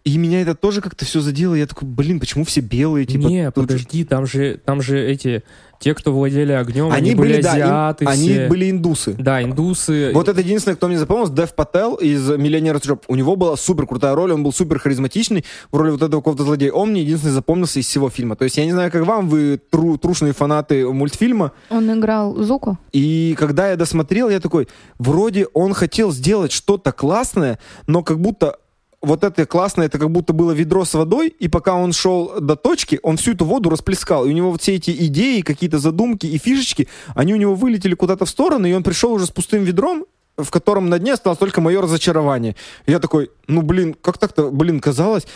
[0.06, 1.54] И меня это тоже как-то все задело.
[1.56, 3.06] Я такой, блин, почему все белые?
[3.06, 5.42] Типа, не, же- подожди, там же, там же эти,
[5.80, 8.46] те, кто владели огнем, они, Они были, были, да, ин- азиаты они все.
[8.46, 9.14] были индусы.
[9.18, 10.12] Да, индусы.
[10.14, 13.02] Вот это единственное, кто мне запомнился, Дэв Пател из «Миллионера Джоб».
[13.08, 16.44] У него была супер крутая роль, он был супер харизматичный в роли вот этого какого-то
[16.44, 16.70] злодея.
[16.70, 18.36] Он мне единственный запомнился из всего фильма.
[18.36, 22.78] То есть я не знаю, как вам, вы тру- трушные фанаты мультфильма, Он играл Зуку.
[22.92, 24.68] и когда я досмотрел, я такой,
[25.00, 27.58] вроде он хотел сделать что-то классное,
[27.88, 28.58] но как будто
[29.06, 32.56] вот это классное, это как будто было ведро с водой, и пока он шел до
[32.56, 34.24] точки, он всю эту воду расплескал.
[34.24, 37.94] И у него вот все эти идеи, какие-то задумки и фишечки, они у него вылетели
[37.94, 40.06] куда-то в сторону, и он пришел уже с пустым ведром,
[40.36, 42.56] в котором на дне осталось только мое разочарование.
[42.86, 45.26] Я такой, ну блин, как так-то, блин, казалось,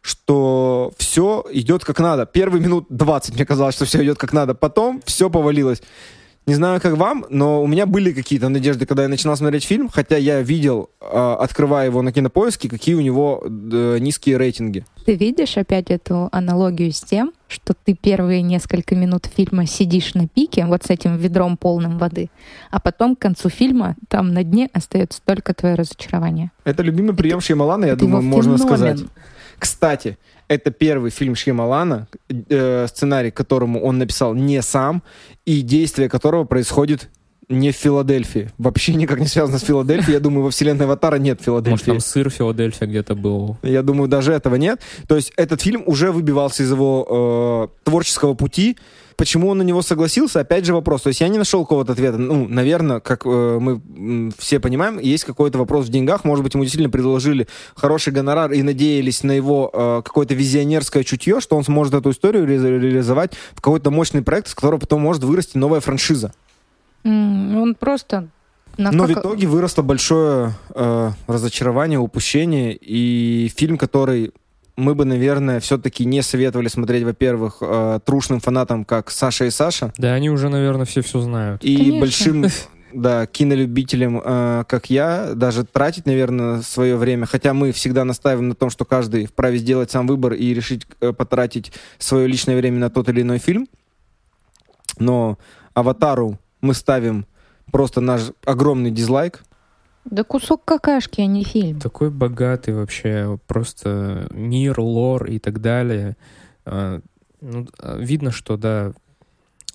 [0.00, 2.24] что все идет как надо.
[2.24, 4.54] Первые минут 20 мне казалось, что все идет как надо.
[4.54, 5.82] Потом все повалилось.
[6.48, 9.90] Не знаю, как вам, но у меня были какие-то надежды, когда я начинал смотреть фильм,
[9.90, 14.86] хотя я видел, э, открывая его на кинопоиске, какие у него э, низкие рейтинги.
[15.04, 20.26] Ты видишь опять эту аналогию с тем, что ты первые несколько минут фильма сидишь на
[20.26, 22.30] пике, вот с этим ведром полным воды,
[22.70, 26.50] а потом к концу фильма там на дне остается только твое разочарование.
[26.64, 28.66] Это любимый прием Шьямалана, я это думаю, можно феномен.
[28.66, 29.00] сказать.
[29.58, 30.16] Кстати,
[30.48, 35.02] это первый фильм Шьямалана, э, сценарий которому он написал не сам,
[35.44, 37.08] и действие которого происходит
[37.48, 38.50] не в Филадельфии.
[38.58, 40.14] Вообще никак не связано с Филадельфией.
[40.14, 41.84] Я думаю, во вселенной Аватара нет Может, Филадельфии.
[41.86, 43.56] там сыр Филадельфия где-то был.
[43.62, 44.82] Я думаю, даже этого нет.
[45.06, 48.76] То есть этот фильм уже выбивался из его э, творческого пути.
[49.18, 50.38] Почему он на него согласился?
[50.40, 51.02] Опять же вопрос.
[51.02, 52.18] То есть я не нашел какого-то ответа.
[52.18, 56.24] Ну, наверное, как э, мы все понимаем, есть какой-то вопрос в деньгах.
[56.24, 61.40] Может быть, ему действительно предложили хороший гонорар и надеялись на его э, какое-то визионерское чутье,
[61.40, 65.24] что он сможет эту историю ре- реализовать в какой-то мощный проект, с которого потом может
[65.24, 66.32] вырасти новая франшиза.
[67.02, 68.28] М, Он просто...
[68.76, 74.30] Но в как- итоге выросло большое э, разочарование, упущение, и фильм, который
[74.78, 79.92] мы бы, наверное, все-таки не советовали смотреть, во-первых, э, трушным фанатам, как Саша и Саша,
[79.98, 81.64] Да, они уже, наверное, все все знают.
[81.64, 82.00] и Конечно.
[82.00, 82.44] большим
[82.92, 87.26] да, кинолюбителям, э, как я, даже тратить, наверное, свое время.
[87.26, 91.12] Хотя мы всегда настаиваем на том, что каждый вправе сделать сам выбор и решить э,
[91.12, 93.66] потратить свое личное время на тот или иной фильм.
[95.00, 95.38] Но
[95.74, 97.26] «Аватару» мы ставим
[97.72, 99.42] просто наш огромный дизлайк.
[100.10, 101.80] Да кусок какашки, а не фильм.
[101.80, 106.16] Такой богатый вообще, просто мир, лор и так далее.
[106.64, 107.00] А,
[107.40, 108.92] ну, а, видно, что, да,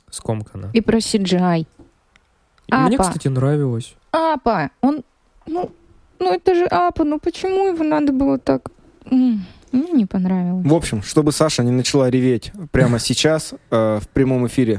[0.09, 0.69] скомкано.
[0.73, 1.67] И про CGI.
[2.67, 3.03] И Мне, Апа.
[3.03, 3.95] кстати, нравилось.
[4.11, 5.03] Апа, он...
[5.45, 5.71] Ну,
[6.19, 8.69] ну это же Апа, ну почему его надо было так...
[9.73, 10.65] Мне не понравилось.
[10.65, 14.77] В общем, чтобы Саша не начала реветь прямо сейчас э, в прямом эфире,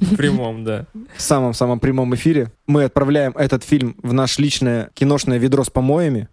[0.00, 0.84] В прямом, да.
[1.16, 6.28] в самом-самом прямом эфире, мы отправляем этот фильм в наше личное киношное ведро с помоями,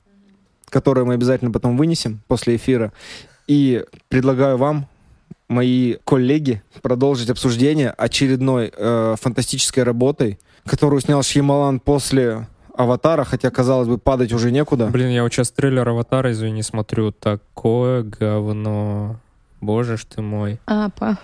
[0.67, 2.91] которое мы обязательно потом вынесем после эфира.
[3.47, 4.87] И предлагаю вам,
[5.47, 13.87] мои коллеги, продолжить обсуждение очередной э, фантастической работой, которую снял Шьямалан после «Аватара», хотя, казалось
[13.87, 14.87] бы, падать уже некуда.
[14.87, 17.11] Блин, я вот сейчас трейлер «Аватара», извини, смотрю.
[17.11, 19.17] Такое говно.
[19.61, 20.59] Боже ж ты мой.
[20.65, 21.17] Апа.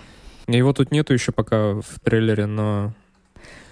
[0.46, 2.92] Его тут нету еще пока в трейлере, но...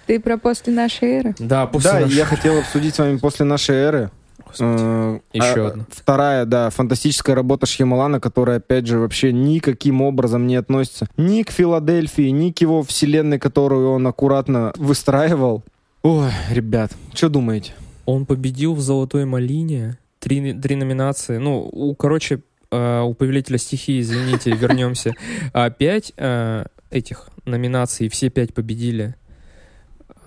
[0.05, 1.35] Ты про после нашей эры?
[1.39, 4.11] Да, после Да, нашей- я хотел обсудить с вами после нашей эры.
[4.59, 5.85] Э, Еще а, одна.
[5.91, 11.51] Вторая, да, фантастическая работа Шьямалана, которая, опять же, вообще никаким образом не относится ни к
[11.51, 15.63] Филадельфии, ни к его вселенной, которую он аккуратно выстраивал.
[16.01, 17.73] Ой, ребят, что думаете?
[18.05, 19.97] Он победил в «Золотой малине».
[20.19, 21.37] Три, три номинации.
[21.37, 25.13] Ну, у, короче, э, у «Повелителя стихии», извините, вернемся.
[25.53, 29.15] А пять э, этих номинаций, все пять победили.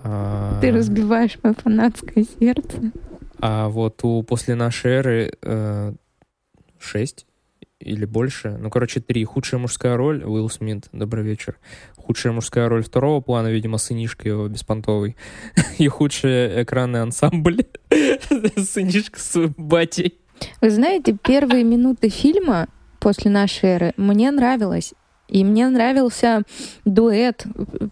[0.04, 2.92] А, Ты разбиваешь мое фанатское сердце.
[3.38, 5.92] А вот у «После нашей эры» э,
[6.78, 7.26] шесть
[7.82, 8.56] или больше.
[8.58, 9.24] Ну, короче, три.
[9.24, 10.88] Худшая мужская роль Уилл Смит.
[10.92, 11.58] Добрый вечер.
[11.96, 15.16] Худшая мужская роль второго плана, видимо, сынишка его беспонтовый.
[15.78, 17.64] И худший экранный ансамбль.
[18.56, 20.18] Сынишка с батей.
[20.60, 22.68] Вы знаете, первые минуты фильма
[23.00, 24.94] после нашей эры мне нравилось.
[25.28, 26.42] И мне нравился
[26.84, 27.46] дуэт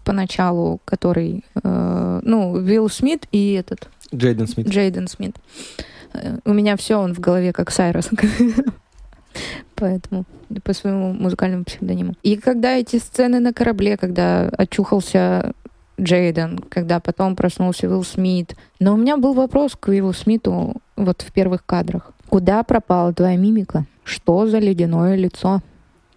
[0.05, 4.67] поначалу, который, э, ну, Уилл Смит и этот, Джейден Смит.
[4.67, 5.37] Джейден Смит.
[6.13, 8.09] Э, У меня все он в голове как Сайрос.
[9.81, 10.25] Поэтому
[10.63, 12.13] по своему музыкальному псевдониму.
[12.21, 15.53] И когда эти сцены на корабле, когда очухался
[15.99, 18.55] Джейден, когда потом проснулся Уилл Смит.
[18.79, 22.11] Но у меня был вопрос к Уиллу Смиту вот в первых кадрах.
[22.29, 23.85] Куда пропала твоя мимика?
[24.03, 25.61] Что за ледяное лицо?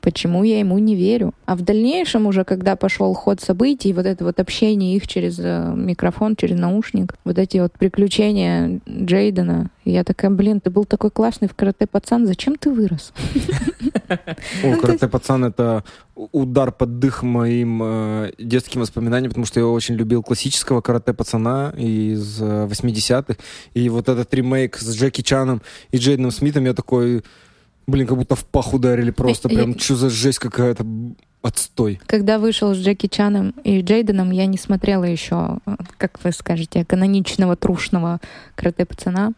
[0.05, 1.33] Почему я ему не верю?
[1.47, 5.73] А в дальнейшем уже, когда пошел ход событий, вот это вот общение их через э,
[5.75, 11.49] микрофон, через наушник, вот эти вот приключения Джейдена, я такая, блин, ты был такой классный
[11.49, 13.15] в карате пацан, зачем ты вырос?
[14.11, 14.17] О,
[14.63, 19.95] Ну, «Карате пацан»— это удар под дых моим э, детским воспоминаниям, потому что я очень
[19.95, 23.37] любил классического карате пацана из э, 80-х.
[23.73, 25.63] И вот этот ремейк с Джеки Чаном
[25.93, 27.25] и Джейденом Смитом, я такой,
[27.87, 29.49] блин, как будто в пах ударили просто.
[29.49, 30.87] И- Прям, что за жесть какая-то,
[31.43, 32.01] отстой.
[32.07, 36.85] Когда вышел с Джеки Чаном и Джейденом, я не смотрела еще, э, как вы скажете,
[36.87, 38.21] каноничного трушного
[38.55, 39.33] карате пацана.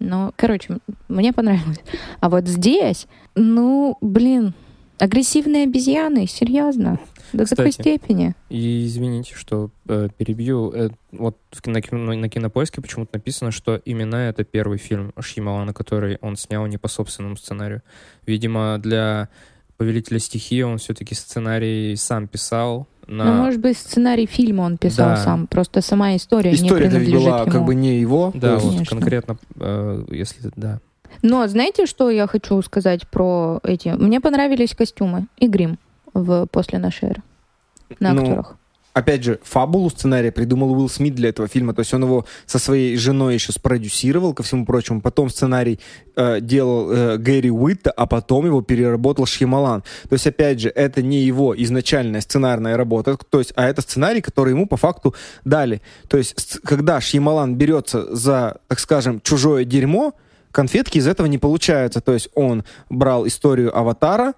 [0.00, 1.78] Но, короче, мне понравилось.
[2.20, 3.06] А вот здесь,
[3.36, 4.52] ну, блин,
[4.98, 6.98] агрессивные обезьяны, серьезно,
[7.32, 7.82] до такой Кстати.
[7.96, 8.34] степени.
[8.50, 10.70] И извините, что э, перебью.
[10.72, 16.18] Э, вот на, кино- на кинопоиске почему-то написано, что именно это первый фильм Шьямалана, который
[16.20, 17.82] он снял не по собственному сценарию.
[18.26, 19.28] Видимо, для
[19.76, 22.86] «Повелителя стихии» он все-таки сценарий сам писал.
[23.06, 23.24] На...
[23.24, 25.16] Ну, может быть, сценарий фильма он писал Да.
[25.16, 27.50] сам, просто сама история, не История-то ведь принадлежит была ему.
[27.50, 28.32] как бы не его.
[28.34, 28.96] Да, есть- вот Конечно.
[28.96, 30.80] конкретно, э, если да.
[31.22, 33.88] Но знаете, что я хочу сказать про эти?
[33.90, 35.78] Мне понравились костюмы и грим
[36.14, 37.22] в «После нашей эры»
[38.00, 38.56] на Ну, актерах.
[38.92, 41.74] опять же, фабулу сценария придумал Уилл Смит для этого фильма.
[41.74, 45.00] То есть он его со своей женой еще спродюсировал, ко всему прочему.
[45.00, 45.80] Потом сценарий
[46.16, 49.82] э, делал э, Гэри Уитта, а потом его переработал Шьямалан.
[50.08, 54.20] То есть, опять же, это не его изначальная сценарная работа, то есть, а это сценарий,
[54.20, 55.14] который ему по факту
[55.44, 55.82] дали.
[56.08, 60.14] То есть, когда Шьямалан берется за, так скажем, чужое дерьмо,
[60.52, 62.00] конфетки из этого не получаются.
[62.00, 64.34] То есть он брал историю Аватара,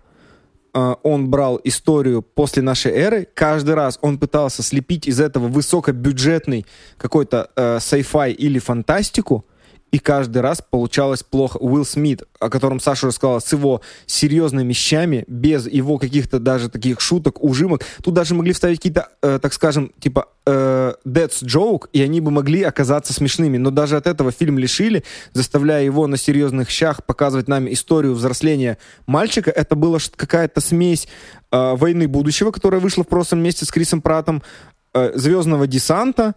[1.03, 6.66] он брал историю после нашей эры, каждый раз он пытался слепить из этого высокобюджетный
[6.98, 9.44] какой-то э, sci-fi или фантастику,
[9.92, 11.58] и каждый раз получалось плохо.
[11.58, 17.00] Уилл Смит, о котором Саша рассказала, с его серьезными вещами, без его каких-то даже таких
[17.00, 22.02] шуток, ужимок, тут даже могли вставить какие-то, э, так скажем, типа э, that's joke, и
[22.02, 23.58] они бы могли оказаться смешными.
[23.58, 28.78] Но даже от этого фильм лишили, заставляя его на серьезных щах показывать нам историю взросления
[29.06, 29.50] мальчика.
[29.50, 31.06] Это была какая-то смесь
[31.52, 34.42] э, «Войны будущего», которая вышла в прошлом месяце с Крисом Пратом,
[34.94, 36.34] э, «Звездного десанта»,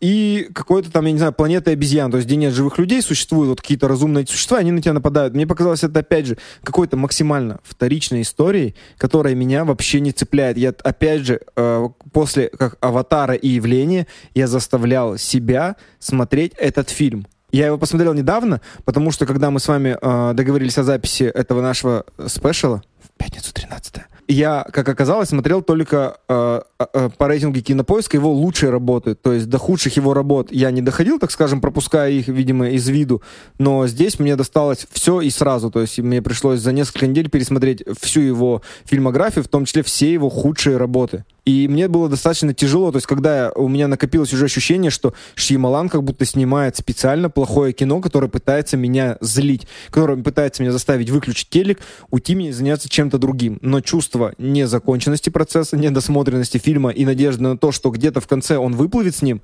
[0.00, 3.48] и какой-то там, я не знаю, планета обезьян, то есть где нет живых людей, существуют
[3.48, 5.34] вот какие-то разумные существа, они на тебя нападают.
[5.34, 10.56] Мне показалось это, опять же, какой-то максимально вторичной историей, которая меня вообще не цепляет.
[10.56, 17.26] Я, опять же, э, после как «Аватара» и «Явление» я заставлял себя смотреть этот фильм.
[17.50, 21.62] Я его посмотрел недавно, потому что когда мы с вами э, договорились о записи этого
[21.62, 23.94] нашего спешала, в пятницу 13
[24.28, 29.14] я, как оказалось, смотрел только э, э, э, по рейтингу кинопоиска его лучшие работы.
[29.14, 32.86] То есть до худших его работ я не доходил, так скажем, пропуская их, видимо, из
[32.88, 33.22] виду.
[33.58, 35.70] Но здесь мне досталось все и сразу.
[35.70, 40.12] То есть мне пришлось за несколько недель пересмотреть всю его фильмографию, в том числе все
[40.12, 41.24] его худшие работы.
[41.48, 45.88] И мне было достаточно тяжело, то есть когда у меня накопилось уже ощущение, что Шьямалан
[45.88, 51.48] как будто снимает специально плохое кино, которое пытается меня злить, которое пытается меня заставить выключить
[51.48, 51.80] телек,
[52.10, 53.58] уйти мне заняться чем-то другим.
[53.62, 58.76] Но чувство незаконченности процесса, недосмотренности фильма и надежды на то, что где-то в конце он
[58.76, 59.40] выплывет с ним,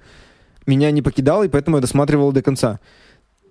[0.67, 2.81] меня не покидало, и поэтому я досматривал до конца.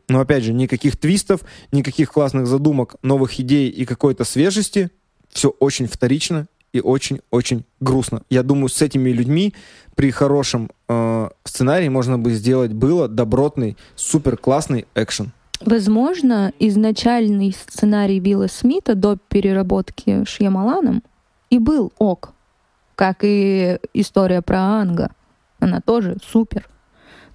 [0.09, 4.91] Но опять же, никаких твистов, никаких классных задумок, новых идей и какой-то свежести.
[5.31, 8.23] Все очень вторично и очень-очень грустно.
[8.29, 9.53] Я думаю, с этими людьми
[9.95, 15.31] при хорошем э, сценарии можно бы сделать было добротный, супер классный экшен.
[15.61, 21.03] Возможно, изначальный сценарий Билла Смита до переработки Шьямаланом
[21.49, 22.33] и был ок,
[22.95, 25.11] как и история про Анга.
[25.59, 26.67] Она тоже супер.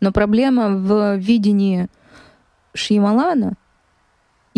[0.01, 1.89] Но проблема в видении
[2.74, 3.55] Шьямалана,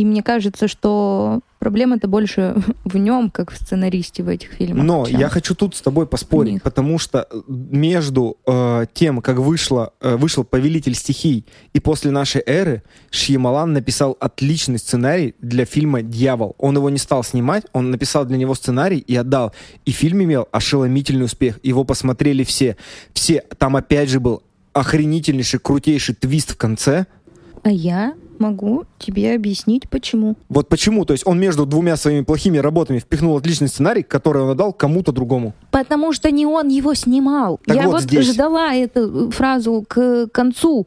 [0.01, 2.55] и мне кажется, что Проблема-то больше
[2.85, 4.82] в нем, как в сценаристе в этих фильмах.
[4.82, 5.20] Но чем...
[5.20, 10.16] я хочу тут с тобой поспорить, потому что э, между э, тем, как вышло, э,
[10.16, 11.44] вышел «Повелитель стихий»
[11.74, 16.55] и после нашей эры, Шьямалан написал отличный сценарий для фильма «Дьявол».
[16.56, 19.52] Он его не стал снимать, он написал для него сценарий и отдал.
[19.85, 21.60] И фильм имел ошеломительный успех.
[21.62, 22.78] Его посмотрели все.
[23.12, 23.44] Все.
[23.59, 27.05] Там опять же был охренительнейший, крутейший твист в конце.
[27.64, 30.36] А я могу тебе объяснить, почему.
[30.48, 31.04] Вот почему?
[31.04, 35.12] То есть он между двумя своими плохими работами впихнул отличный сценарий, который он отдал кому-то
[35.12, 35.52] другому.
[35.70, 37.60] Потому что не он его снимал.
[37.66, 38.32] Так Я вот, вот здесь.
[38.32, 40.86] ждала эту фразу к концу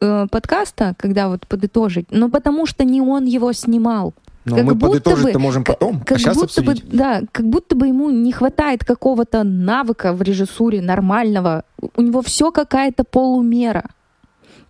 [0.00, 4.14] э, подкаста, когда вот подытожить, но потому что не он его снимал.
[4.44, 6.84] Но как мы подытожить-то можем потом, как, а сейчас будто обсудить.
[6.84, 11.64] Бы, да, как будто бы ему не хватает какого-то навыка в режиссуре нормального.
[11.96, 13.90] У него все какая-то полумера.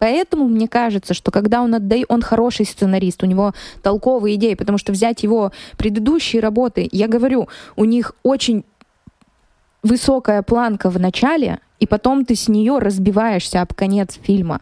[0.02, 3.52] Поэтому мне кажется, что когда он отдает, он хороший сценарист, у него
[3.84, 8.64] толковые идеи, потому что взять его предыдущие работы, я говорю, у них очень
[9.84, 14.60] высокая планка в начале, и потом ты с нее разбиваешься об конец фильма.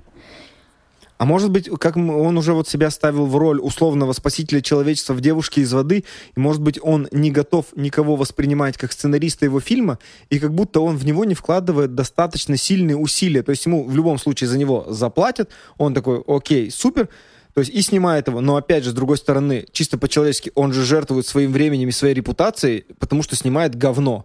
[1.21, 5.21] А может быть, как он уже вот себя ставил в роль условного спасителя человечества в
[5.21, 9.99] «Девушке из воды», и может быть, он не готов никого воспринимать как сценариста его фильма,
[10.31, 13.43] и как будто он в него не вкладывает достаточно сильные усилия.
[13.43, 17.11] То есть ему в любом случае за него заплатят, он такой, окей, супер,
[17.53, 20.87] то есть и снимает его, но опять же, с другой стороны, чисто по-человечески, он же
[20.87, 24.25] жертвует своим временем и своей репутацией, потому что снимает говно.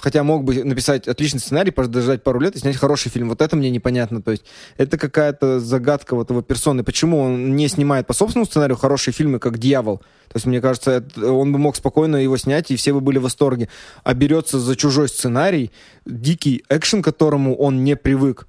[0.00, 3.28] Хотя мог бы написать отличный сценарий, подождать пару лет и снять хороший фильм.
[3.28, 4.22] Вот это мне непонятно.
[4.22, 4.44] То есть
[4.76, 6.84] это какая-то загадка вот его персоны.
[6.84, 9.98] Почему он не снимает по собственному сценарию хорошие фильмы, как «Дьявол»?
[9.98, 13.18] То есть, мне кажется, это, он бы мог спокойно его снять, и все бы были
[13.18, 13.68] в восторге.
[14.04, 15.72] А берется за чужой сценарий,
[16.06, 18.46] дикий экшен, к которому он не привык,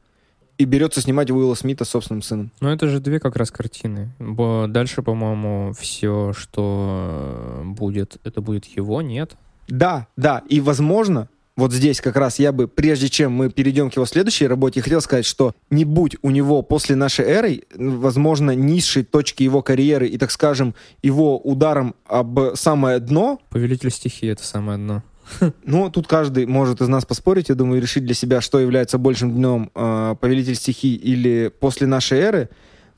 [0.60, 2.52] и берется снимать Уилла Смита собственным сыном.
[2.60, 4.12] Ну, это же две как раз картины.
[4.20, 9.36] Дальше, по-моему, все, что будет, это будет его, нет?
[9.68, 11.30] Да, да, и возможно,
[11.60, 15.02] вот здесь как раз я бы, прежде чем мы перейдем к его следующей работе, хотел
[15.02, 20.18] сказать, что не будь у него после нашей эры, возможно, низшей точки его карьеры и,
[20.18, 20.74] так скажем,
[21.04, 23.40] его ударом об самое дно...
[23.50, 25.04] Повелитель стихии— это самое дно.
[25.64, 29.32] Ну, тут каждый может из нас поспорить, я думаю, решить для себя, что является большим
[29.34, 32.50] днем э, «Повелитель стихий» или «После нашей эры».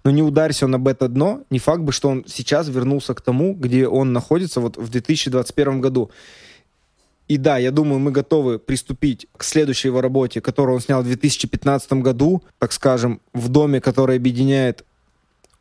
[0.04, 3.22] Но не ударься он об это дно, не факт бы, что он сейчас вернулся к
[3.22, 6.10] тому, где он находится вот в 2021 году.
[7.28, 11.06] И да, я думаю, мы готовы приступить к следующей его работе, которую он снял в
[11.06, 14.86] 2015 году, так скажем, в доме, который объединяет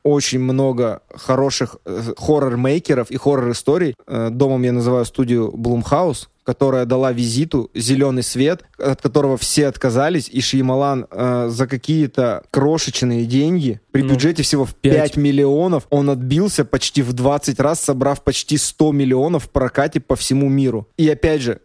[0.02, 3.94] очень много хороших э, хоррор-мейкеров и хоррор-историй.
[4.06, 10.28] Э, домом я называю студию Blumhouse, которая дала визиту зеленый свет, от которого все отказались,
[10.28, 14.94] и Шьямалан э, за какие-то крошечные деньги, при ну, бюджете всего в 5.
[14.94, 20.16] 5 миллионов, он отбился почти в 20 раз, собрав почти 100 миллионов в прокате по
[20.16, 20.88] всему миру.
[20.96, 21.60] И опять же,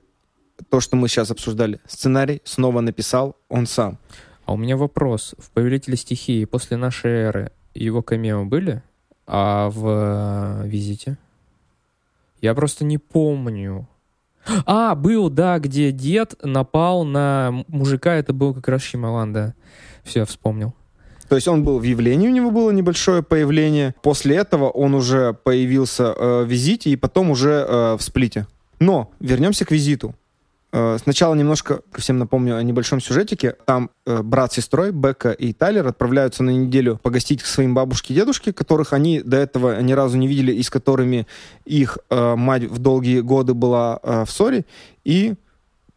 [0.69, 3.97] то, что мы сейчас обсуждали, сценарий снова написал он сам.
[4.45, 5.33] А у меня вопрос.
[5.39, 8.81] В «Повелителе стихии» после нашей эры его камео были,
[9.27, 11.17] а в э, «Визите»?
[12.41, 13.87] Я просто не помню.
[14.65, 19.53] А, был, да, где дед напал на мужика, это был как раз Шималан, да.
[20.03, 20.73] Все, вспомнил.
[21.27, 23.95] То есть он был в явлении, у него было небольшое появление.
[24.03, 28.45] После этого он уже появился э, в визите и потом уже э, в сплите.
[28.79, 30.13] Но вернемся к визиту.
[30.77, 33.55] Э, сначала немножко, всем напомню о небольшом сюжетике.
[33.63, 38.13] Там э, брат с сестрой, Бека и Тайлер, отправляются на неделю погостить к своим бабушке
[38.13, 41.27] и дедушке, которых они до этого ни разу не видели и с которыми
[41.63, 44.65] их э, мать в долгие годы была в ссоре,
[45.05, 45.35] и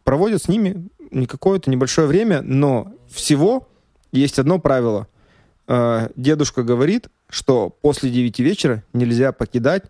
[0.05, 0.89] проводят с ними
[1.27, 3.67] какое-то небольшое время, но всего
[4.13, 5.09] есть одно правило.
[6.17, 9.85] Дедушка говорит, что после 9 вечера нельзя покидать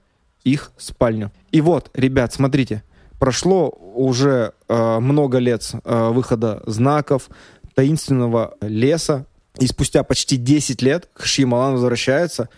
[0.45, 1.31] их спальню.
[1.53, 2.83] И вот, ребят, смотрите,
[3.19, 7.29] прошло уже много лет э, выхода знаков,
[7.75, 9.27] таинственного леса,
[9.59, 12.49] и спустя почти 10 лет Шьямалан возвращается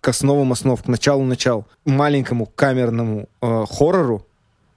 [0.00, 4.26] к основам основ, к началу начал, маленькому камерному э, хоррору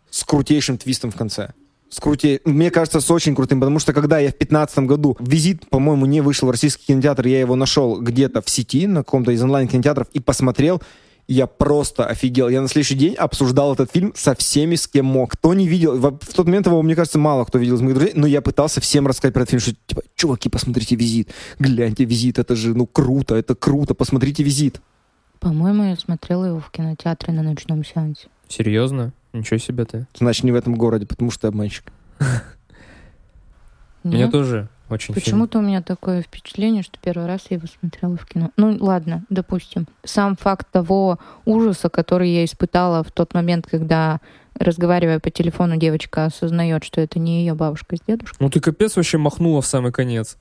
[0.10, 1.52] с крутейшим твистом в конце.
[1.90, 2.42] С крутей...
[2.46, 6.22] Мне кажется, с очень крутым, потому что когда я в 2015 году визит, по-моему, не
[6.22, 10.20] вышел в российский кинотеатр, я его нашел где-то в сети, на каком-то из онлайн-кинотеатров, и
[10.20, 10.82] посмотрел,
[11.30, 12.50] я просто офигел.
[12.50, 15.34] Я на следующий день обсуждал этот фильм со всеми, с кем мог.
[15.34, 17.96] Кто не видел, в, в тот момент его, мне кажется, мало кто видел из моих
[17.96, 21.30] друзей, но я пытался всем рассказать про этот фильм, что, типа, чуваки, посмотрите «Визит»,
[21.60, 24.82] гляньте «Визит», это же, ну, круто, это круто, посмотрите «Визит».
[25.40, 28.28] По-моему, я смотрела его в кинотеатре на ночном сеансе.
[28.48, 29.14] Серьезно?
[29.32, 30.08] Ничего себе ты.
[30.18, 31.94] Значит, не в этом городе, потому что обманщик.
[34.04, 38.26] Меня тоже очень Почему-то у меня такое впечатление, что первый раз я его смотрела в
[38.26, 38.52] кино.
[38.58, 39.88] Ну, ладно, допустим.
[40.04, 44.20] Сам факт того ужаса, который я испытала в тот момент, когда
[44.56, 48.38] разговаривая по телефону, девочка осознает, что это не ее бабушка с дедушкой.
[48.40, 50.38] Ну ты капец вообще махнула в самый конец.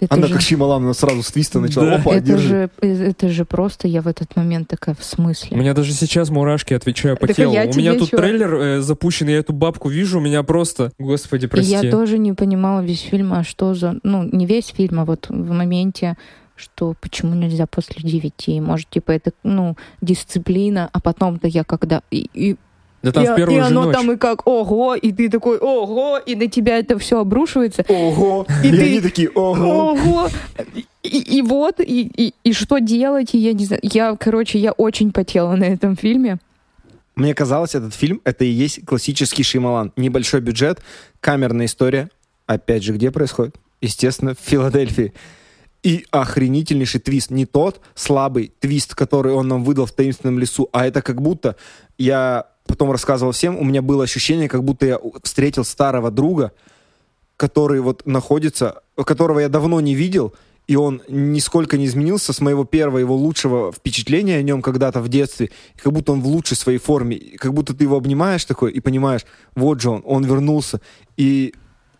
[0.00, 0.34] Это Она же...
[0.34, 1.86] как Шималан сразу с твиста начала.
[1.86, 1.96] Да.
[1.96, 2.48] Опа, это, держи.
[2.48, 5.56] же, это же просто, я в этот момент такая, в смысле?
[5.56, 7.52] У меня даже сейчас мурашки, отвечаю, по так телу.
[7.52, 8.16] У меня тут чё?
[8.16, 11.70] трейлер э, запущен, я эту бабку вижу, у меня просто, господи, прости.
[11.70, 13.96] Я тоже не понимала весь фильм, а что за...
[14.02, 16.16] Ну, не весь фильм, а вот в моменте
[16.56, 22.02] что почему нельзя после девяти, может, типа, это, ну, дисциплина, а потом-то я когда...
[22.10, 22.56] И, и
[23.02, 23.94] да там и, в первую и же оно ночь.
[23.94, 27.84] там и как ого, и ты такой ого, и на тебя это все обрушивается.
[27.88, 29.92] Ого, и, и ты, они такие ого.
[29.92, 30.28] Ого.
[31.02, 33.80] И, и вот, и, и, и что делать, и я не знаю.
[33.82, 36.38] Я, короче, я очень потела на этом фильме.
[37.16, 39.92] Мне казалось, этот фильм— это и есть классический Шималан.
[39.96, 40.80] Небольшой бюджет,
[41.20, 42.10] камерная история.
[42.46, 43.56] Опять же, где происходит?
[43.80, 45.12] Естественно, в Филадельфии.
[45.82, 47.30] И охренительнейший твист.
[47.30, 51.56] Не тот слабый твист, который он нам выдал в таинственном лесу, а это как будто
[51.98, 56.52] я потом рассказывал всем, у меня было ощущение, как будто я встретил старого друга,
[57.36, 60.34] который вот находится, которого я давно не видел,
[60.66, 65.08] и он нисколько не изменился с моего первого его лучшего впечатления о нем когда-то в
[65.08, 65.50] детстве,
[65.82, 69.26] как будто он в лучшей своей форме, как будто ты его обнимаешь такой и понимаешь,
[69.56, 70.80] вот же он, он вернулся,
[71.16, 71.54] и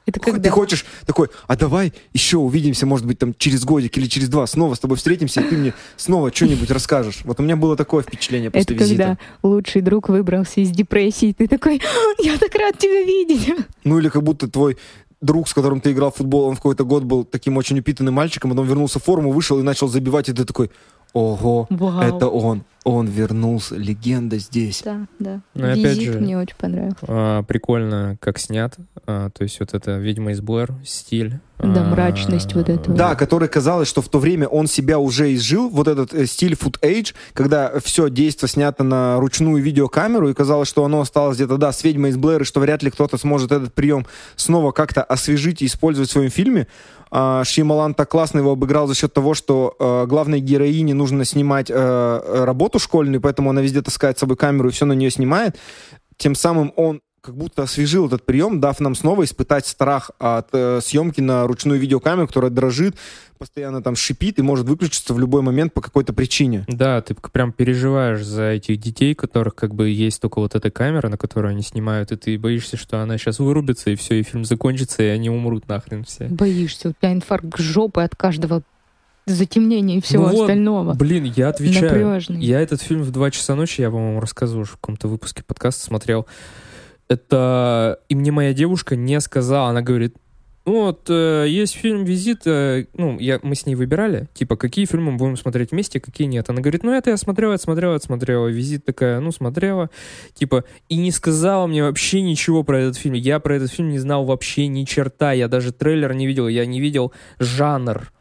[0.06, 0.40] это когда?
[0.42, 4.46] Ты хочешь такой, а давай еще увидимся, может быть, там через годик или через два,
[4.46, 7.20] снова с тобой встретимся, и ты мне снова что-нибудь расскажешь.
[7.24, 9.02] Вот у меня было такое впечатление после Это визита.
[9.02, 11.80] когда лучший друг выбрался из депрессии, ты такой,
[12.18, 13.52] я так рад тебя видеть.
[13.84, 14.76] Ну или как будто твой
[15.20, 18.14] друг, с которым ты играл в футбол, он в какой-то год был таким очень упитанным
[18.14, 20.70] мальчиком, потом вернулся в форму, вышел и начал забивать, и ты такой,
[21.12, 22.00] ого, Вау.
[22.02, 24.82] это он, он вернулся, легенда здесь.
[24.84, 25.40] Да, да.
[25.54, 26.98] Но ну, Визит опять же, мне очень понравился.
[27.02, 28.74] А, прикольно, как снят,
[29.06, 31.40] а, то есть вот это «Ведьма из Блэр», стиль.
[31.58, 32.96] Да, а, мрачность вот этого.
[32.96, 36.56] Да, который казалось, что в то время он себя уже изжил, вот этот э, стиль
[36.56, 41.72] фут-эйдж, когда все действо снято на ручную видеокамеру, и казалось, что оно осталось где-то, да,
[41.72, 44.06] с «Ведьмой из Блэр», и что вряд ли кто-то сможет этот прием
[44.36, 46.66] снова как-то освежить и использовать в своем фильме.
[47.10, 51.70] А, Шьямалан так классно его обыграл за счет того, что э, главной героине нужно снимать
[51.70, 55.56] э, работу школьную, поэтому она везде таскает с собой камеру и все на нее снимает.
[56.16, 60.80] Тем самым он как будто освежил этот прием, дав нам снова испытать страх от э,
[60.82, 62.96] съемки на ручную видеокамеру, которая дрожит,
[63.38, 66.64] постоянно там шипит и может выключиться в любой момент по какой-то причине.
[66.66, 71.08] Да, ты прям переживаешь за этих детей, которых как бы есть только вот эта камера,
[71.08, 74.44] на которую они снимают, и ты боишься, что она сейчас вырубится, и все, и фильм
[74.44, 76.26] закончится, и они умрут нахрен все.
[76.28, 78.62] Боишься, у тебя инфаркт жопы от каждого
[79.26, 80.94] затемнения и всего Ну вот, остального.
[80.94, 81.92] Блин, я отвечаю.
[81.92, 82.40] Напряжный.
[82.42, 85.84] Я этот фильм в 2 часа ночи, я, по-моему, рассказывал уже в каком-то выпуске подкаста,
[85.84, 86.26] смотрел.
[87.10, 87.98] Это...
[88.08, 90.14] И мне моя девушка не сказала, она говорит,
[90.64, 94.84] ну вот, э, есть фильм «Визит», э, ну, я, мы с ней выбирали, типа, какие
[94.84, 96.48] фильмы мы будем смотреть вместе, какие нет.
[96.48, 98.46] Она говорит, ну, это я смотрела, смотрела, смотрела.
[98.46, 99.90] «Визит» такая, ну, смотрела.
[100.34, 103.14] Типа, и не сказала мне вообще ничего про этот фильм.
[103.14, 105.32] Я про этот фильм не знал вообще ни черта.
[105.32, 108.12] Я даже трейлер не видел, я не видел жанр.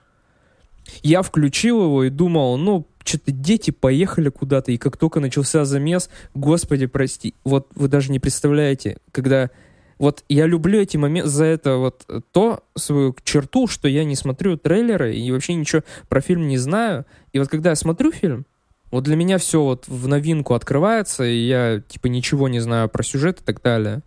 [1.03, 6.09] Я включил его и думал, ну, что-то дети поехали куда-то, и как только начался замес,
[6.33, 9.49] господи, прости, вот вы даже не представляете, когда...
[9.97, 14.55] Вот я люблю эти моменты за это вот то свою черту, что я не смотрю
[14.55, 17.05] трейлеры и вообще ничего про фильм не знаю.
[17.33, 18.45] И вот когда я смотрю фильм,
[18.91, 23.03] вот для меня все вот в новинку открывается, и я типа ничего не знаю про
[23.03, 24.01] сюжет и так далее.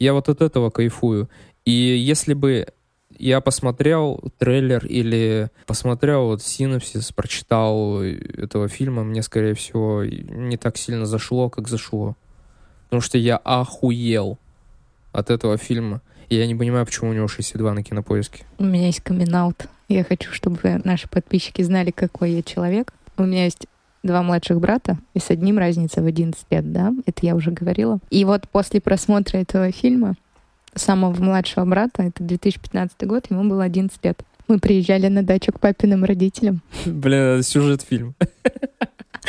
[0.00, 1.30] Я вот от этого кайфую.
[1.64, 2.66] И если бы
[3.18, 10.76] я посмотрел трейлер или посмотрел вот синопсис, прочитал этого фильма, мне, скорее всего, не так
[10.76, 12.16] сильно зашло, как зашло.
[12.84, 14.38] Потому что я охуел
[15.12, 16.00] от этого фильма.
[16.28, 18.44] И я не понимаю, почему у него 62 на кинопоиске.
[18.58, 19.54] У меня есть камин
[19.88, 22.92] Я хочу, чтобы наши подписчики знали, какой я человек.
[23.16, 23.66] У меня есть
[24.02, 27.98] два младших брата, и с одним разница в 11 лет, да, это я уже говорила.
[28.10, 30.14] И вот после просмотра этого фильма
[30.76, 34.22] самого младшего брата, это 2015 год, ему было 11 лет.
[34.48, 36.62] Мы приезжали на дачу к папиным родителям.
[36.84, 38.14] Бля, сюжет фильм.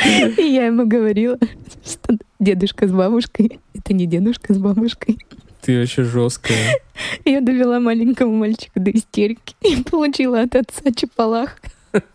[0.04, 1.38] И я ему говорила,
[1.84, 5.18] что дедушка с бабушкой— это не дедушка с бабушкой.
[5.60, 6.78] Ты вообще жесткая.
[7.24, 11.56] Я довела маленького мальчика до истерики и получила от отца чапалах.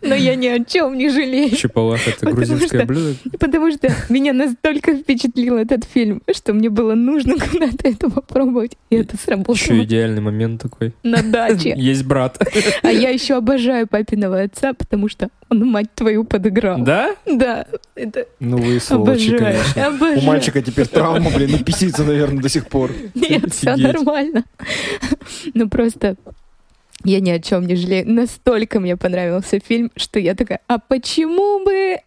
[0.02, 1.54] Но я ни о чем не жалею.
[1.56, 3.14] Чапалах— это Потому грузинское что- блюдо?
[3.38, 8.76] Потому что меня настолько впечатлил этот фильм, что мне было нужно куда-то это попробовать.
[8.90, 10.94] И это Еще сработало идеальный момент такой.
[11.02, 11.74] на даче.
[11.76, 12.38] Есть брат.
[12.82, 16.78] А я еще обожаю папиного отца, потому что он мать твою подыграл.
[16.82, 17.14] Да?
[17.26, 19.38] Да, это Ну вы сволочи, обожаю.
[19.38, 19.86] конечно.
[19.86, 20.18] Обожаю.
[20.18, 22.92] У мальчика теперь травма, блин, и писится, наверное, до сих пор.
[23.14, 24.44] Нет, все нормально.
[25.54, 26.16] Ну просто
[27.04, 28.10] я ни о чем не жалею.
[28.10, 31.98] Настолько мне понравился фильм, что я такая, а почему бы?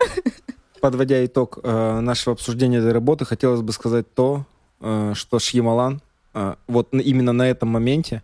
[0.81, 4.45] Подводя итог э, нашего обсуждения этой работы, хотелось бы сказать то,
[4.81, 6.01] э, что Шьямалан
[6.33, 8.23] э, вот именно на этом моменте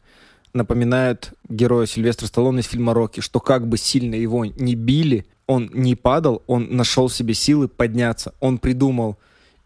[0.54, 5.70] напоминает героя Сильвестра Сталлоне из фильма «Рокки», что как бы сильно его не били, он
[5.74, 8.34] не падал, он нашел себе силы подняться.
[8.40, 9.18] Он придумал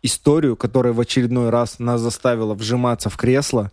[0.02, 3.72] историю, которая в очередной раз нас заставила вжиматься в кресло,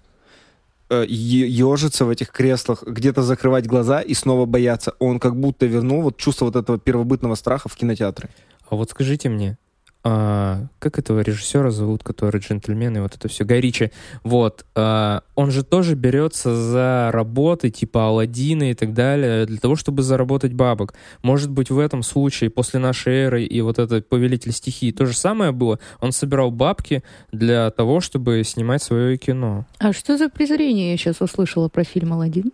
[0.90, 4.94] ежиться в этих креслах, где-то закрывать глаза и снова бояться.
[4.98, 8.28] Он как будто вернул вот чувство вот этого первобытного страха в кинотеатры.
[8.69, 9.59] А вот скажите мне,
[10.06, 13.90] а, как этого режиссера зовут, который джентльмен и вот это все, Гай Ричи.
[14.22, 19.76] Вот, а, он же тоже берется за работы типа Алладина и так далее, для того,
[19.76, 20.93] чтобы заработать бабок.
[21.22, 25.16] Может быть, в этом случае, после нашей эры и вот этот Повелитель стихии, то же
[25.16, 25.78] самое было.
[26.01, 27.02] Он собирал бабки
[27.32, 29.64] для того, чтобы снимать свое кино.
[29.78, 32.52] А что за презрение я сейчас услышала про фильм «Аладдин»?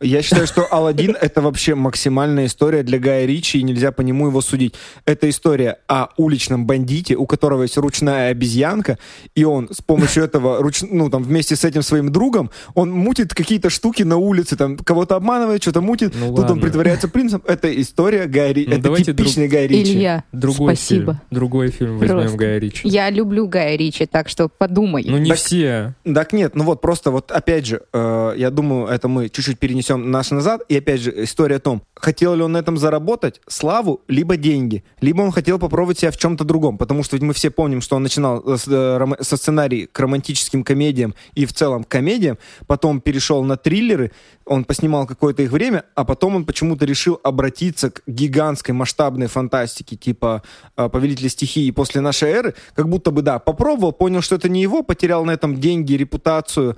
[0.00, 4.26] Я считаю, что Алладин это вообще максимальная история для Гая Ричи, и нельзя по нему
[4.26, 4.74] его судить.
[5.06, 8.98] Это история о уличном бандите, у которого есть ручная обезьянка,
[9.34, 10.82] и он с помощью этого, руч...
[10.82, 15.16] ну, там, вместе с этим своим другом, он мутит какие-то штуки на улице, там, кого-то
[15.16, 16.62] обманывает, что-то мутит, Ну тут он ладно.
[16.62, 17.42] притворяется принцем.
[17.46, 19.94] Это история Гая Ричи, Ну, это давайте типичный Гай Ричи.
[19.94, 21.12] Илья, Другой спасибо.
[21.14, 21.20] фильм.
[21.30, 22.36] Другой фильм возьмем Просто.
[22.36, 22.86] Гая Ричи.
[22.86, 25.04] Я люблю Гая Ричи, так что подумай.
[25.08, 25.94] Ну не Так- все.
[26.04, 29.85] Так нет, ну вот просто вот опять же, э, я думаю, это мы чуть-чуть перенесем
[29.94, 34.02] наш назад, и опять же история о том, хотел ли он на этом заработать славу,
[34.08, 37.50] либо деньги, либо он хотел попробовать себя в чем-то другом, потому что ведь мы все
[37.50, 41.84] помним, что он начинал э, с, э, со сценарий к романтическим комедиям и в целом
[41.84, 44.12] к комедиям, потом перешел на триллеры,
[44.44, 49.96] он поснимал какое-то их время, а потом он почему-то решил обратиться к гигантской масштабной фантастике,
[49.96, 50.42] типа
[50.76, 54.62] э, «Повелителя стихии» после нашей эры, как будто бы, да, попробовал, понял, что это не
[54.62, 56.76] его, потерял на этом деньги, репутацию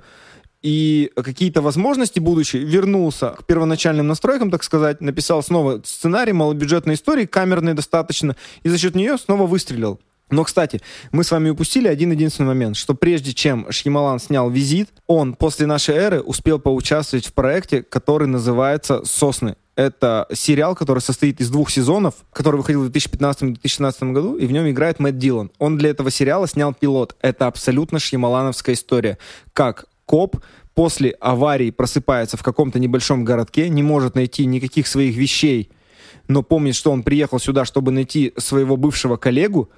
[0.61, 7.25] и какие-то возможности будущие, вернулся к первоначальным настройкам, так сказать, написал снова сценарий малобюджетной истории,
[7.25, 9.99] камерной достаточно, и за счет нее снова выстрелил.
[10.31, 10.79] Но, кстати,
[11.11, 15.65] мы с вами упустили один единственный момент, что прежде чем Шьямалан снял «Визит», он после
[15.65, 19.55] нашей эры успел поучаствовать в проекте, который называется «Сосны».
[19.75, 24.69] Это сериал, который состоит из двух сезонов, который выходил в 2015-2016 году, и в нем
[24.69, 25.51] играет Мэтт Дилан.
[25.57, 27.15] Он для этого сериала снял пилот.
[27.21, 29.17] Это абсолютно шьямалановская история.
[29.53, 30.37] Как коп
[30.73, 35.69] после аварии просыпается в каком-то небольшом городке, не может найти никаких своих вещей,
[36.27, 39.69] но помнит, что он приехал сюда, чтобы найти своего бывшего коллегу,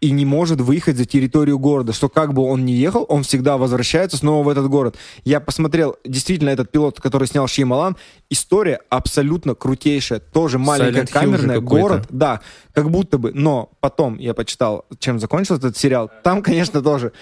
[0.00, 3.58] и не может выехать за территорию города, что как бы он ни ехал, он всегда
[3.58, 4.96] возвращается снова в этот город.
[5.24, 7.96] Я посмотрел, действительно, этот пилот, который снял Шьямалан,
[8.30, 12.40] история абсолютно крутейшая, тоже маленькая Silent камерная, город, да,
[12.72, 17.12] как будто бы, но потом я почитал, чем закончился этот сериал, там, конечно, тоже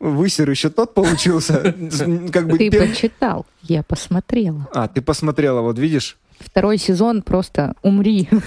[0.00, 1.74] высер еще тот получился,
[2.32, 2.58] как бы...
[2.58, 4.68] Ты пер- почитал, я посмотрела.
[4.72, 8.28] А, ты посмотрела, вот видишь, Второй сезон просто умри.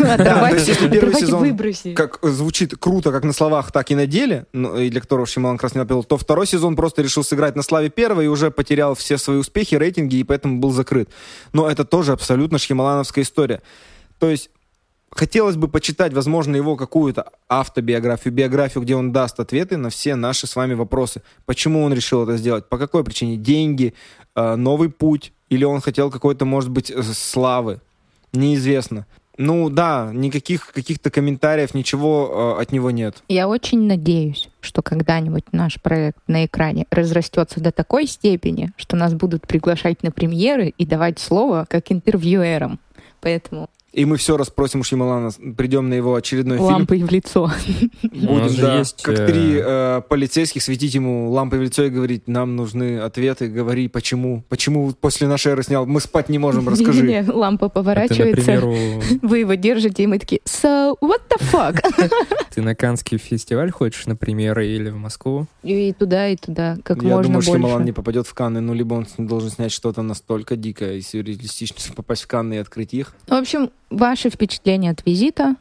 [1.14, 1.94] сезон выброси.
[1.94, 5.80] как звучит круто, как на словах, так и на деле, и для которого Шималан не
[5.80, 9.38] напел, то второй сезон просто решил сыграть на славе первого и уже потерял все свои
[9.38, 11.10] успехи, рейтинги, и поэтому был закрыт.
[11.52, 13.62] Но это тоже абсолютно шьямалановская история.
[14.20, 14.52] То есть
[15.12, 20.48] хотелось бы почитать, возможно, его какую-то автобиографию, биографию, где он даст ответы на все наши
[20.48, 21.22] с вами вопросы.
[21.46, 22.68] Почему он решил это сделать?
[22.70, 23.38] По какой причине?
[23.38, 23.94] Деньги,
[24.36, 25.34] э, новый путь?
[25.50, 27.82] Или он хотел какой-то, может быть, э, славы?
[28.34, 29.06] Неизвестно.
[29.38, 33.24] Ну да, никаких каких-то комментариев, ничего э, от него нет.
[33.28, 39.14] Я очень надеюсь, что когда-нибудь наш проект на экране разрастется до такой степени, что нас
[39.14, 42.80] будут приглашать на премьеры и давать слово как интервьюерам.
[43.20, 46.70] Поэтому И мы все расспросим у Шьямалана, придем на его очередной фильм.
[46.70, 47.52] лампой в лицо.
[48.02, 51.90] Будем, же да, есть, как э, три э, полицейских светить ему лампой в лицо и
[51.90, 56.70] говорить, нам нужны ответы, говори, почему, почему после нашей эры снял, мы спать не можем,
[56.70, 57.02] расскажи.
[57.02, 61.42] Не-не-не, Лампа А ты, поворачивается, например, вы его держите, и мы такие, so, what the
[61.52, 62.10] fuck?
[62.56, 65.48] ты на Канский фестиваль хочешь на премьеры или в Москву?
[65.64, 67.86] И туда, и туда, как Я можно думаю, что Шьямалан больше.
[67.88, 72.24] не попадет в Канны, ну, либо он должен снять что-то настолько дикое и сюрреалистичное, попасть
[72.24, 73.14] в Канны и открыть их.
[73.28, 75.56] В общем, ваши впечатления от визита.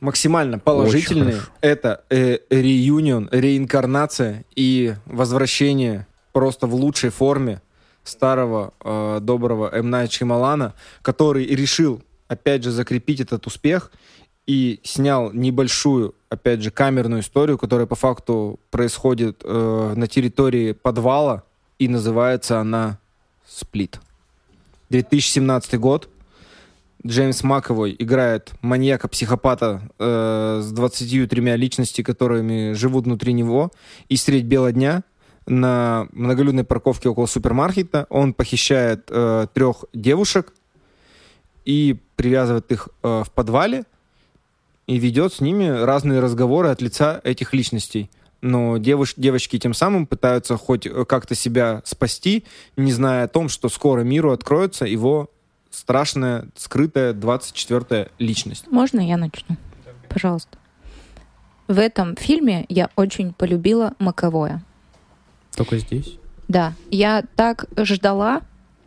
[0.00, 1.40] максимально положительные.
[1.60, 7.62] Это э, реюнион, реинкарнация и возвращение просто в лучшей форме
[8.04, 9.90] старого э, доброго М.
[9.90, 10.12] Найт
[11.02, 13.90] который решил, опять же, закрепить этот успех
[14.46, 21.44] и снял небольшую, опять же, камерную историю, которая по факту происходит э, на территории подвала,
[21.78, 22.98] и называется она
[23.46, 24.00] «Сплит».
[24.90, 26.08] 2017 год.
[27.06, 33.70] Джеймс Маковой играет маньяка-психопата э, с 23 личностями, которыми живут внутри него.
[34.08, 35.02] И средь бела дня
[35.46, 40.54] на многолюдной парковке около супермаркета он похищает э, трех девушек
[41.66, 43.84] и привязывает их э, в подвале
[44.86, 48.10] и ведет с ними разные разговоры от лица этих личностей.
[48.40, 52.44] Но девуш- девочки тем самым пытаются хоть э, как-то себя спасти,
[52.78, 55.30] не зная о том, что скоро миру откроется его
[55.74, 58.66] страшная, скрытая 24-я личность.
[58.70, 59.56] Можно я начну?
[60.08, 60.56] Пожалуйста.
[61.66, 64.62] В этом фильме я очень полюбила Маковое.
[65.56, 66.18] Только здесь?
[66.46, 68.42] Да, я так ждала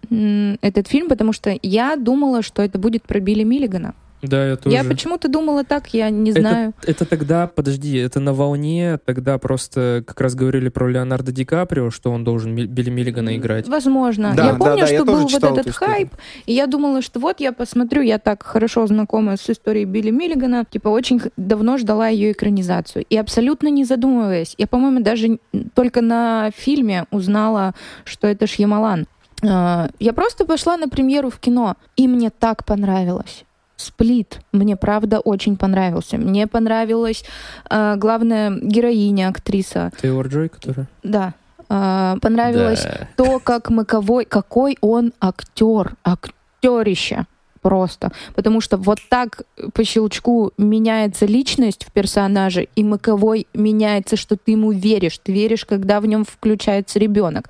[0.10, 3.94] этот фильм, потому что я думала, что это будет про Билли Миллигана.
[4.22, 4.76] Да, я тоже.
[4.76, 6.74] Я почему-то думала так, я не Это- знаю.
[6.86, 11.92] Это тогда, подожди, это на волне, тогда просто как раз говорили про Леонардо Ди Каприо,
[11.92, 13.68] что он должен Билли Миллигана играть.
[13.68, 14.34] Возможно.
[14.36, 16.10] Да, я да, помню, да, что я был вот этот хайп,
[16.46, 20.66] и я думала, что вот я посмотрю, я так хорошо знакома с историей Билли Миллигана,
[20.70, 23.06] типа очень давно ждала ее экранизацию.
[23.10, 25.40] И абсолютно не задумываясь, я, по-моему, даже
[25.76, 27.74] только на фильме узнала,
[28.04, 29.06] что это Шьямалан.
[29.44, 33.44] А, Я просто пошла на премьеру в кино, и мне так понравилось.
[33.78, 36.18] Сплит мне правда очень понравился.
[36.18, 37.24] Мне понравилась
[37.70, 39.92] а, главная героиня, актриса.
[40.02, 40.86] Тейлор Джой, который?
[41.04, 41.34] Да.
[41.70, 43.08] А, понравилось Да.
[43.16, 47.26] то, как Маковой, какой он актер, актерище
[47.68, 48.12] просто.
[48.34, 49.42] Потому что вот так
[49.74, 55.18] по щелчку меняется личность в персонаже, и Маковой меняется, что ты ему веришь.
[55.18, 57.50] Ты веришь, когда в нем включается ребенок.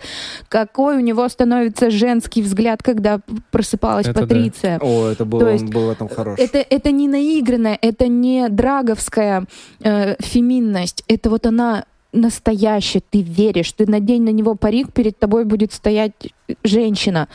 [0.50, 3.20] Какой у него становится женский взгляд, когда
[3.52, 4.22] просыпалась Это да.
[4.22, 4.80] Патриция.
[4.82, 6.40] О, это было, То есть, он был в этом хорош.
[6.40, 9.46] Это, это не наигранная, это не драговская
[9.82, 11.04] э, феминность.
[11.08, 16.34] Это вот она настоящая, ты веришь, ты надень на него парик, перед тобой будет стоять
[16.64, 17.28] женщина.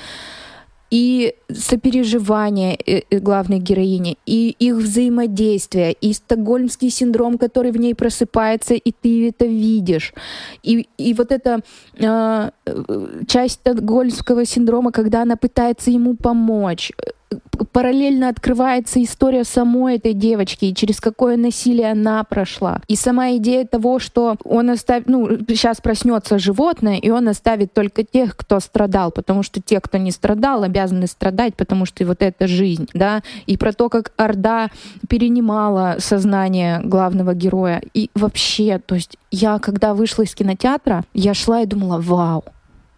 [0.93, 7.95] И сопереживание э, э, главной героини, и их взаимодействие, и стокгольмский синдром, который в ней
[7.95, 10.13] просыпается, и ты это видишь.
[10.63, 11.61] И, и вот эта
[11.97, 17.11] э, э, часть стокгольмского синдрома, когда она пытается ему помочь, э,
[17.73, 22.81] параллельно открывается история самой этой девочки и через какое насилие она прошла.
[22.89, 28.05] И сама идея того, что он оставит, ну, сейчас проснется животное, и он оставит только
[28.05, 32.47] тех, кто страдал, потому что те, кто не страдал, обязаны страдать, потому что вот это
[32.47, 34.71] жизнь, да, и про то, как Орда
[35.09, 37.83] перенимала сознание главного героя.
[37.95, 42.45] И вообще, то есть я, когда вышла из кинотеатра, я шла и думала, вау,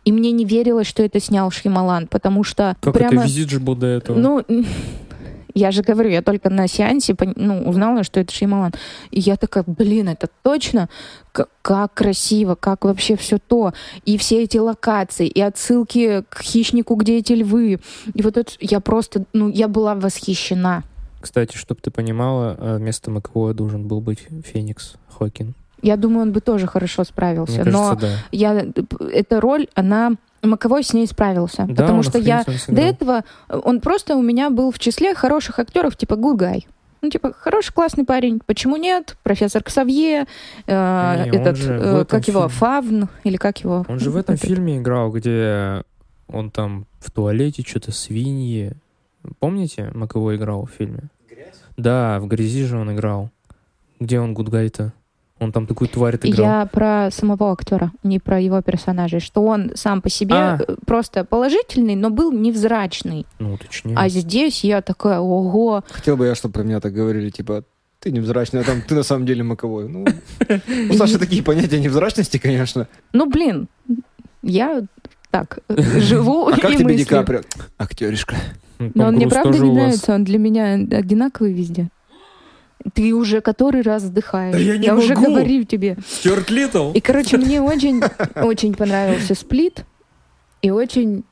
[0.04, 3.14] и мне не верилось, что это снял Шьямалан, потому что Как прямо...
[3.14, 4.18] это визит же был до этого?
[4.18, 4.44] Ну,
[5.54, 8.72] я же говорю, я только на сеансе ну, узнала, что это Шеймалан.
[9.10, 10.88] И я такая, блин, это точно?
[11.32, 13.72] К- как красиво, как вообще все то.
[14.04, 17.80] И все эти локации, и отсылки к хищнику, где эти львы.
[18.12, 20.84] И вот это, я просто, ну, я была восхищена.
[21.20, 25.54] Кстати, чтобы ты понимала, э, вместо Маковой должен был быть Феникс Хокин.
[25.84, 27.62] Я думаю, он бы тоже хорошо справился.
[27.62, 28.08] Мне кажется, но да.
[28.32, 28.66] я,
[29.12, 30.12] эта роль, она
[30.42, 31.66] Маковой с ней справился.
[31.68, 35.96] Да, потому что я до этого, он просто у меня был в числе хороших актеров,
[35.96, 36.64] типа good guy.
[37.02, 38.40] Ну, типа, хороший, классный парень.
[38.46, 39.18] Почему нет?
[39.22, 40.24] Профессор Ксавье,
[40.66, 42.54] э, Не, этот, э, как его, фильме.
[42.54, 43.84] Фавн, или как его?
[43.88, 44.48] Он же в этом Этот.
[44.48, 45.82] фильме играл, где
[46.28, 48.72] он там в туалете что-то свиньи.
[49.38, 51.10] Помните, Маковой играл в фильме?
[51.76, 53.28] Да, в грязи же он играл.
[54.00, 54.94] Где он гудгай-то?
[55.40, 56.46] Он там такую тварь играл.
[56.46, 60.58] Я про самого актера, не про его персонажей, что он сам по себе А.
[60.66, 63.26] э, просто положительный, но был невзрачный.
[63.40, 63.96] Ну, точнее.
[63.96, 67.64] А здесь я такая, ого, Хотел бы я, чтобы про меня так говорили, типа,
[67.98, 69.88] ты невзрачный, а там ты на самом деле маковой.
[69.88, 70.04] Ну,
[70.90, 72.86] у Саши такие понятия невзрачности, конечно.
[73.12, 73.68] ну блин,
[74.42, 74.84] я
[75.30, 76.94] так живу А как тебе.
[76.94, 77.40] Ди Каприо?
[77.76, 78.36] Актеришка.
[78.78, 81.88] Ну, Но он мне правда не нравится, он для меня одинаковый везде.
[82.92, 84.52] Ты уже который раз вздыхаешь.
[84.54, 85.26] Да я не уже могу.
[85.26, 85.96] говорю тебе.
[86.06, 86.92] Стюарт Литтл.
[86.92, 88.02] И, короче, мне очень,
[88.36, 89.84] очень понравился сплит.
[90.60, 91.24] И очень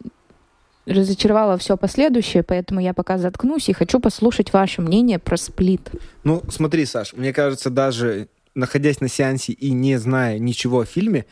[0.86, 5.90] разочаровало все последующее, поэтому я пока заткнусь и хочу послушать ваше мнение про сплит.
[6.24, 11.26] Ну, смотри, Саш, мне кажется, даже находясь на сеансе и не зная ничего о фильме,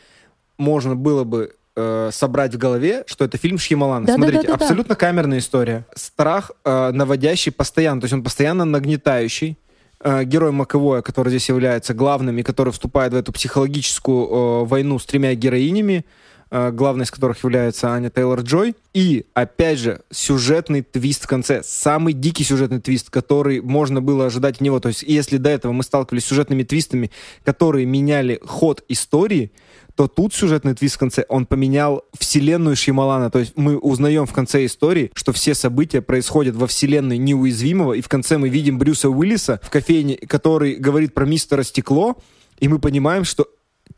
[0.56, 4.06] можно было бы э, собрать в голове, что это фильм Шьямалана.
[4.06, 4.40] Да-да-да-да-да.
[4.40, 5.86] Смотрите, абсолютно камерная история.
[5.94, 9.58] Страх э, наводящий постоянно, то есть он постоянно нагнетающий.
[10.02, 14.98] Э, герой Маковоя, который здесь является главным и который вступает в эту психологическую э, войну
[14.98, 16.06] с тремя героинями,
[16.50, 18.76] э, главной из которых является Аня Тейлор-Джой.
[18.94, 21.62] И, опять же, сюжетный твист в конце.
[21.62, 24.80] Самый дикий сюжетный твист, который можно было ожидать от него.
[24.80, 27.10] То есть, если до этого мы сталкивались с сюжетными твистами,
[27.44, 29.52] которые меняли ход истории,
[30.00, 33.30] то тут сюжетный твист в конце, он поменял вселенную Шьямалана.
[33.30, 38.00] То есть мы узнаем в конце истории, что все события происходят во вселенной неуязвимого, и
[38.00, 42.16] в конце мы видим Брюса Уиллиса в кофейне, который говорит про мистера Стекло,
[42.60, 43.46] и мы понимаем, что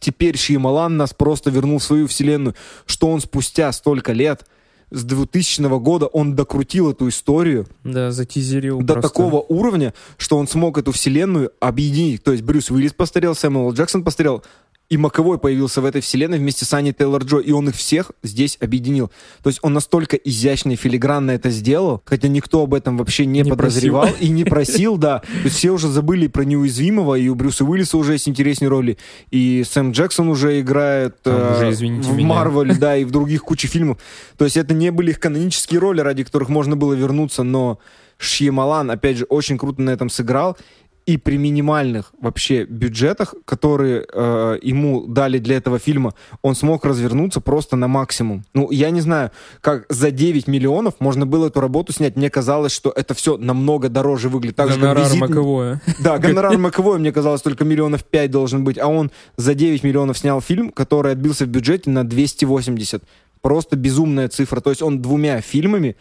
[0.00, 4.44] теперь Шьямалан нас просто вернул в свою вселенную, что он спустя столько лет,
[4.92, 9.08] с 2000 года, он докрутил эту историю Да, затизерил до просто.
[9.08, 12.22] такого уровня, что он смог эту вселенную объединить.
[12.22, 14.44] То есть Брюс Уиллис постарел, Сэмюэл Джексон постарел,
[14.92, 18.58] и Маковой появился в этой вселенной вместе с Аней Тейлор-Джо, и он их всех здесь
[18.60, 19.10] объединил.
[19.42, 23.40] То есть он настолько изящно и филигранно это сделал, хотя никто об этом вообще не,
[23.40, 24.18] Не подозревал просил.
[24.20, 25.20] и не просил, да.
[25.20, 28.98] То есть все уже забыли про неуязвимого, и у Брюса Уиллиса уже есть интереснее роли,
[29.30, 32.20] и Сэм Джексон уже играет э, уже, извините в.
[32.20, 33.96] Марвеле, да, и в других куче фильмов.
[34.36, 37.78] То есть это не были их канонические роли, ради которых можно было вернуться, но
[38.18, 40.56] Шьямалан, опять же, очень круто на этом сыграл.
[41.04, 47.40] И при минимальных вообще бюджетах, которые э, ему дали для этого фильма, он смог развернуться
[47.40, 48.44] просто на максимум.
[48.54, 52.14] Ну, я не знаю, как за 9 миллионов можно было эту работу снять.
[52.14, 54.56] Мне казалось, что это все намного дороже выглядит.
[54.56, 55.20] Так же, Гонорар «Визит».
[55.20, 55.80] Маковое.
[55.98, 60.18] Да, гонорар Маковой, мне казалось, только миллионов 5 должен быть, а он за 9 миллионов
[60.18, 63.02] снял фильм, который отбился в бюджете на 280.
[63.40, 64.60] Просто безумная цифра.
[64.60, 65.96] То есть он двумя фильмами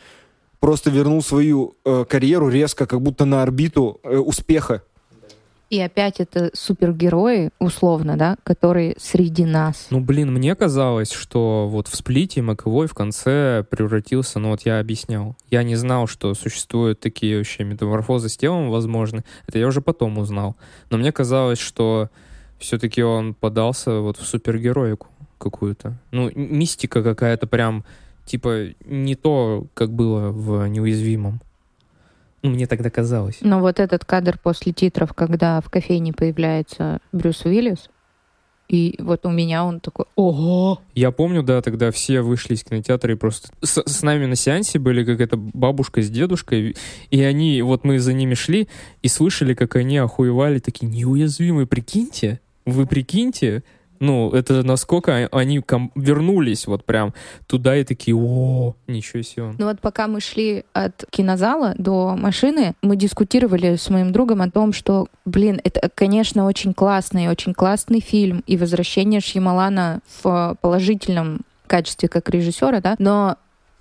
[0.62, 4.84] просто вернул свою э, карьеру резко, как будто на орбиту э, успеха.
[5.72, 9.88] И опять это супергерои, условно, да, которые среди нас.
[9.90, 14.82] Ну, блин, мне казалось, что вот в сплите Маковой в конце превратился, ну вот я
[14.82, 15.38] объяснял.
[15.50, 19.24] Я не знал, что существуют такие вообще метаморфозы с телом, возможно.
[19.48, 20.58] Это я уже потом узнал.
[20.90, 22.10] Но мне казалось, что
[22.60, 25.08] все-таки он подался вот в супергероику
[25.38, 25.98] какую-то.
[26.12, 27.86] Ну, мистика какая-то прям,
[28.26, 31.40] типа, не то, как было в «Неуязвимом».
[32.44, 33.38] Ну, мне тогда казалось.
[33.42, 37.90] Но вот этот кадр после титров, когда в кофейне появляется Брюс Уиллис,
[38.72, 40.82] и вот у меня он такой, ого!
[40.96, 44.80] Я помню, да, тогда все вышли из кинотеатра и просто с, с нами на сеансе
[44.80, 46.78] были какая-то бабушка с дедушкой,
[47.10, 48.70] и они, вот мы за ними шли
[49.02, 53.64] и слышали, как они охуевали, такие неуязвимые, прикиньте, вы прикиньте,
[54.02, 55.62] Ну, это насколько они
[55.96, 57.14] вернулись вот прям
[57.46, 59.54] туда и такие, о, ничего себе.
[59.58, 64.50] Ну вот пока мы шли от кинозала до машины, мы дискутировали с моим другом о
[64.50, 71.42] том, что, блин, это, конечно, очень классный, очень классный фильм, и возвращение Шьямалана в положительном
[71.68, 73.38] качестве как режиссера, да, но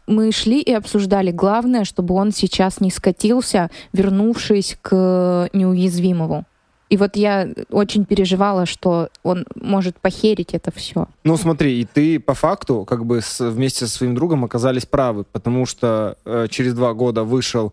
[0.06, 6.44] мы шли и обсуждали главное, чтобы он сейчас не скатился, вернувшись к неуязвимому.
[6.91, 11.07] И вот я очень переживала, что он может похерить это все.
[11.23, 15.25] Ну смотри, и ты по факту как бы с, вместе со своим другом оказались правы,
[15.25, 17.73] потому что э, через два года вышел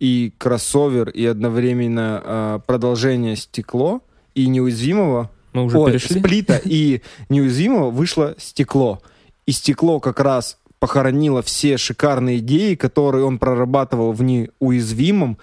[0.00, 4.02] и кроссовер, и одновременно э, продолжение стекло,
[4.34, 5.30] и неуязвимого.
[5.54, 6.20] Мы уже Ой, перешли.
[6.20, 7.00] Сплита и
[7.30, 9.00] неуязвимого вышло стекло.
[9.46, 15.38] И стекло как раз похоронило все шикарные идеи, которые он прорабатывал в неуязвимом,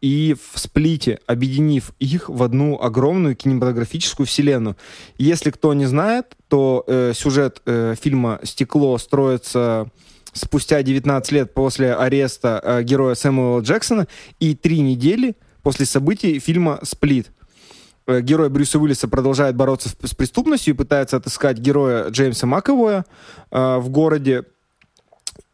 [0.00, 4.76] и в сплите, объединив их в одну огромную кинематографическую вселенную.
[5.18, 9.90] Если кто не знает, то э, сюжет э, фильма «Стекло» строится
[10.32, 14.06] спустя 19 лет после ареста э, героя Сэмюэла Джексона
[14.38, 17.32] и три недели после событий фильма «Сплит».
[18.06, 23.04] Э, герой Брюса Уиллиса продолжает бороться с преступностью и пытается отыскать героя Джеймса Маковоя
[23.50, 24.44] э, в городе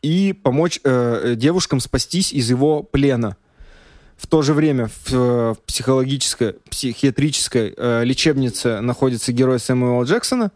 [0.03, 3.39] и помочь э, девушкам спастись из его плена–
[4.17, 10.53] в то же время в, в психологической, психиатрической э, лечебнице находится герой Сэмюэла Джексона,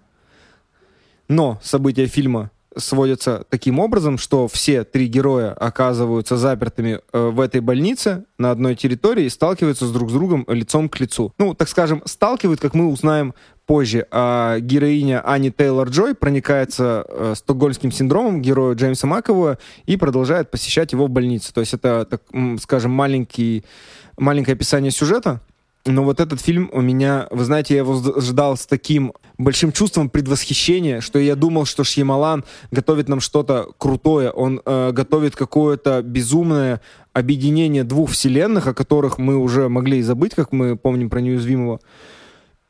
[1.28, 7.60] но события фильма сводятся таким образом, что все три героя оказываются запертыми э, в этой
[7.60, 11.32] больнице на одной территории и сталкиваются с друг с другом лицом к лицу.
[11.38, 13.34] Ну, так скажем, сталкивают, как мы узнаем
[13.68, 14.06] позже.
[14.10, 21.06] А героиня Ани Тейлор-Джой проникается э, стокгольмским синдромом героя Джеймса Макового и продолжает посещать его
[21.06, 21.52] в больнице.
[21.52, 22.22] То есть это, так,
[22.62, 23.64] скажем, маленький,
[24.16, 25.42] маленькое описание сюжета.
[25.84, 30.08] Но вот этот фильм у меня, вы знаете, я его ждал с таким большим чувством
[30.08, 36.80] предвосхищения, что я думал, что Шьямалан готовит нам что-то крутое, он э, готовит какое-то безумное
[37.12, 41.80] объединение двух вселенных, о которых мы уже могли и забыть, как мы помним про неуязвимого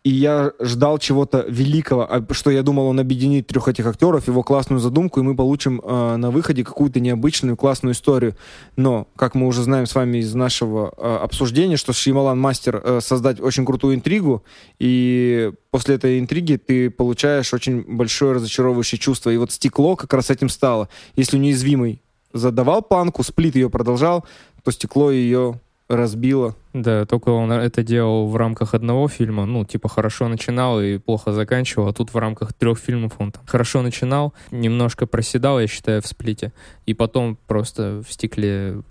[0.05, 4.43] и я ждал чего-то великого, а, что я думал, он объединит трех этих актеров, его
[4.43, 8.37] классную задумку, и мы получим э, на выходе какую-то необычную классную историю.
[8.77, 13.01] Но, как мы уже знаем с вами из нашего э, обсуждения, что Шьямалан мастер э,
[13.03, 14.45] создать очень крутую интригу,
[14.79, 19.31] и после этой интриги ты получаешь очень большое разочаровывающее чувство.
[19.31, 20.89] И вот стекло как раз этим стало.
[21.17, 22.01] Если неуязвимый
[22.33, 24.25] задавал планку, сплит ее продолжал,
[24.63, 26.55] то стекло ее разбило.
[26.75, 31.33] Да, только он это делал в рамках одного фильма, ну, типа, хорошо начинал и плохо
[31.33, 36.03] заканчивал, а тут в рамках трех фильмов он там хорошо начинал, немножко проседал, я считаю,
[36.03, 36.53] в сплите,
[36.87, 38.83] и потом просто в стекле...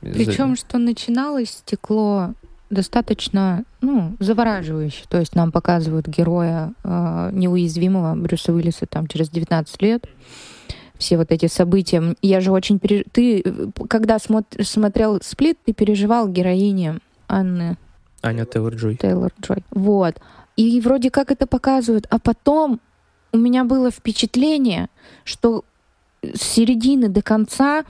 [0.00, 2.34] Причем, что начиналось стекло
[2.68, 5.04] достаточно, ну, завораживающе.
[5.08, 10.06] То есть нам показывают героя э, неуязвимого Брюса Уиллиса там через 19 лет
[10.98, 12.14] все вот эти события.
[12.22, 13.04] Я же очень переж...
[13.12, 13.42] Ты,
[13.88, 14.64] когда смотр...
[14.64, 16.98] смотрел «Сплит», ты переживал героине
[17.28, 17.76] Анны...
[18.22, 18.96] Аня Тейлор-Джой.
[18.96, 19.64] Тейлор-Джой.
[19.70, 20.20] Вот.
[20.56, 22.06] И вроде как это показывают.
[22.10, 22.80] А потом
[23.32, 24.88] у меня было впечатление,
[25.24, 25.64] что
[26.22, 27.84] с середины до конца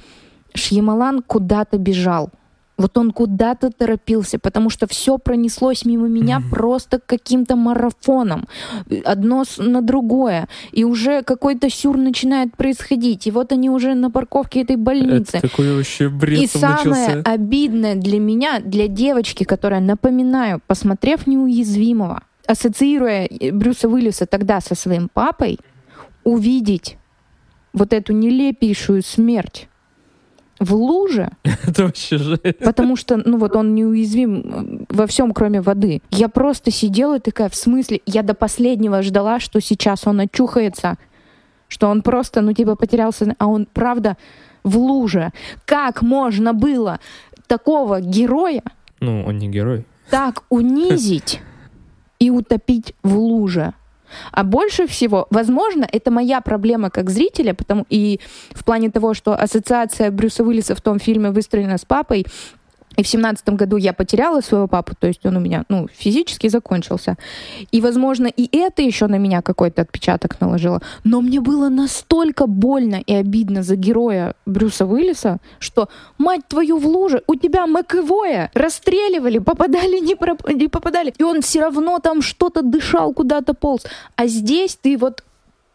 [0.54, 2.30] Шьямалан куда-то бежал.
[2.76, 6.50] Вот он куда-то торопился, потому что все пронеслось мимо меня mm-hmm.
[6.50, 8.48] просто каким-то марафоном.
[9.04, 10.48] Одно на другое.
[10.72, 13.26] И уже какой-то сюр начинает происходить.
[13.28, 15.36] И вот они уже на парковке этой больницы.
[15.36, 17.22] Это какой вообще бред И самое начался.
[17.24, 25.08] обидное для меня, для девочки, которая, напоминаю, посмотрев «Неуязвимого», ассоциируя Брюса Уиллиса тогда со своим
[25.08, 25.58] папой,
[26.24, 26.96] увидеть
[27.72, 29.68] вот эту нелепейшую смерть
[30.60, 31.30] в луже.
[31.66, 32.58] Это вообще жесть.
[32.58, 36.02] Потому что, ну вот он неуязвим во всем, кроме воды.
[36.10, 40.96] Я просто сидела такая, в смысле, я до последнего ждала, что сейчас он очухается,
[41.68, 44.16] что он просто, ну типа потерялся, а он правда
[44.62, 45.32] в луже.
[45.64, 47.00] Как можно было
[47.46, 48.62] такого героя...
[49.00, 49.84] Ну, он не герой.
[50.10, 51.40] Так унизить
[52.18, 53.74] и утопить в луже.
[54.32, 58.20] А больше всего, возможно, это моя проблема как зрителя, потому и
[58.52, 62.26] в плане того, что ассоциация Брюса Уиллиса в том фильме выстроена с папой,
[62.96, 66.48] и в семнадцатом году я потеряла своего папу, то есть он у меня, ну, физически
[66.48, 67.16] закончился.
[67.72, 70.80] И, возможно, и это еще на меня какой-то отпечаток наложило.
[71.02, 75.88] Но мне было настолько больно и обидно за героя Брюса Уиллиса, что,
[76.18, 80.48] мать твою, в луже, у тебя маковое расстреливали, попадали, не, проп...
[80.48, 81.12] не попадали.
[81.18, 83.84] И он все равно там что-то дышал, куда-то полз.
[84.16, 85.24] А здесь ты вот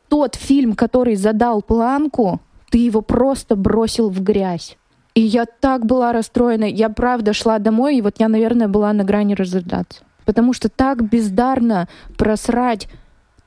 [0.08, 4.78] тот фильм, который задал планку, ты его просто бросил в грязь.
[5.20, 6.64] И я так была расстроена.
[6.64, 10.00] Я правда шла домой, и вот я, наверное, была на грани разрыдаться.
[10.24, 12.88] Потому что так бездарно просрать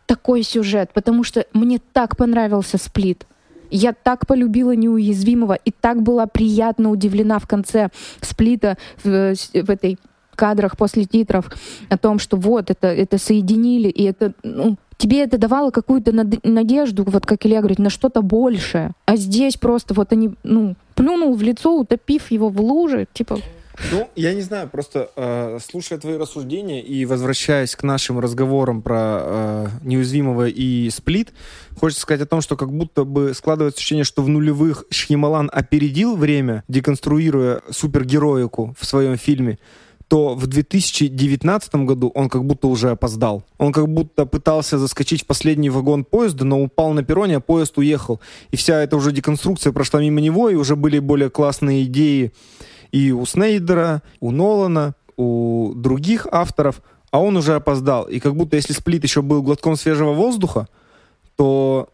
[0.04, 3.26] такой сюжет, потому что мне так понравился сплит.
[3.70, 7.88] Я так полюбила неуязвимого и так была приятно удивлена в конце
[8.20, 9.98] сплита в, в этой
[10.34, 11.50] кадрах после титров
[11.88, 17.04] о том, что вот это, это соединили, и это, ну, тебе это давало какую-то надежду,
[17.04, 18.92] вот как Илья говорит, на что-то большее.
[19.04, 23.38] А здесь просто вот они, ну, плюнул в лицо, утопив его в луже, типа,
[23.90, 29.20] ну, я не знаю, просто э, слушая твои рассуждения и возвращаясь к нашим разговорам про
[29.22, 31.32] э, неуязвимого и сплит,
[31.78, 36.16] хочется сказать о том, что как будто бы складывается ощущение, что в нулевых Шьямалан опередил
[36.16, 39.58] время, деконструируя супергероику в своем фильме,
[40.12, 43.44] то в 2019 году он как будто уже опоздал.
[43.56, 47.78] Он как будто пытался заскочить в последний вагон поезда, но упал на перроне, а поезд
[47.78, 48.20] уехал.
[48.50, 52.30] И вся эта уже деконструкция прошла мимо него, и уже были более классные идеи
[52.90, 58.04] и у Снейдера, у Нолана, у других авторов, а он уже опоздал.
[58.04, 60.68] И как будто если сплит еще был глотком свежего воздуха,
[61.36, 61.88] то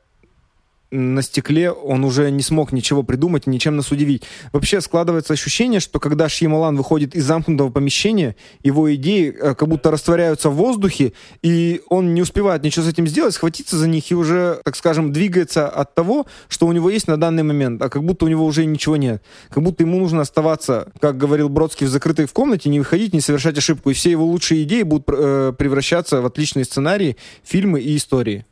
[0.91, 4.23] на стекле он уже не смог ничего придумать ничем нас удивить.
[4.53, 9.91] Вообще складывается ощущение, что когда Шьямалан выходит из замкнутого помещения, его идеи э, как будто
[9.91, 11.13] растворяются в воздухе,
[11.43, 15.13] и он не успевает ничего с этим сделать, схватиться за них и уже, так скажем,
[15.13, 18.47] двигается от того, что у него есть на данный момент, а как будто у него
[18.47, 19.23] уже ничего нет.
[19.51, 23.21] Как будто ему нужно оставаться, как говорил Бродский, в закрытой в комнате, не выходить, не
[23.21, 27.97] совершать ошибку, и все его лучшие идеи будут э, превращаться в отличные сценарии, фильмы и
[27.97, 28.47] истории.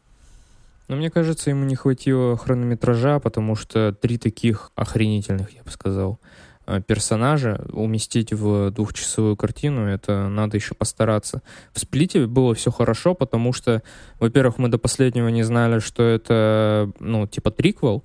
[0.89, 6.21] Но мне кажется, ему не хватило хронометража, потому что три таких охренительных, я бы сказал,
[6.67, 11.43] э, персонажа уместить в двухчасовую картину, это надо еще постараться.
[11.73, 13.83] В «Сплите» было все хорошо, потому что,
[14.21, 18.05] во-первых, мы до последнего не знали, что это, ну, типа триквел,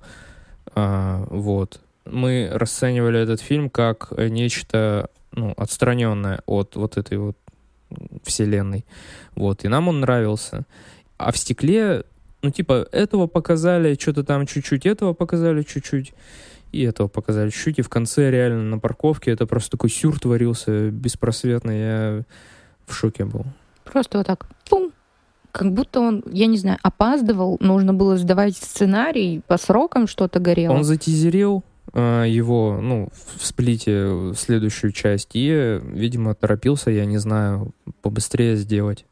[0.74, 1.80] а, вот.
[2.04, 7.36] Мы расценивали этот фильм как нечто, ну, отстраненное от вот этой вот
[8.24, 8.84] вселенной.
[9.36, 10.64] Вот, и нам он нравился.
[11.16, 12.04] А в «Стекле»
[12.42, 16.12] ну, типа, этого показали, что-то там чуть-чуть, этого показали чуть-чуть,
[16.72, 20.90] и этого показали чуть-чуть, и в конце реально на парковке это просто такой сюр творился
[20.90, 22.22] беспросветный, я
[22.86, 23.44] в шоке был.
[23.84, 24.92] Просто вот так, пум,
[25.52, 30.74] как будто он, я не знаю, опаздывал, нужно было сдавать сценарий, по срокам что-то горело.
[30.74, 31.62] Он затизерил
[31.92, 39.04] э, его, ну, в сплите следующую часть, и, видимо, торопился, я не знаю, побыстрее сделать,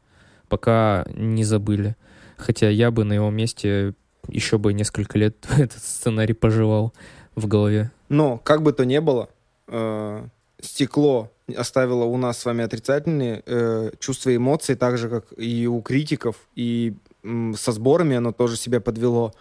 [0.49, 1.95] пока не забыли.
[2.41, 3.93] Хотя я бы на его месте
[4.27, 6.93] еще бы несколько лет этот сценарий пожевал
[7.35, 7.91] в голове.
[8.09, 9.29] Но, как бы то ни было,
[9.67, 10.25] э,
[10.59, 15.67] стекло оставило у нас с вами отрицательные э, чувства и эмоции, так же, как и
[15.67, 19.33] у критиков, и э, со сборами оно тоже себя подвело.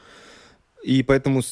[0.82, 1.42] И поэтому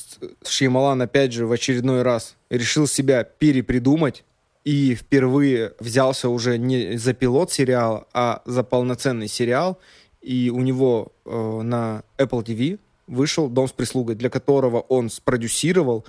[0.46, 4.24] Шьямалан, опять же, в очередной раз решил себя перепридумать
[4.64, 9.78] и впервые взялся уже не за пилот сериала, а за полноценный сериал–
[10.28, 16.04] и у него э, на Apple TV вышел «Дом с прислугой», для которого он спродюсировал,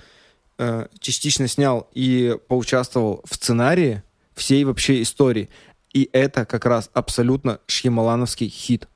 [0.58, 4.02] э, частично снял и поучаствовал в сценарии
[4.34, 5.48] всей вообще истории.
[5.94, 8.88] И это как раз абсолютно шьямалановский хит.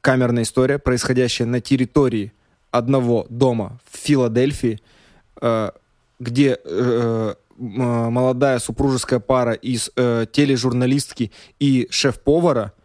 [0.00, 2.32] Камерная история, происходящая на территории
[2.70, 4.78] одного дома в Филадельфии,
[5.40, 5.70] э,
[6.20, 12.72] где э, молодая супружеская пара из э, тележурналистки и шеф-повара–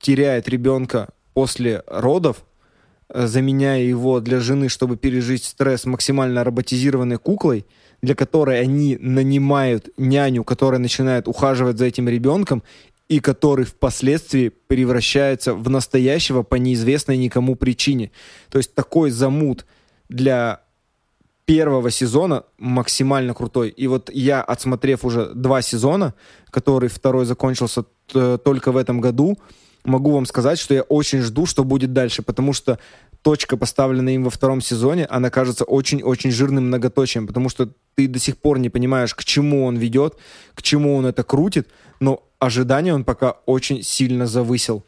[0.00, 2.44] теряет ребенка после родов,
[3.08, 7.66] э, заменяя его для жены, чтобы пережить стресс максимально роботизированной куклой,
[8.02, 12.62] для которой они нанимают няню, которая начинает ухаживать за этим ребенком,
[13.08, 18.12] и который впоследствии превращается в настоящего по неизвестной никому причине.
[18.50, 19.66] То есть такой замут
[20.08, 20.60] для
[21.44, 23.70] первого сезона максимально крутой.
[23.70, 26.14] И вот я, отсмотрев уже два сезона,
[26.50, 29.36] который второй закончился только в этом году,
[29.84, 32.78] могу вам сказать, что я очень жду, что будет дальше, потому что
[33.22, 38.18] точка, поставленная им во втором сезоне, она кажется очень-очень жирным многоточием, потому что ты до
[38.18, 40.16] сих пор не понимаешь, к чему он ведет,
[40.54, 41.68] к чему он это крутит,
[42.00, 44.84] но ожидания он пока очень сильно завысил.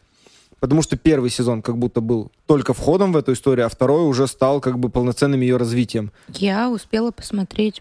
[0.61, 4.29] Потому что первый сезон как будто был только входом в эту историю, а второй уже
[4.29, 6.13] стал как бы полноценным ее развитием.
[6.29, 7.81] Я успела посмотреть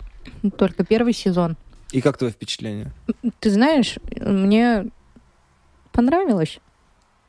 [0.57, 1.57] только первый сезон.
[1.91, 2.91] И как твое впечатление?
[3.39, 4.87] Ты знаешь, мне
[5.91, 6.59] понравилось.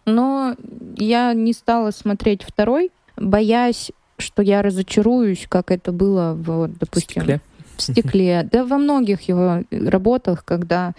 [0.05, 0.57] Но
[0.97, 7.25] я не стала смотреть второй, боясь, что я разочаруюсь, как это было, в, допустим, в
[7.25, 7.41] стекле.
[7.77, 8.49] в стекле.
[8.51, 10.95] Да во многих его работах, когда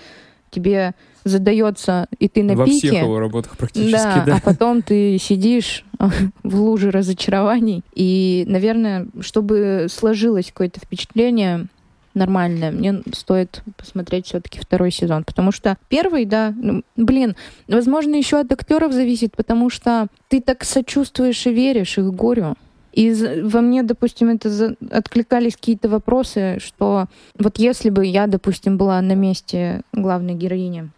[0.52, 0.94] тебе
[1.24, 2.90] задается, и ты на Во пике.
[2.90, 4.36] всех его работах практически, да, да.
[4.38, 5.86] А потом ты сидишь
[6.44, 7.82] в луже разочарований.
[7.96, 11.68] И, наверное, чтобы сложилось какое-то впечатление,
[12.14, 15.24] нормальная, мне стоит посмотреть все-таки второй сезон.
[15.24, 17.36] Потому что первый, да, ну, блин,
[17.68, 22.56] возможно, еще от актеров зависит, потому что ты так сочувствуешь и веришь их горю.
[22.94, 23.12] И
[23.44, 24.76] во мне, допустим, это за...
[24.92, 27.08] откликались какие-то вопросы, что
[27.38, 30.92] вот если бы я, допустим, была на месте главной героини,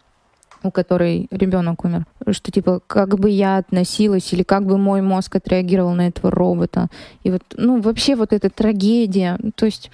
[0.62, 5.36] у которой ребенок умер, что типа как бы я относилась или как бы мой мозг
[5.36, 6.88] отреагировал на этого робота.
[7.22, 9.90] И вот, ну, вообще вот эта трагедия, то есть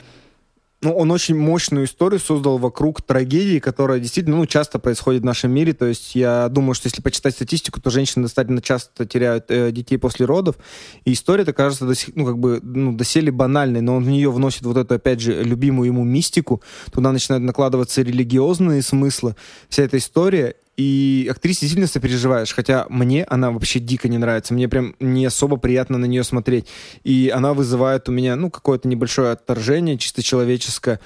[0.83, 5.53] ну, он очень мощную историю создал вокруг трагедии, которая действительно ну, часто происходит в нашем
[5.53, 5.73] мире.
[5.75, 9.97] То есть я думаю, что если почитать статистику, то женщины достаточно часто теряют э, детей
[9.97, 10.57] после родов.
[11.05, 14.31] И история-то кажется до сих, ну, как бы, ну, доселе банальной, но он в нее
[14.31, 16.63] вносит вот эту, опять же, любимую ему мистику.
[16.91, 19.37] Туда начинают накладываться религиозные смыслы.
[19.69, 20.57] Вся эта история.
[20.83, 24.53] И актрисе действительно сопереживаешь, хотя мне она вообще дико не нравится.
[24.53, 26.67] Мне прям не особо приятно на нее смотреть.
[27.05, 30.99] И она вызывает у меня, ну, какое-то небольшое отторжение, чисто человеческое.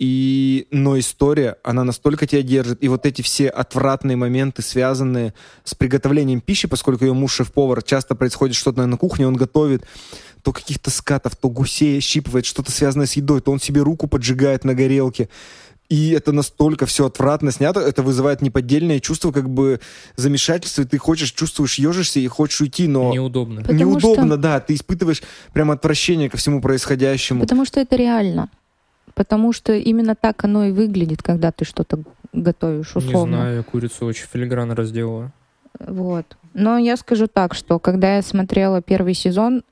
[0.00, 2.82] И, но история, она настолько тебя держит.
[2.82, 8.16] И вот эти все отвратные моменты, связанные с приготовлением пищи, поскольку ее муж шеф-повар, часто
[8.16, 9.84] происходит что-то на кухне, он готовит
[10.42, 14.64] то каких-то скатов, то гусей щипывает, что-то связанное с едой, то он себе руку поджигает
[14.64, 15.28] на горелке.
[15.88, 19.80] И это настолько все отвратно снято, это вызывает неподдельное чувство как бы
[20.16, 23.10] замешательства, и ты хочешь, чувствуешь, ежишься и хочешь уйти, но...
[23.12, 23.62] Неудобно.
[23.62, 25.22] Потому Неудобно, что- да, ты испытываешь
[25.54, 27.40] прям отвращение ко всему происходящему.
[27.40, 28.50] Потому что это реально.
[29.14, 32.00] Потому что именно так оно и выглядит, когда ты что-то
[32.34, 33.36] готовишь, Не условно.
[33.38, 35.32] знаю, я курицу очень филигранно разделала.
[35.80, 36.36] Вот.
[36.52, 39.62] Но я скажу так, что когда я смотрела первый сезон,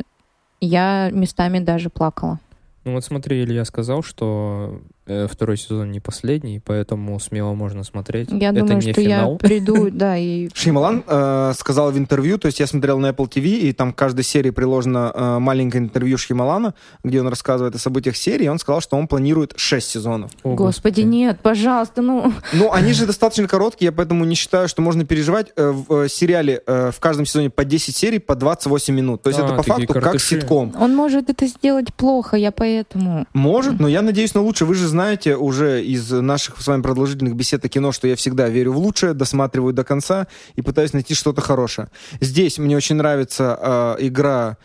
[0.62, 2.40] я местами даже плакала.
[2.84, 4.80] Ну вот смотри, Илья сказал, что
[5.28, 8.30] второй сезон не последний, поэтому смело можно смотреть.
[8.32, 9.32] Я Это думаю, не что финал.
[9.32, 13.28] я приду, да, и Шеймалан э, сказал в интервью, то есть я смотрел на Apple
[13.28, 16.74] TV, и там в каждой серии приложено э, маленькое интервью Шеймалана,
[17.04, 20.30] где он рассказывает о событиях серии, и он сказал, что он планирует 6 сезонов.
[20.42, 22.32] О, Господи, нет, пожалуйста, ну...
[22.52, 25.52] Ну, они же достаточно короткие, я поэтому не считаю, что можно переживать.
[25.56, 29.22] Э, В э, сериале э, в каждом сезоне по 10 серий, по 28 минут.
[29.22, 30.26] То есть А, это по факту как картыши.
[30.40, 30.74] ситком.
[30.78, 33.26] Он может это сделать плохо, я поэтому...
[33.34, 34.66] Может, но я надеюсь на лучшее.
[34.66, 38.48] Вы же знаете уже из наших с вами продолжительных бесед о кино, что я всегда
[38.48, 41.88] верю в лучшее, досматриваю до конца и пытаюсь найти что-то хорошее.
[42.22, 44.56] Здесь мне очень нравится э, игра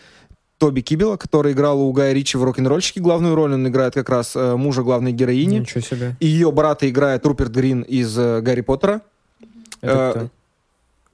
[0.58, 3.54] Тоби Кибела, который играл у Гая Ричи в «Рок-н-ролльщике» главную роль.
[3.54, 5.58] Он играет как раз э, мужа главной героини.
[5.58, 6.16] Ничего себе.
[6.22, 9.02] И ее брата играет Руперт Грин из э, «Гарри Поттера».
[9.82, 10.30] Это Э, кто?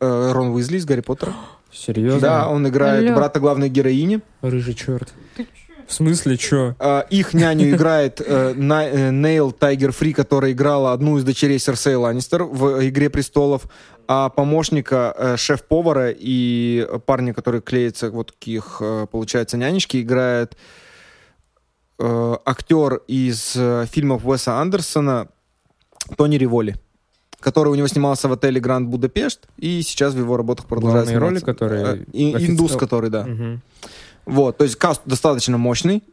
[0.06, 1.34] Э, Рон Уизли из «Гарри Поттера».
[1.72, 2.20] Серьезно?
[2.20, 3.16] Да, он играет Алло.
[3.16, 4.22] брата главной героини.
[4.42, 5.12] Рыжий черт.
[5.88, 6.76] В смысле, чё?
[6.80, 11.60] А, Их няню играет э, На- э, Нейл Тайгер Фри, которая играла одну из дочерей
[11.60, 13.64] Серсея Ланнистер в «Игре престолов»,
[14.08, 20.58] а помощника э, шеф-повара и парня, который клеится вот к их, э, получается, нянечке, играет
[22.00, 25.28] э, актер из э, фильмов Уэса Андерсона
[26.16, 26.76] Тони Риволи
[27.40, 31.20] который у него снимался в отеле Гранд Будапешт, и сейчас в его работах продолжает Главные
[31.20, 33.26] роли, которые Э, и- Индус, который, да.
[33.26, 33.62] Мгм.
[34.28, 36.04] Вот, то есть каст достаточно мощный.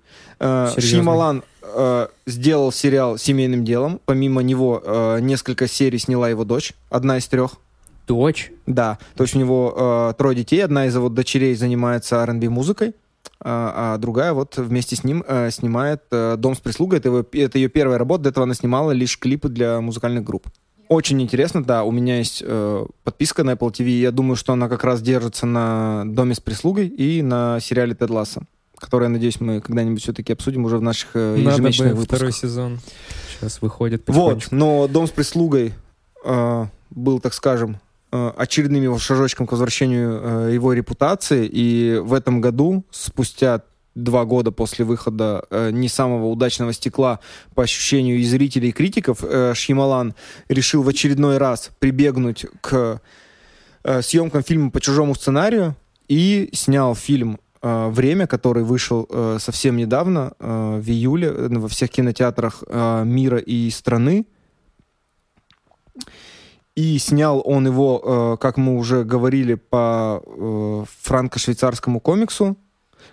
[0.40, 0.98] Э, Серьезный.
[0.98, 4.00] Шьямалан э, сделал сериал «Семейным делом».
[4.04, 7.56] Помимо него э, несколько серий сняла его дочь, одна из трех.
[8.06, 8.52] Дочь?
[8.66, 12.94] Да, то есть у него э, трое детей, одна из его дочерей занимается R&B музыкой,
[13.40, 16.98] а, а другая вот вместе с ним э, снимает э, «Дом с прислугой».
[17.00, 20.46] Это, его- это ее первая работа, до этого она снимала лишь клипы для музыкальных групп.
[20.88, 24.68] Очень интересно, да, у меня есть э, подписка на Apple TV, я думаю, что она
[24.68, 28.42] как раз держится на «Доме с прислугой» и на сериале «Тед Ласса»,
[28.78, 32.16] который, я надеюсь, мы когда-нибудь все-таки обсудим уже в наших э, Надо ежемесячных бы выпусках.
[32.18, 32.80] второй сезон.
[33.32, 35.72] Сейчас выходит Вот, но «Дом с прислугой»
[36.24, 37.78] э, был, так скажем,
[38.12, 43.62] э, очередным его шажочком к возвращению э, его репутации, и в этом году, спустя
[43.94, 47.20] два года после выхода э, не самого удачного стекла
[47.54, 50.14] по ощущению и зрителей, и критиков, э, Шьямалан
[50.48, 53.00] решил в очередной раз прибегнуть к
[53.84, 55.76] э, съемкам фильма по чужому сценарию
[56.08, 61.68] и снял фильм э, «Время», который вышел э, совсем недавно, э, в июле, э, во
[61.68, 64.26] всех кинотеатрах э, мира и страны.
[66.74, 68.02] И снял он его,
[68.34, 72.56] э, как мы уже говорили, по э, франко-швейцарскому комиксу,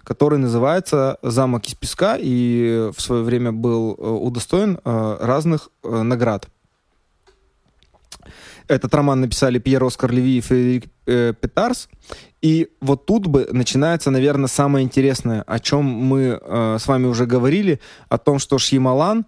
[0.03, 6.01] который называется «Замок из песка» и в свое время был э, удостоен э, разных э,
[6.01, 6.47] наград.
[8.67, 11.89] Этот роман написали Пьер Оскар Леви и Фредерик Петарс.
[12.41, 17.25] И вот тут бы начинается, наверное, самое интересное, о чем мы э, с вами уже
[17.25, 17.79] говорили,
[18.09, 19.25] о том, что Шьямалан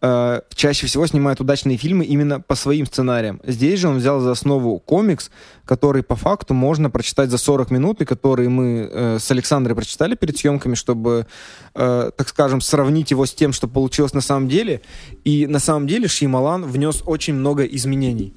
[0.00, 3.40] э, чаще всего снимает удачные фильмы именно по своим сценариям.
[3.44, 5.30] Здесь же он взял за основу комикс,
[5.64, 10.14] который по факту можно прочитать за 40 минут, и который мы э, с Александрой прочитали
[10.14, 11.26] перед съемками, чтобы,
[11.74, 14.80] э, так скажем, сравнить его с тем, что получилось на самом деле.
[15.24, 18.32] И на самом деле Шьямалан внес очень много изменений.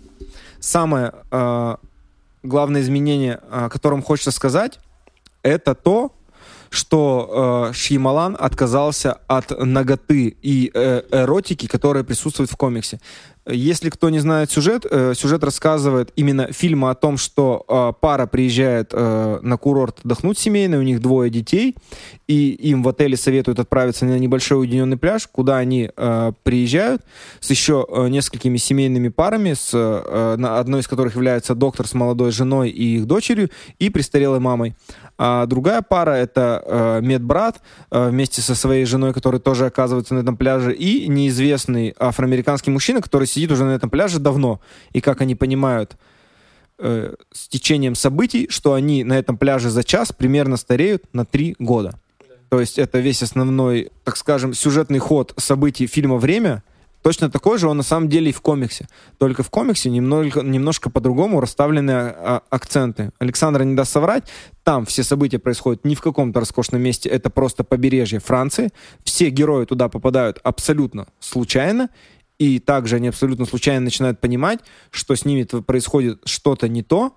[0.60, 1.76] Самое э,
[2.44, 4.80] главное изменение, о котором хочется сказать,
[5.44, 6.12] это то,
[6.72, 13.02] что э, Шьямалан отказался от ноготы и э, эротики, которая присутствует в комиксе.
[13.48, 18.28] Если кто не знает сюжет, э, сюжет рассказывает именно фильма о том, что э, пара
[18.28, 21.76] приезжает э, на курорт отдохнуть семейно, у них двое детей,
[22.28, 25.90] и им в отеле советуют отправиться на небольшой уединенный пляж, куда они
[26.44, 27.02] приезжают
[27.42, 32.98] с еще несколькими семейными парами, с одной из которых является доктор с молодой женой и
[32.98, 33.50] их дочерью,
[33.80, 34.76] и престарелой мамой.
[35.18, 40.74] А другая пара— это медбрат вместе со своей женой, который тоже оказывается на этом пляже,
[40.74, 44.60] и неизвестный афроамериканский мужчина, который сидит уже на этом пляже давно.
[44.94, 45.98] И как они понимают
[46.78, 51.56] э, с течением событий, что они на этом пляже за час примерно стареют на три
[51.60, 52.00] года.
[52.50, 56.64] То есть это весь основной, так скажем, сюжетный ход событий фильма «Время»,
[57.02, 58.88] Точно такой же он на самом деле и в комиксе.
[59.18, 63.12] Только в комиксе немного, немножко по-другому расставлены а, акценты.
[63.18, 64.26] Александр не даст соврать,
[64.64, 68.70] там все события происходят не в каком-то роскошном месте, это просто побережье Франции.
[69.04, 71.90] Все герои туда попадают абсолютно случайно,
[72.42, 77.16] и также они абсолютно случайно начинают понимать, что с ними происходит что-то не то,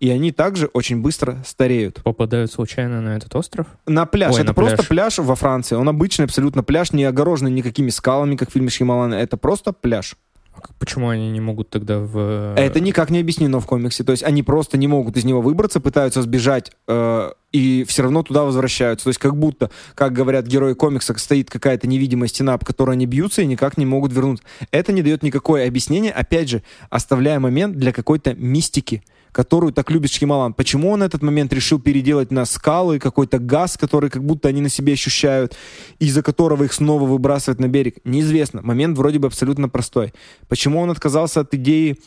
[0.00, 2.02] и они также очень быстро стареют.
[2.02, 3.68] Попадают случайно на этот остров?
[3.86, 4.34] На пляж.
[4.34, 4.88] Ой, это на просто пляж.
[4.88, 5.76] пляж во Франции.
[5.76, 9.14] Он обычный абсолютно пляж, не огороженный никакими скалами, как в фильме Шьямалана.
[9.14, 10.16] Это просто пляж.
[10.54, 12.54] А почему они не могут тогда в...
[12.56, 14.04] Это никак не объяснено в комиксе.
[14.04, 18.22] То есть они просто не могут из него выбраться, пытаются сбежать э, и все равно
[18.22, 19.04] туда возвращаются.
[19.04, 23.06] То есть как будто, как говорят герои комикса, стоит какая-то невидимая стена, об которой они
[23.06, 24.44] бьются и никак не могут вернуться.
[24.70, 29.02] Это не дает никакое объяснение, опять же, оставляя момент для какой-то мистики
[29.34, 30.54] которую так любит Шьямалан.
[30.54, 34.68] Почему он этот момент решил переделать на скалы, какой-то газ, который как будто они на
[34.68, 35.56] себе ощущают,
[35.98, 38.62] из-за которого их снова выбрасывают на берег, неизвестно.
[38.62, 40.14] Момент вроде бы абсолютно простой.
[40.48, 41.98] Почему он отказался от идеи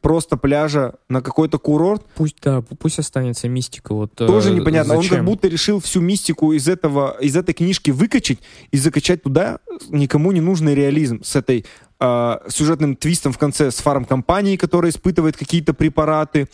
[0.00, 2.02] просто пляжа на какой-то курорт.
[2.14, 3.94] Пусть, да, пусть останется мистика.
[3.94, 4.96] Вот, э, Тоже непонятно.
[4.96, 5.12] Зачем?
[5.12, 8.38] Он как будто решил всю мистику из, этого, из этой книжки выкачать
[8.70, 11.66] и закачать туда никому не нужный реализм с этой
[12.00, 16.48] э, сюжетным твистом в конце с фармкомпанией, которая испытывает какие-то препараты,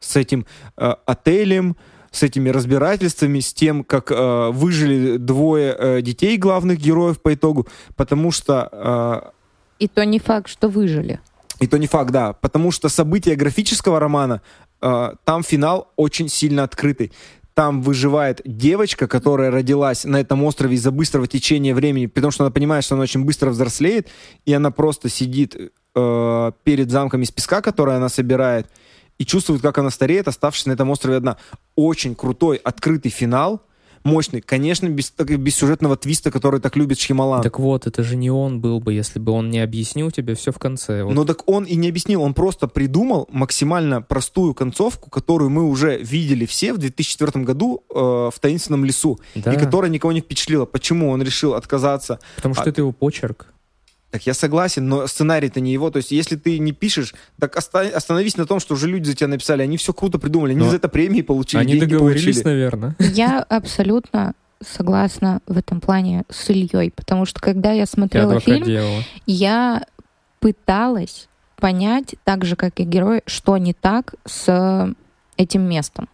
[0.00, 0.46] с этим
[0.76, 1.76] э, отелем,
[2.10, 7.66] с этими разбирательствами, с тем, как э, выжили двое э, детей главных героев по итогу,
[7.96, 8.68] потому что...
[8.72, 9.30] Э,
[9.78, 11.20] и то не факт, что выжили.
[11.60, 14.42] И то не факт, да, потому что события графического романа,
[14.80, 17.12] э, там финал очень сильно открытый
[17.58, 22.52] там выживает девочка, которая родилась на этом острове из-за быстрого течения времени, потому что она
[22.52, 24.06] понимает, что она очень быстро взрослеет,
[24.44, 28.68] и она просто сидит э, перед замком из песка, который она собирает,
[29.18, 31.36] и чувствует, как она стареет, оставшись на этом острове одна.
[31.74, 33.60] Очень крутой, открытый финал,
[34.08, 34.40] мощный.
[34.40, 37.42] Конечно, без, без сюжетного твиста, который так любит Шьямалан.
[37.42, 40.52] Так вот, это же не он был бы, если бы он не объяснил тебе все
[40.52, 41.04] в конце.
[41.04, 41.14] Вот.
[41.14, 45.98] Но так он и не объяснил, он просто придумал максимально простую концовку, которую мы уже
[45.98, 49.52] видели все в 2004 году э, в «Таинственном лесу», да.
[49.52, 50.64] и которая никого не впечатлила.
[50.64, 52.18] Почему он решил отказаться?
[52.36, 52.68] Потому что от...
[52.68, 53.46] это его почерк.
[54.10, 55.90] Так я согласен, но сценарий-то не его.
[55.90, 59.14] То есть, если ты не пишешь, так оста- остановись на том, что уже люди за
[59.14, 59.62] тебя написали.
[59.62, 60.52] Они все круто придумали.
[60.52, 61.60] Они но за это премии получили.
[61.60, 62.44] Они договорились, получили.
[62.44, 62.96] наверное.
[62.98, 68.64] Я абсолютно согласна в этом плане с Ильей, потому что когда я смотрела я фильм,
[68.64, 69.02] делала.
[69.26, 69.84] я
[70.40, 74.94] пыталась понять, так же как и герой, что не так с
[75.36, 76.08] этим местом.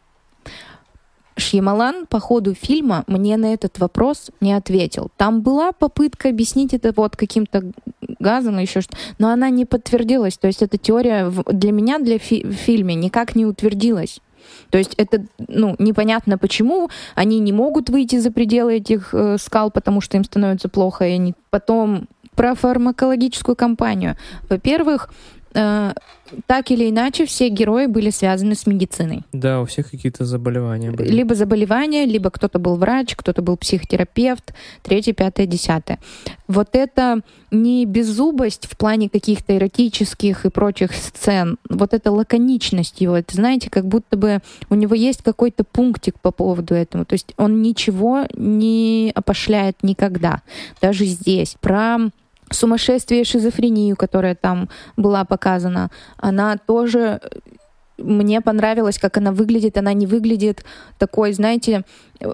[1.37, 5.11] Шьямалан по ходу фильма мне на этот вопрос не ответил.
[5.17, 7.73] Там была попытка объяснить это вот каким-то
[8.19, 10.39] газом, еще что но она не подтвердилась.
[10.39, 14.21] То есть эта теория для меня, для фи- в фильме никак не утвердилась.
[14.71, 19.71] То есть это, ну, непонятно почему они не могут выйти за пределы этих э, скал,
[19.71, 24.17] потому что им становится плохо, и они потом про фармакологическую кампанию.
[24.49, 25.11] Во-первых,
[25.55, 25.93] Э,
[26.47, 29.23] так или иначе все герои были связаны с медициной.
[29.33, 31.09] Да, у всех какие-то заболевания были.
[31.09, 35.99] Либо заболевания, либо кто-то был врач, кто-то был психотерапевт, третье, пятое, десятое.
[36.49, 37.21] Вот это
[37.51, 43.71] не беззубость в плане каких-то эротических и прочих сцен, вот эта лаконичность его, это, знаете,
[43.71, 44.41] как будто бы
[44.71, 47.05] у него есть какой-то пунктик по поводу этого.
[47.05, 50.43] То есть он ничего не опошляет никогда,
[50.81, 51.57] даже здесь.
[51.61, 51.99] Про
[52.55, 57.21] сумасшествие, шизофрению, которая там была показана, она тоже
[57.99, 59.79] мне понравилось, как она выглядит.
[59.79, 60.65] Она не выглядит
[60.99, 61.85] такой, знаете,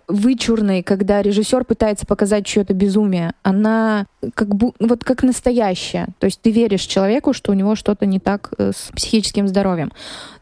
[0.08, 3.32] вычурной, когда режиссер пытается показать что-то безумие.
[3.42, 6.08] Она как бы вот как настоящая.
[6.18, 9.92] То есть ты веришь человеку, что у него что-то не так э, с психическим здоровьем.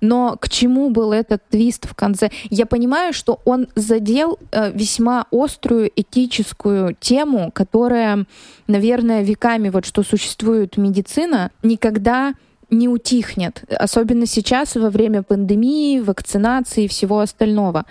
[0.01, 2.31] Но к чему был этот твист в конце?
[2.51, 8.27] Я понимаю, что он задел э, весьма острую этическую тему, которая,
[8.67, 12.35] наверное, веками вот что существует медицина, никогда
[12.71, 17.85] не утихнет, особенно сейчас во время пандемии, вакцинации и всего остального.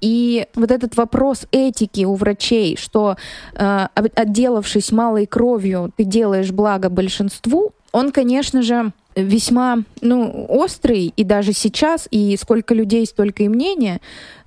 [0.00, 3.16] И вот этот вопрос этики у врачей, что
[3.54, 11.24] э, отделавшись малой кровью, ты делаешь благо большинству, он, конечно же, весьма ну, острый, и
[11.24, 14.00] даже сейчас, и сколько людей, столько и мнения,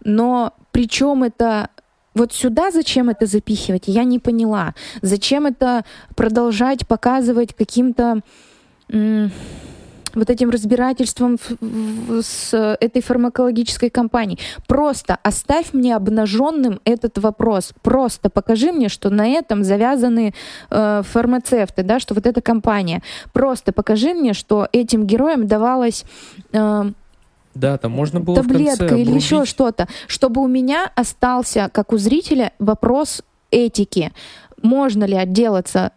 [0.04, 1.70] но причем это
[2.14, 4.74] вот сюда зачем это запихивать, я не поняла.
[5.02, 5.86] Зачем это
[6.16, 8.22] продолжать показывать каким-то
[8.90, 11.38] вот этим разбирательством
[12.22, 14.40] с этой фармакологической компанией.
[14.68, 17.74] Просто оставь мне обнаженным этот вопрос.
[17.82, 20.34] Просто покажи мне, что на этом завязаны
[20.70, 23.04] э, фармацевты, да, что вот эта компания.
[23.34, 26.04] Просто покажи мне, что этим героям давалось
[26.52, 26.92] э,
[27.54, 32.54] да, там можно было таблетка или еще что-то, чтобы у меня остался, как у зрителя,
[32.60, 34.12] вопрос этики
[34.62, 35.92] можно ли отделаться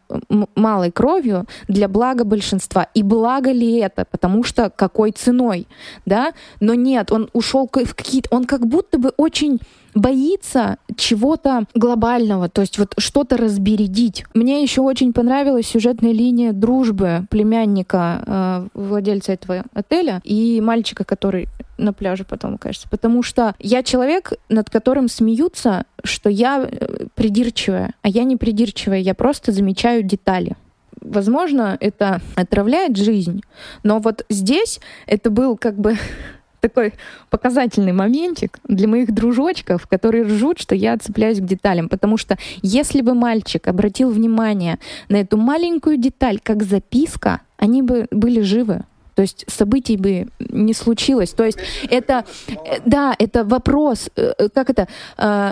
[0.54, 2.88] малой кровью для блага большинства?
[2.94, 4.04] И благо ли это?
[4.10, 5.66] Потому что какой ценой?
[6.06, 6.32] Да?
[6.60, 8.28] Но нет, он ушел в какие-то...
[8.34, 9.60] Он как будто бы очень
[9.94, 14.24] боится чего-то глобального, то есть вот что-то разбередить.
[14.34, 21.48] Мне еще очень понравилась сюжетная линия дружбы племянника э, владельца этого отеля и мальчика, который
[21.80, 22.88] на пляже потом, кажется.
[22.88, 28.98] Потому что я человек, над которым смеются, что я э, придирчивая, а я не придирчивая,
[28.98, 30.56] я просто замечаю детали
[31.00, 33.42] возможно, это отравляет жизнь,
[33.82, 35.96] но вот здесь это был как бы
[36.60, 36.94] такой
[37.30, 41.88] показательный моментик для моих дружочков, которые ржут, что я цепляюсь к деталям.
[41.88, 44.78] Потому что если бы мальчик обратил внимание
[45.08, 48.84] на эту маленькую деталь, как записка, они бы были живы.
[49.14, 51.30] То есть событий бы не случилось.
[51.30, 51.58] То есть
[51.90, 54.88] это, э, да, это вопрос, э, э, как это,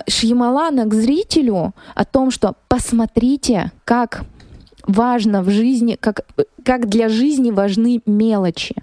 [0.09, 4.23] Шьямалана к зрителю о том, что посмотрите, как
[4.89, 6.27] важно в жизни, как,
[6.65, 8.75] как для жизни важны мелочи.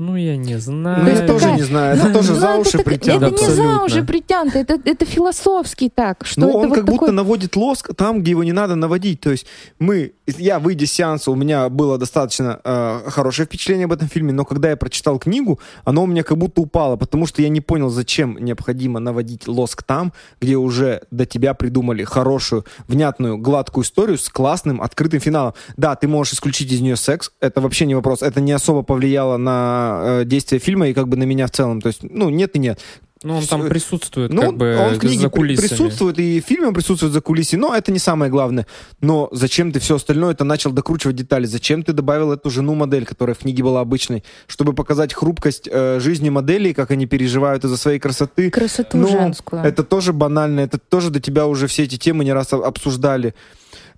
[0.00, 1.04] Ну, я не знаю.
[1.04, 1.56] Ну, я тоже такая...
[1.56, 1.96] не знаю.
[1.96, 3.26] Это тоже за уши это, притянуто.
[3.26, 6.24] Это не за уши притянуто, это, это философский так.
[6.24, 6.98] Что ну, он вот как такой...
[6.98, 9.20] будто наводит лоск там, где его не надо наводить.
[9.20, 9.46] То есть
[9.78, 14.32] мы, я, выйдя с сеанса, у меня было достаточно э, хорошее впечатление об этом фильме,
[14.32, 17.60] но когда я прочитал книгу, оно у меня как будто упало, потому что я не
[17.60, 24.16] понял, зачем необходимо наводить лоск там, где уже до тебя придумали хорошую, внятную, гладкую историю
[24.16, 25.52] с классным, открытым финалом.
[25.76, 29.36] Да, ты можешь исключить из нее секс, это вообще не вопрос, это не особо повлияло
[29.36, 31.80] на э, действия фильма и как бы на меня в целом.
[31.80, 32.80] То есть, ну, нет и нет.
[33.22, 35.68] Ну, он там присутствует, ну, как бы, он в книге за кулисами.
[35.68, 38.66] присутствует, и в фильме он присутствует за кулисами, но это не самое главное.
[39.02, 41.44] Но зачем ты все остальное это начал докручивать детали?
[41.44, 46.30] Зачем ты добавил эту жену-модель, которая в книге была обычной, чтобы показать хрупкость э, жизни
[46.30, 48.50] моделей, как они переживают из-за своей красоты?
[48.50, 49.62] Красоту ну, женскую.
[49.62, 53.34] Это тоже банально, это тоже до тебя уже все эти темы не раз обсуждали.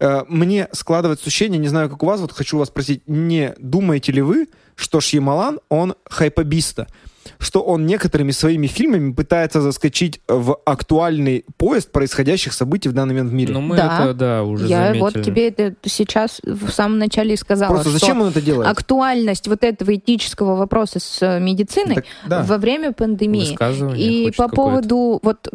[0.01, 4.11] Э, мне складывается ощущение, не знаю, как у вас, вот хочу вас спросить, не думаете
[4.11, 6.87] ли вы, что Шьямалан, он хайпобиста?
[7.39, 13.31] что он некоторыми своими фильмами пытается заскочить в актуальный поезд происходящих событий в данный момент
[13.31, 13.53] в мире.
[13.53, 14.01] Ну, мы да.
[14.01, 15.01] это, да, уже Я заметили.
[15.01, 17.75] вот тебе это сейчас в самом начале и сказала.
[17.75, 18.71] Просто зачем он это делает?
[18.71, 22.43] Актуальность вот этого этического вопроса с медициной так, да.
[22.43, 23.57] во время пандемии.
[23.97, 25.49] И по поводу, вот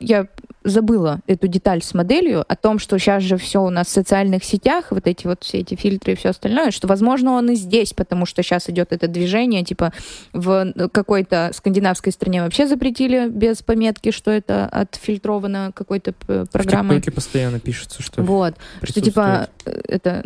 [0.00, 0.28] я
[0.68, 4.44] забыла эту деталь с моделью о том, что сейчас же все у нас в социальных
[4.44, 7.92] сетях, вот эти вот все эти фильтры и все остальное, что, возможно, он и здесь,
[7.92, 9.92] потому что сейчас идет это движение, типа
[10.32, 16.12] в какой-то скандинавской стране вообще запретили без пометки, что это отфильтровано какой-то
[16.52, 17.00] программой.
[17.00, 20.22] В постоянно пишется, что Вот, что типа э, это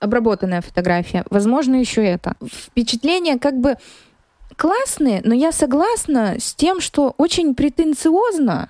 [0.00, 1.24] обработанная фотография.
[1.30, 2.34] Возможно, еще это.
[2.44, 3.76] Впечатление как бы
[4.56, 8.68] классные, но я согласна с тем, что очень претенциозно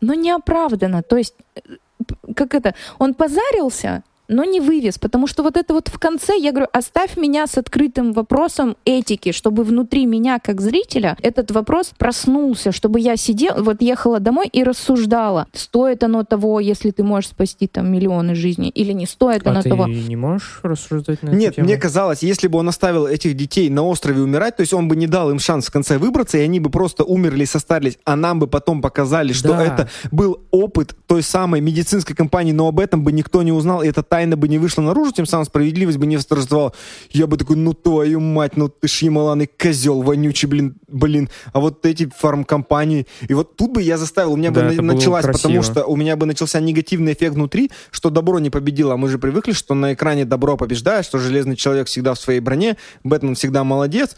[0.00, 1.02] но неоправданно.
[1.02, 1.60] То есть, э,
[2.34, 6.52] как это, он позарился, но не вывез, потому что вот это вот в конце, я
[6.52, 12.70] говорю, оставь меня с открытым вопросом этики, чтобы внутри меня, как зрителя, этот вопрос проснулся,
[12.70, 17.66] чтобы я сидела, вот ехала домой и рассуждала, стоит оно того, если ты можешь спасти
[17.66, 19.86] там миллионы жизней, или не стоит а оно ты того.
[19.86, 21.68] не можешь рассуждать на Нет, эту тему?
[21.68, 24.96] мне казалось, если бы он оставил этих детей на острове умирать, то есть он бы
[24.96, 28.16] не дал им шанс в конце выбраться, и они бы просто умерли и состарились, а
[28.16, 29.64] нам бы потом показали, что да.
[29.64, 33.88] это был опыт той самой медицинской компании, но об этом бы никто не узнал, и
[33.88, 36.72] это тайна бы не вышла наружу, тем самым справедливость бы не восторжествовала.
[37.10, 41.28] Я бы такой, ну твою мать, ну ты ж Ямалан и козел вонючий, блин, блин.
[41.52, 43.06] А вот эти фармкомпании.
[43.28, 45.94] И вот тут бы я заставил, у меня Да, бы на- началась, потому что у
[45.94, 48.94] меня бы начался негативный эффект внутри, что добро не победило.
[48.94, 52.40] А мы же привыкли, что на экране добро побеждает, что Железный Человек всегда в своей
[52.40, 54.16] броне, Бэтмен всегда молодец.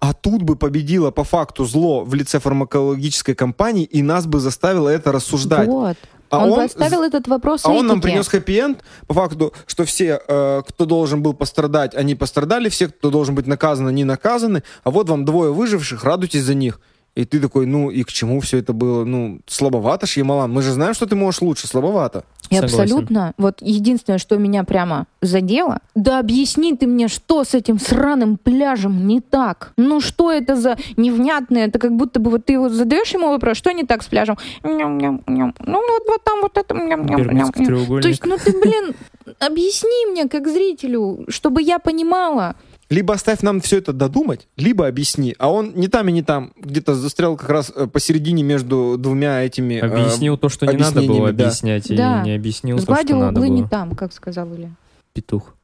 [0.00, 4.88] А тут бы победило по факту зло в лице фармакологической компании, и нас бы заставило
[4.88, 5.68] это рассуждать.
[5.68, 5.96] Вот.
[6.30, 10.20] А он, он поставил этот вопрос А он нам принес хэппи-энд, по факту, что все,
[10.26, 14.90] э, кто должен был пострадать, они пострадали, все, кто должен быть наказан, они наказаны, а
[14.90, 16.80] вот вам двое выживших, радуйтесь за них.
[17.16, 19.04] И ты такой, ну и к чему все это было?
[19.04, 20.52] Ну, слабовато ж, Ямалан.
[20.52, 22.24] Мы же знаем, что ты можешь лучше, слабовато.
[22.50, 22.80] И Согласен.
[22.80, 23.34] абсолютно.
[23.36, 29.06] Вот единственное, что меня прямо задело, да объясни ты мне, что с этим сраным пляжем
[29.06, 29.72] не так.
[29.76, 31.66] Ну что это за невнятное?
[31.66, 34.38] Это как будто бы вот ты вот задаешь ему вопрос, что не так с пляжем?
[34.62, 35.54] Ням-ням-ням.
[35.66, 36.74] Ну вот, вот там вот это.
[36.74, 37.52] ням-ням-ням.
[38.00, 38.94] То есть, ну ты, блин,
[39.38, 42.56] объясни мне, как зрителю, чтобы я понимала.
[42.90, 45.34] Либо оставь нам все это додумать, либо объясни.
[45.38, 49.42] А он не там и не там, где-то застрял как раз э, посередине между двумя
[49.42, 49.74] этими...
[49.74, 51.44] э, Объяснил то, что не надо было да.
[51.44, 52.20] объяснять, Да.
[52.22, 53.70] и не объяснил то, что Сгладил надо углы не было.
[53.70, 54.70] там, как сказал Илья.
[55.12, 55.54] Петух.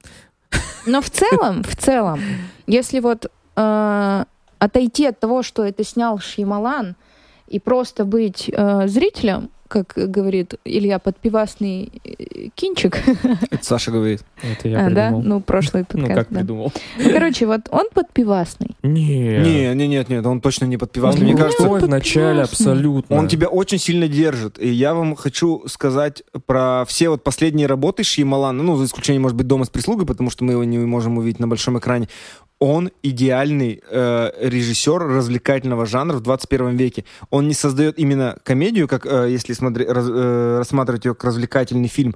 [0.86, 2.20] Но в целом, в целом,
[2.68, 3.26] если вот
[3.56, 4.24] э,
[4.60, 6.94] отойти от того, что это снял Шьямалан,
[7.48, 12.98] и просто быть э, зрителем, как говорит Илья, подпивасный э, кинчик,
[13.50, 14.22] Это Саша говорит.
[14.42, 15.22] Это я А, да, придумал.
[15.22, 16.38] ну прошлый Ну, подкаст, как да.
[16.40, 16.72] придумал?
[16.98, 18.76] Ну, Короче, вот он подпивасный.
[18.82, 19.38] Не.
[19.38, 21.20] Не, не, нет, нет, он точно не подпивасный.
[21.20, 22.72] Он Мне Ну, кажется, крутой в начале подпивасный.
[22.72, 23.16] абсолютно.
[23.16, 24.58] Он тебя очень сильно держит.
[24.60, 29.36] И я вам хочу сказать про все вот последние работы Шьямалана, ну, за исключением, может
[29.36, 32.08] быть, «Дома с прислугой», потому что мы его не можем увидеть на большом экране.
[32.58, 37.04] Он идеальный э, режиссер развлекательного жанра в 21 веке.
[37.30, 41.88] Он не создает именно комедию, как э, если смотри- раз- э, рассматривать ее как развлекательный
[41.88, 42.14] фильм,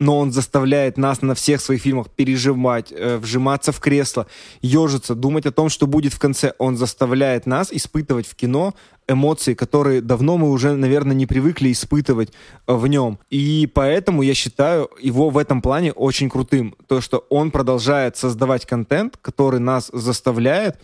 [0.00, 4.26] но он заставляет нас на всех своих фильмах переживать, э, вжиматься в кресло,
[4.62, 6.54] ежиться, думать о том, что будет в конце.
[6.58, 8.74] Он заставляет нас испытывать в кино
[9.06, 12.32] эмоции, которые давно мы уже, наверное, не привыкли испытывать
[12.66, 13.18] э, в нем.
[13.28, 16.74] И поэтому я считаю его в этом плане очень крутым.
[16.86, 20.80] То, что он продолжает создавать контент, который нас заставляет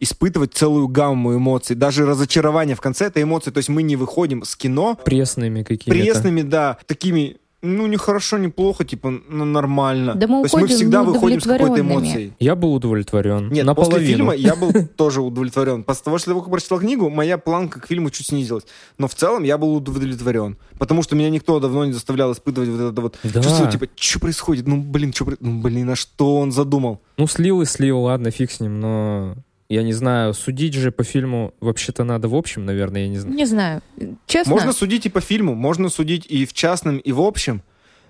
[0.00, 1.76] испытывать целую гамму эмоций.
[1.76, 3.50] Даже разочарование в конце— это эмоции.
[3.50, 5.90] То есть мы не выходим с кино Пресными какими-то.
[5.90, 10.14] пресными, да, такими, ну, не хорошо, не плохо, типа, ну, нормально.
[10.14, 12.32] Да мы То есть мы всегда выходим с какой-то эмоцией.
[12.38, 13.48] Я был удовлетворен.
[13.50, 13.96] Нет, Наполовину.
[13.98, 15.82] после фильма я был тоже удовлетворен.
[15.82, 18.64] После того, что я прочитал книгу, моя планка к фильму чуть снизилась.
[18.96, 20.56] Но в целом я был удовлетворен.
[20.78, 23.42] Потому что меня никто давно не заставлял испытывать вот это вот Да.
[23.42, 24.68] чувство, типа, что происходит?
[24.68, 27.00] Ну, блин, что Ну, блин, а что он задумал?
[27.16, 29.34] Ну, слил и слил, ладно, фиг с ним, но
[29.68, 33.36] я не знаю, судить же по фильму вообще-то надо в общем, наверное, я не знаю.
[33.36, 33.82] Не знаю.
[34.26, 37.62] Честно, Можно судить и по фильму, можно судить и в частном, и в общем.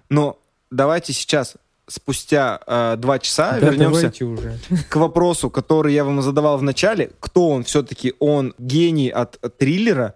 [0.09, 0.39] Но
[0.71, 1.57] давайте сейчас,
[1.89, 4.59] спустя э, два часа, Да, вернемся уже.
[4.89, 7.11] к вопросу, который я вам задавал в начале.
[7.19, 8.15] Кто он все-таки?
[8.21, 10.15] Он гений от триллера,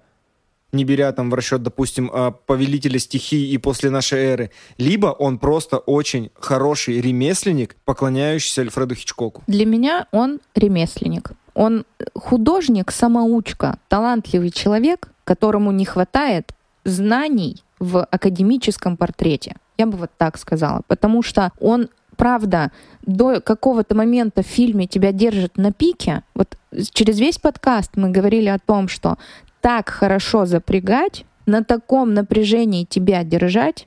[0.73, 5.39] не беря там в расчет, допустим, э, «Повелителя стихий» и «После нашей эры», либо он
[5.39, 9.43] просто очень хороший ремесленник, поклоняющийся Альфреду Хичкоку.
[9.47, 11.32] Для меня он ремесленник.
[11.55, 11.85] Он
[12.15, 16.55] художник, самоучка, талантливый человек, которому не хватает
[16.85, 19.57] знаний в академическом портрете.
[19.77, 20.81] Я бы вот так сказала.
[20.86, 22.73] Потому что он, правда,
[23.03, 26.23] до какого-то момента в фильме тебя держит на пике.
[26.35, 26.57] Вот
[26.93, 29.19] через весь подкаст мы говорили о том, что
[29.62, 33.86] так хорошо запрягать, на таком напряжении тебя держать,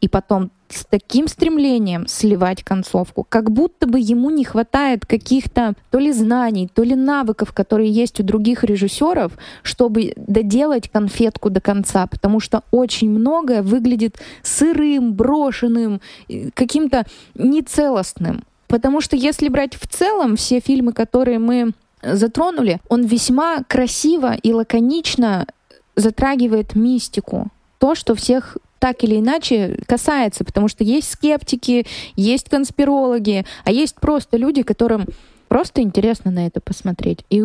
[0.00, 5.98] и потом с таким стремлением сливать концовку, как будто бы ему не хватает каких-то то
[5.98, 12.06] ли знаний, то ли навыков, которые есть у других режиссеров, чтобы доделать конфетку до конца,
[12.08, 17.04] потому что очень многое выглядит сырым, брошенным, э, каким-то
[17.34, 18.42] нецелостным.
[18.66, 21.72] Потому что если брать в целом все фильмы, которые мы
[22.02, 25.46] затронули, он весьма красиво и лаконично
[25.94, 27.48] затрагивает мистику.
[27.78, 33.96] То, что всех так или иначе касается, потому что есть скептики, есть конспирологи, а есть
[33.96, 35.06] просто люди, которым
[35.48, 37.24] просто интересно на это посмотреть.
[37.30, 37.44] И,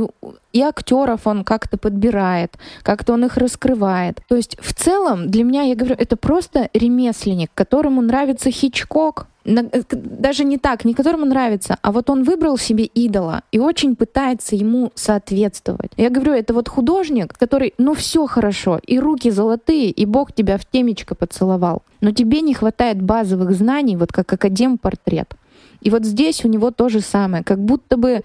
[0.54, 4.22] и актеров он как-то подбирает, как-то он их раскрывает.
[4.28, 9.82] То есть в целом для меня, я говорю, это просто ремесленник, которому нравится Хичкок, э,
[9.92, 14.56] даже не так, не которому нравится, а вот он выбрал себе идола и очень пытается
[14.56, 15.92] ему соответствовать.
[15.98, 20.58] Я говорю, это вот художник, который, ну все хорошо, и руки золотые, и Бог тебя
[20.58, 25.36] в темечко поцеловал, но тебе не хватает базовых знаний, вот как академ-портрет.
[25.82, 28.22] И вот здесь у него то же самое, как будто бы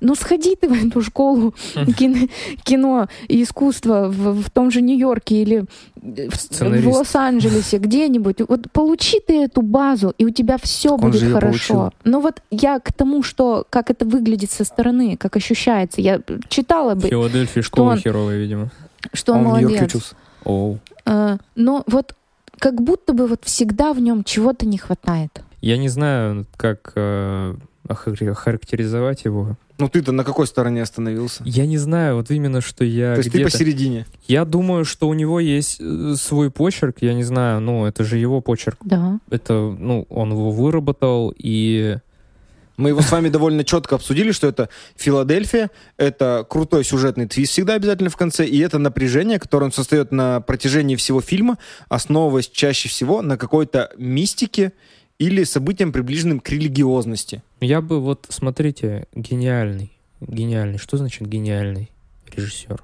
[0.00, 1.54] ну сходи ты в эту школу
[1.96, 2.28] кино,
[2.62, 5.64] кино и искусства в, в том же Нью-Йорке или
[6.32, 6.84] Сценарист.
[6.86, 8.42] в Лос-Анджелесе где-нибудь.
[8.48, 11.40] Вот получи ты эту базу, и у тебя все он будет хорошо.
[11.74, 11.92] получил.
[12.04, 16.00] Но вот я к тому, что как это выглядит со стороны, как ощущается.
[16.00, 18.68] Я читала В бы, Филадельфии школа он- херовая, видимо.
[19.12, 19.96] что Он он в Нью-Йорке молодец.
[19.96, 20.78] учился.
[21.06, 22.14] А, но вот
[22.60, 25.42] как будто бы вот всегда в нем чего-то не хватает.
[25.60, 27.54] Я не знаю, как э,
[27.86, 29.56] охар- охарактеризовать его.
[29.78, 31.42] Ну ты-то на какой стороне остановился?
[31.44, 34.06] Я не знаю, вот именно, что я То есть ты посередине.
[34.26, 38.18] Я думаю, что у него есть э, свой почерк, я не знаю, ну, это же
[38.18, 38.78] его почерк.
[38.84, 39.20] Да.
[39.30, 41.98] Это, ну, он его выработал, и
[42.76, 47.74] Мы его с вами довольно четко обсудили, что это Филадельфия, это крутой сюжетный твист всегда
[47.74, 51.58] обязательно в конце, и это напряжение, которое он создает на протяжении всего фильма,
[51.88, 54.72] основываясь чаще всего на какой-то мистике
[55.18, 57.42] или событиям, приближенным к религиозности.
[57.60, 59.92] я бы вот, смотрите, гениальный.
[60.20, 60.78] Гениальный.
[60.78, 61.90] Что значит гениальный
[62.34, 62.82] режиссер?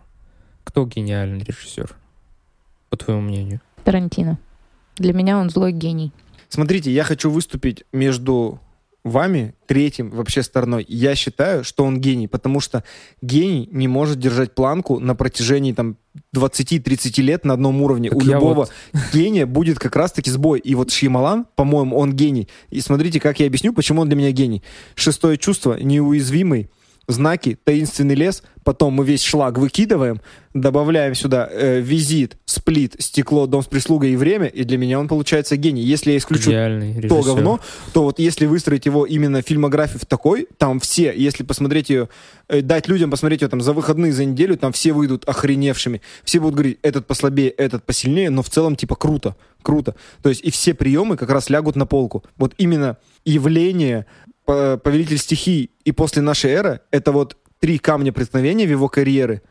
[0.65, 1.95] Кто гениальный режиссер?
[2.91, 3.61] По твоему мнению?
[3.85, 4.39] Тарантино.
[4.97, 6.13] Для меня он злой гений.
[6.49, 8.61] Смотрите, я хочу выступить между
[9.05, 10.85] вами третьим вообще стороной.
[10.89, 12.83] Я считаю, что он гений, потому что
[13.23, 15.97] гений не может держать планку на протяжении там
[16.35, 18.09] 20-30 лет на одном уровне.
[18.09, 18.73] Так У любого вот-
[19.13, 20.59] гения будет как раз-таки сбой.
[20.59, 22.49] И вот Шьямалан, по-моему, он гений.
[22.71, 24.63] И смотрите, как я объясню, почему он для меня гений.
[24.95, 26.71] Шестое чувство, неуязвимый,
[27.07, 30.21] знаки, таинственный лес, потом мы весь шлак выкидываем,
[30.55, 35.09] добавляем сюда э, визит, сплит, стекло, дом с прислугой и время, и для меня он
[35.09, 35.83] получается гений.
[35.83, 36.51] Если я исключу
[37.09, 37.61] то говно,
[37.93, 42.09] то вот если выстроить его именно фильмографию в такой, там все, если посмотреть ее,
[42.49, 46.01] э, дать людям посмотреть ее там за выходные, за неделю, там все выйдут охреневшими.
[46.25, 49.95] Все будут говорить, этот послабее, этот посильнее, но в целом типа круто, круто.
[50.23, 52.25] То есть и все приемы как раз лягут на полку.
[52.37, 54.07] Вот именно явление
[54.45, 59.43] Повелитель стихий и после нашей эры, это вот три камня преткновения в его карьеры.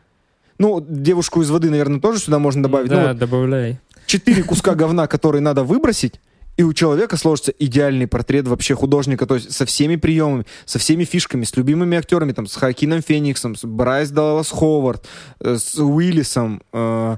[0.58, 2.90] Ну, девушку из воды, наверное, тоже сюда можно добавить.
[2.90, 3.80] Ну, Да, вот добавляй.
[4.06, 6.20] четыре куска говна, которые надо выбросить,
[6.56, 11.02] и у человека сложится идеальный портрет вообще художника, то есть со всеми приемами, со всеми
[11.04, 15.04] фишками, с любимыми актерами, там, с Хакином Фениксом, с Брайс Даллас Ховард,
[15.40, 17.16] э, с Уиллисом, э,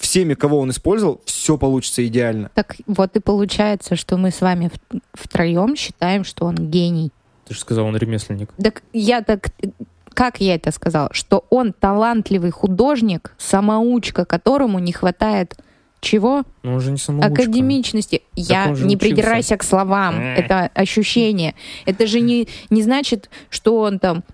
[0.00, 2.50] всеми, кого он использовал, все получится идеально.
[2.54, 7.12] Так вот и получается, что мы с вами в- втроем считаем, что он гений.
[7.46, 8.50] Ты же сказал, он ремесленник.
[8.62, 9.48] Так я так...
[10.12, 11.08] Как я это сказала?
[11.12, 15.56] Что он талантливый художник, самоучка, которому не хватает
[16.00, 16.42] чего?
[16.62, 17.30] Но он же не самоучка.
[17.32, 18.22] Академичности.
[18.34, 19.14] Я он же не учился.
[19.14, 20.18] придирайся к словам.
[20.18, 20.38] Эх.
[20.44, 21.54] Это ощущение.
[21.86, 24.24] Это же не, не значит, что он там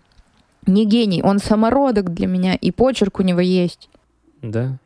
[0.66, 1.22] не гений.
[1.22, 3.88] Он самородок для меня, и почерк у него есть.
[4.42, 4.78] Да.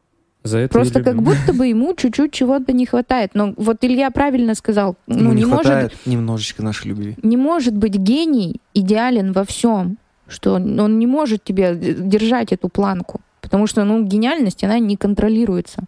[0.42, 3.32] За это Просто как будто бы ему чуть-чуть чего-то не хватает.
[3.34, 4.96] Но вот Илья правильно сказал.
[5.06, 7.16] Ну, не, не может, хватает немножечко нашей любви.
[7.22, 9.98] не может быть гений идеален во всем.
[10.28, 13.20] Что он не может тебе держать эту планку.
[13.40, 15.82] Потому что, ну, гениальность, она не контролируется.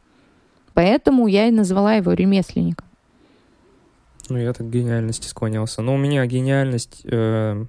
[0.75, 2.87] Поэтому я и назвала его ремесленником.
[4.29, 5.83] Ну, я так к гениальности склонялся.
[5.83, 7.03] Но у меня гениальность...
[7.05, 7.65] э,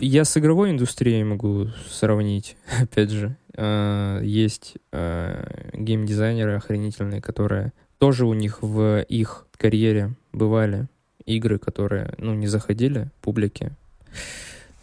[0.00, 3.36] я с игровой индустрией могу сравнить, опять же.
[3.60, 10.86] Э, есть э, геймдизайнеры охренительные, которые тоже у них в их карьере бывали
[11.26, 13.72] игры, которые, ну, не заходили публике.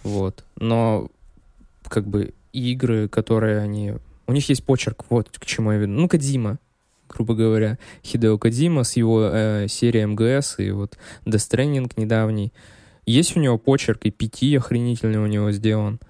[0.03, 0.43] Вот.
[0.57, 1.09] Но,
[1.87, 3.93] как бы, игры, которые они...
[4.27, 5.93] У них есть почерк, вот к чему я веду.
[5.93, 6.59] Ну, Кадзима,
[7.07, 7.77] грубо говоря.
[8.03, 12.51] Хидео Кадзима с его э, серией МГС и вот Death Stranding недавний.
[13.05, 16.01] Есть у него почерк, и пяти охренительный у него сделан.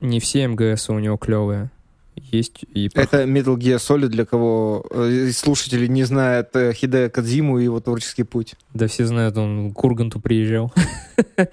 [0.00, 1.70] Не все МГС у него клевые.
[2.16, 2.90] Есть и...
[2.94, 7.64] Это Metal Gear Solid, для кого э, из слушателей не знает э, Хидео Кадзиму и
[7.64, 8.54] его творческий путь.
[8.74, 10.72] Да все знают, он к Урганту приезжал.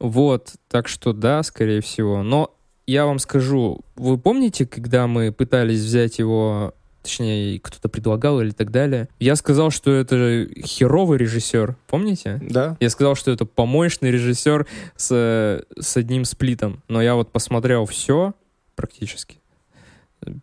[0.00, 2.22] Вот, так что да, скорее всего.
[2.22, 2.54] Но
[2.86, 8.70] я вам скажу, вы помните, когда мы пытались взять его, точнее, кто-то предлагал или так
[8.70, 12.38] далее, я сказал, что это херовый режиссер, помните?
[12.42, 12.76] Да?
[12.80, 14.66] Я сказал, что это помоечный режиссер
[14.96, 16.82] с, с одним сплитом.
[16.88, 18.34] Но я вот посмотрел все
[18.74, 19.38] практически.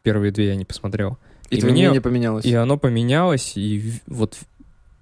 [0.03, 1.17] Первые две я не посмотрел.
[1.49, 2.45] И, И мне- мнение поменялось.
[2.45, 4.37] И оно поменялось, и вот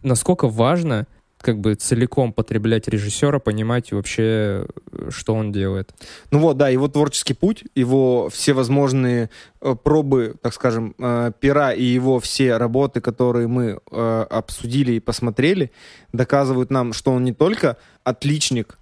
[0.04, 1.06] насколько важно
[1.42, 4.66] как бы целиком потреблять режиссера, понимать вообще,
[5.10, 5.92] что он делает.
[6.32, 9.30] Ну вот, да, его творческий путь, его всевозможные
[9.62, 15.00] э, пробы, так скажем, э, пера и его все работы, которые мы э, обсудили и
[15.00, 15.72] посмотрели,
[16.12, 18.79] доказывают нам, что он не только отличник,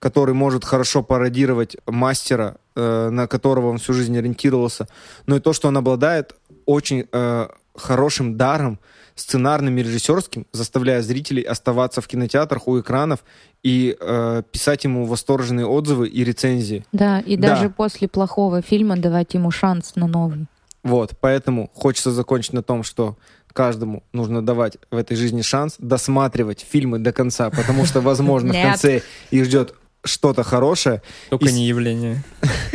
[0.00, 4.88] который может хорошо пародировать мастера, э, на которого он всю жизнь ориентировался,
[5.26, 6.34] но и то, что он обладает
[6.66, 8.80] очень э, хорошим даром,
[9.14, 13.20] сценарным и режиссерским, заставляя зрителей оставаться в кинотеатрах у экранов
[13.62, 16.86] и э, писать ему восторженные отзывы и рецензии.
[16.92, 17.48] Да, и Да.
[17.48, 20.46] даже после плохого фильма давать ему шанс на новый.
[20.82, 23.18] Вот, поэтому хочется закончить на том, что
[23.52, 28.62] каждому нужно давать в этой жизни шанс досматривать фильмы до конца, потому что, возможно, в
[28.62, 32.22] конце их ждет что-то хорошее, Только И не явление.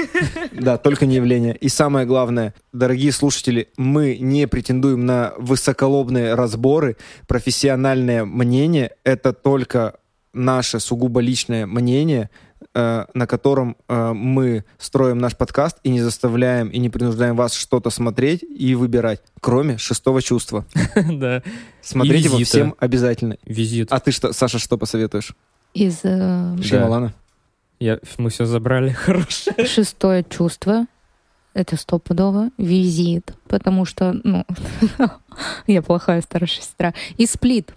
[0.54, 1.56] да, только не явление.
[1.56, 6.98] И самое главное, дорогие слушатели, мы не претендуем на высоколобные разборы,
[7.28, 9.96] профессиональное мнение, это только
[10.34, 12.30] наше сугубо личное мнение,
[12.74, 17.54] э, на котором э, мы строим наш подкаст и не заставляем и не принуждаем вас
[17.54, 20.66] что-то смотреть и выбирать, кроме шестого чувства.
[20.96, 21.42] Да.
[21.82, 23.38] Смотрите его всем обязательно.
[23.46, 23.92] Визит.
[23.92, 25.34] А ты что, Саша, что посоветуешь?
[25.76, 27.14] Из э, Шьямалана?
[27.80, 28.90] Я, мы все забрали.
[28.94, 29.52] Хорошо.
[29.66, 30.88] шестое чувство.
[31.54, 32.50] Это стопудово.
[32.58, 33.34] Визит.
[33.48, 34.46] Потому что, ну,
[35.68, 36.94] я плохая старшая сестра.
[37.18, 37.74] И сплит.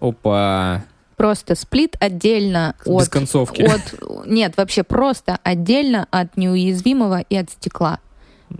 [0.00, 0.84] Опа.
[1.16, 3.08] Просто сплит отдельно Без от...
[3.08, 3.62] концовки.
[3.62, 4.26] от...
[4.26, 8.00] Нет, вообще просто отдельно от неуязвимого и от стекла.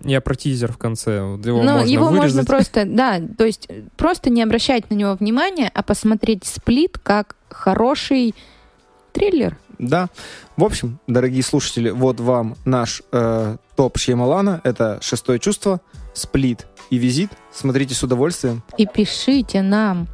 [0.05, 1.17] Я про тизер в конце.
[1.17, 2.47] Его Но можно его можно вырезать.
[2.47, 3.69] просто, да, то есть
[3.99, 8.35] просто не обращать на него внимания, а посмотреть сплит как хороший
[9.15, 9.57] триллер.
[9.79, 10.09] Да.
[10.57, 14.61] В общем, дорогие слушатели, вот вам наш э, топ Шьямалана.
[14.65, 15.81] Это «Шестое чувство»,
[16.13, 17.31] «Сплит» и «Визит».
[17.53, 18.63] Смотрите с удовольствием.
[18.77, 20.09] И пишите нам.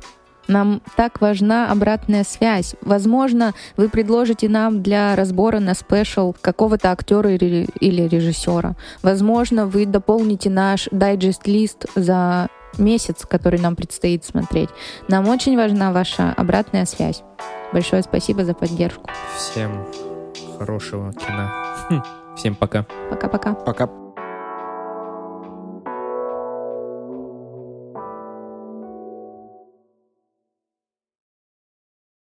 [0.49, 2.75] Нам так важна обратная связь.
[2.81, 8.75] Возможно, вы предложите нам для разбора на спешл какого-то актера или, или режиссера.
[9.03, 14.70] Возможно, вы дополните наш дайджест-лист за месяц, который нам предстоит смотреть.
[15.08, 17.23] Нам очень важна ваша обратная связь.
[17.73, 19.10] Большое спасибо за поддержку.
[19.36, 19.86] Всем
[20.58, 21.50] хорошего кино.
[21.89, 22.02] Хм.
[22.36, 22.86] Всем пока.
[23.10, 23.55] Пока-пока.
[23.55, 24.00] Пока.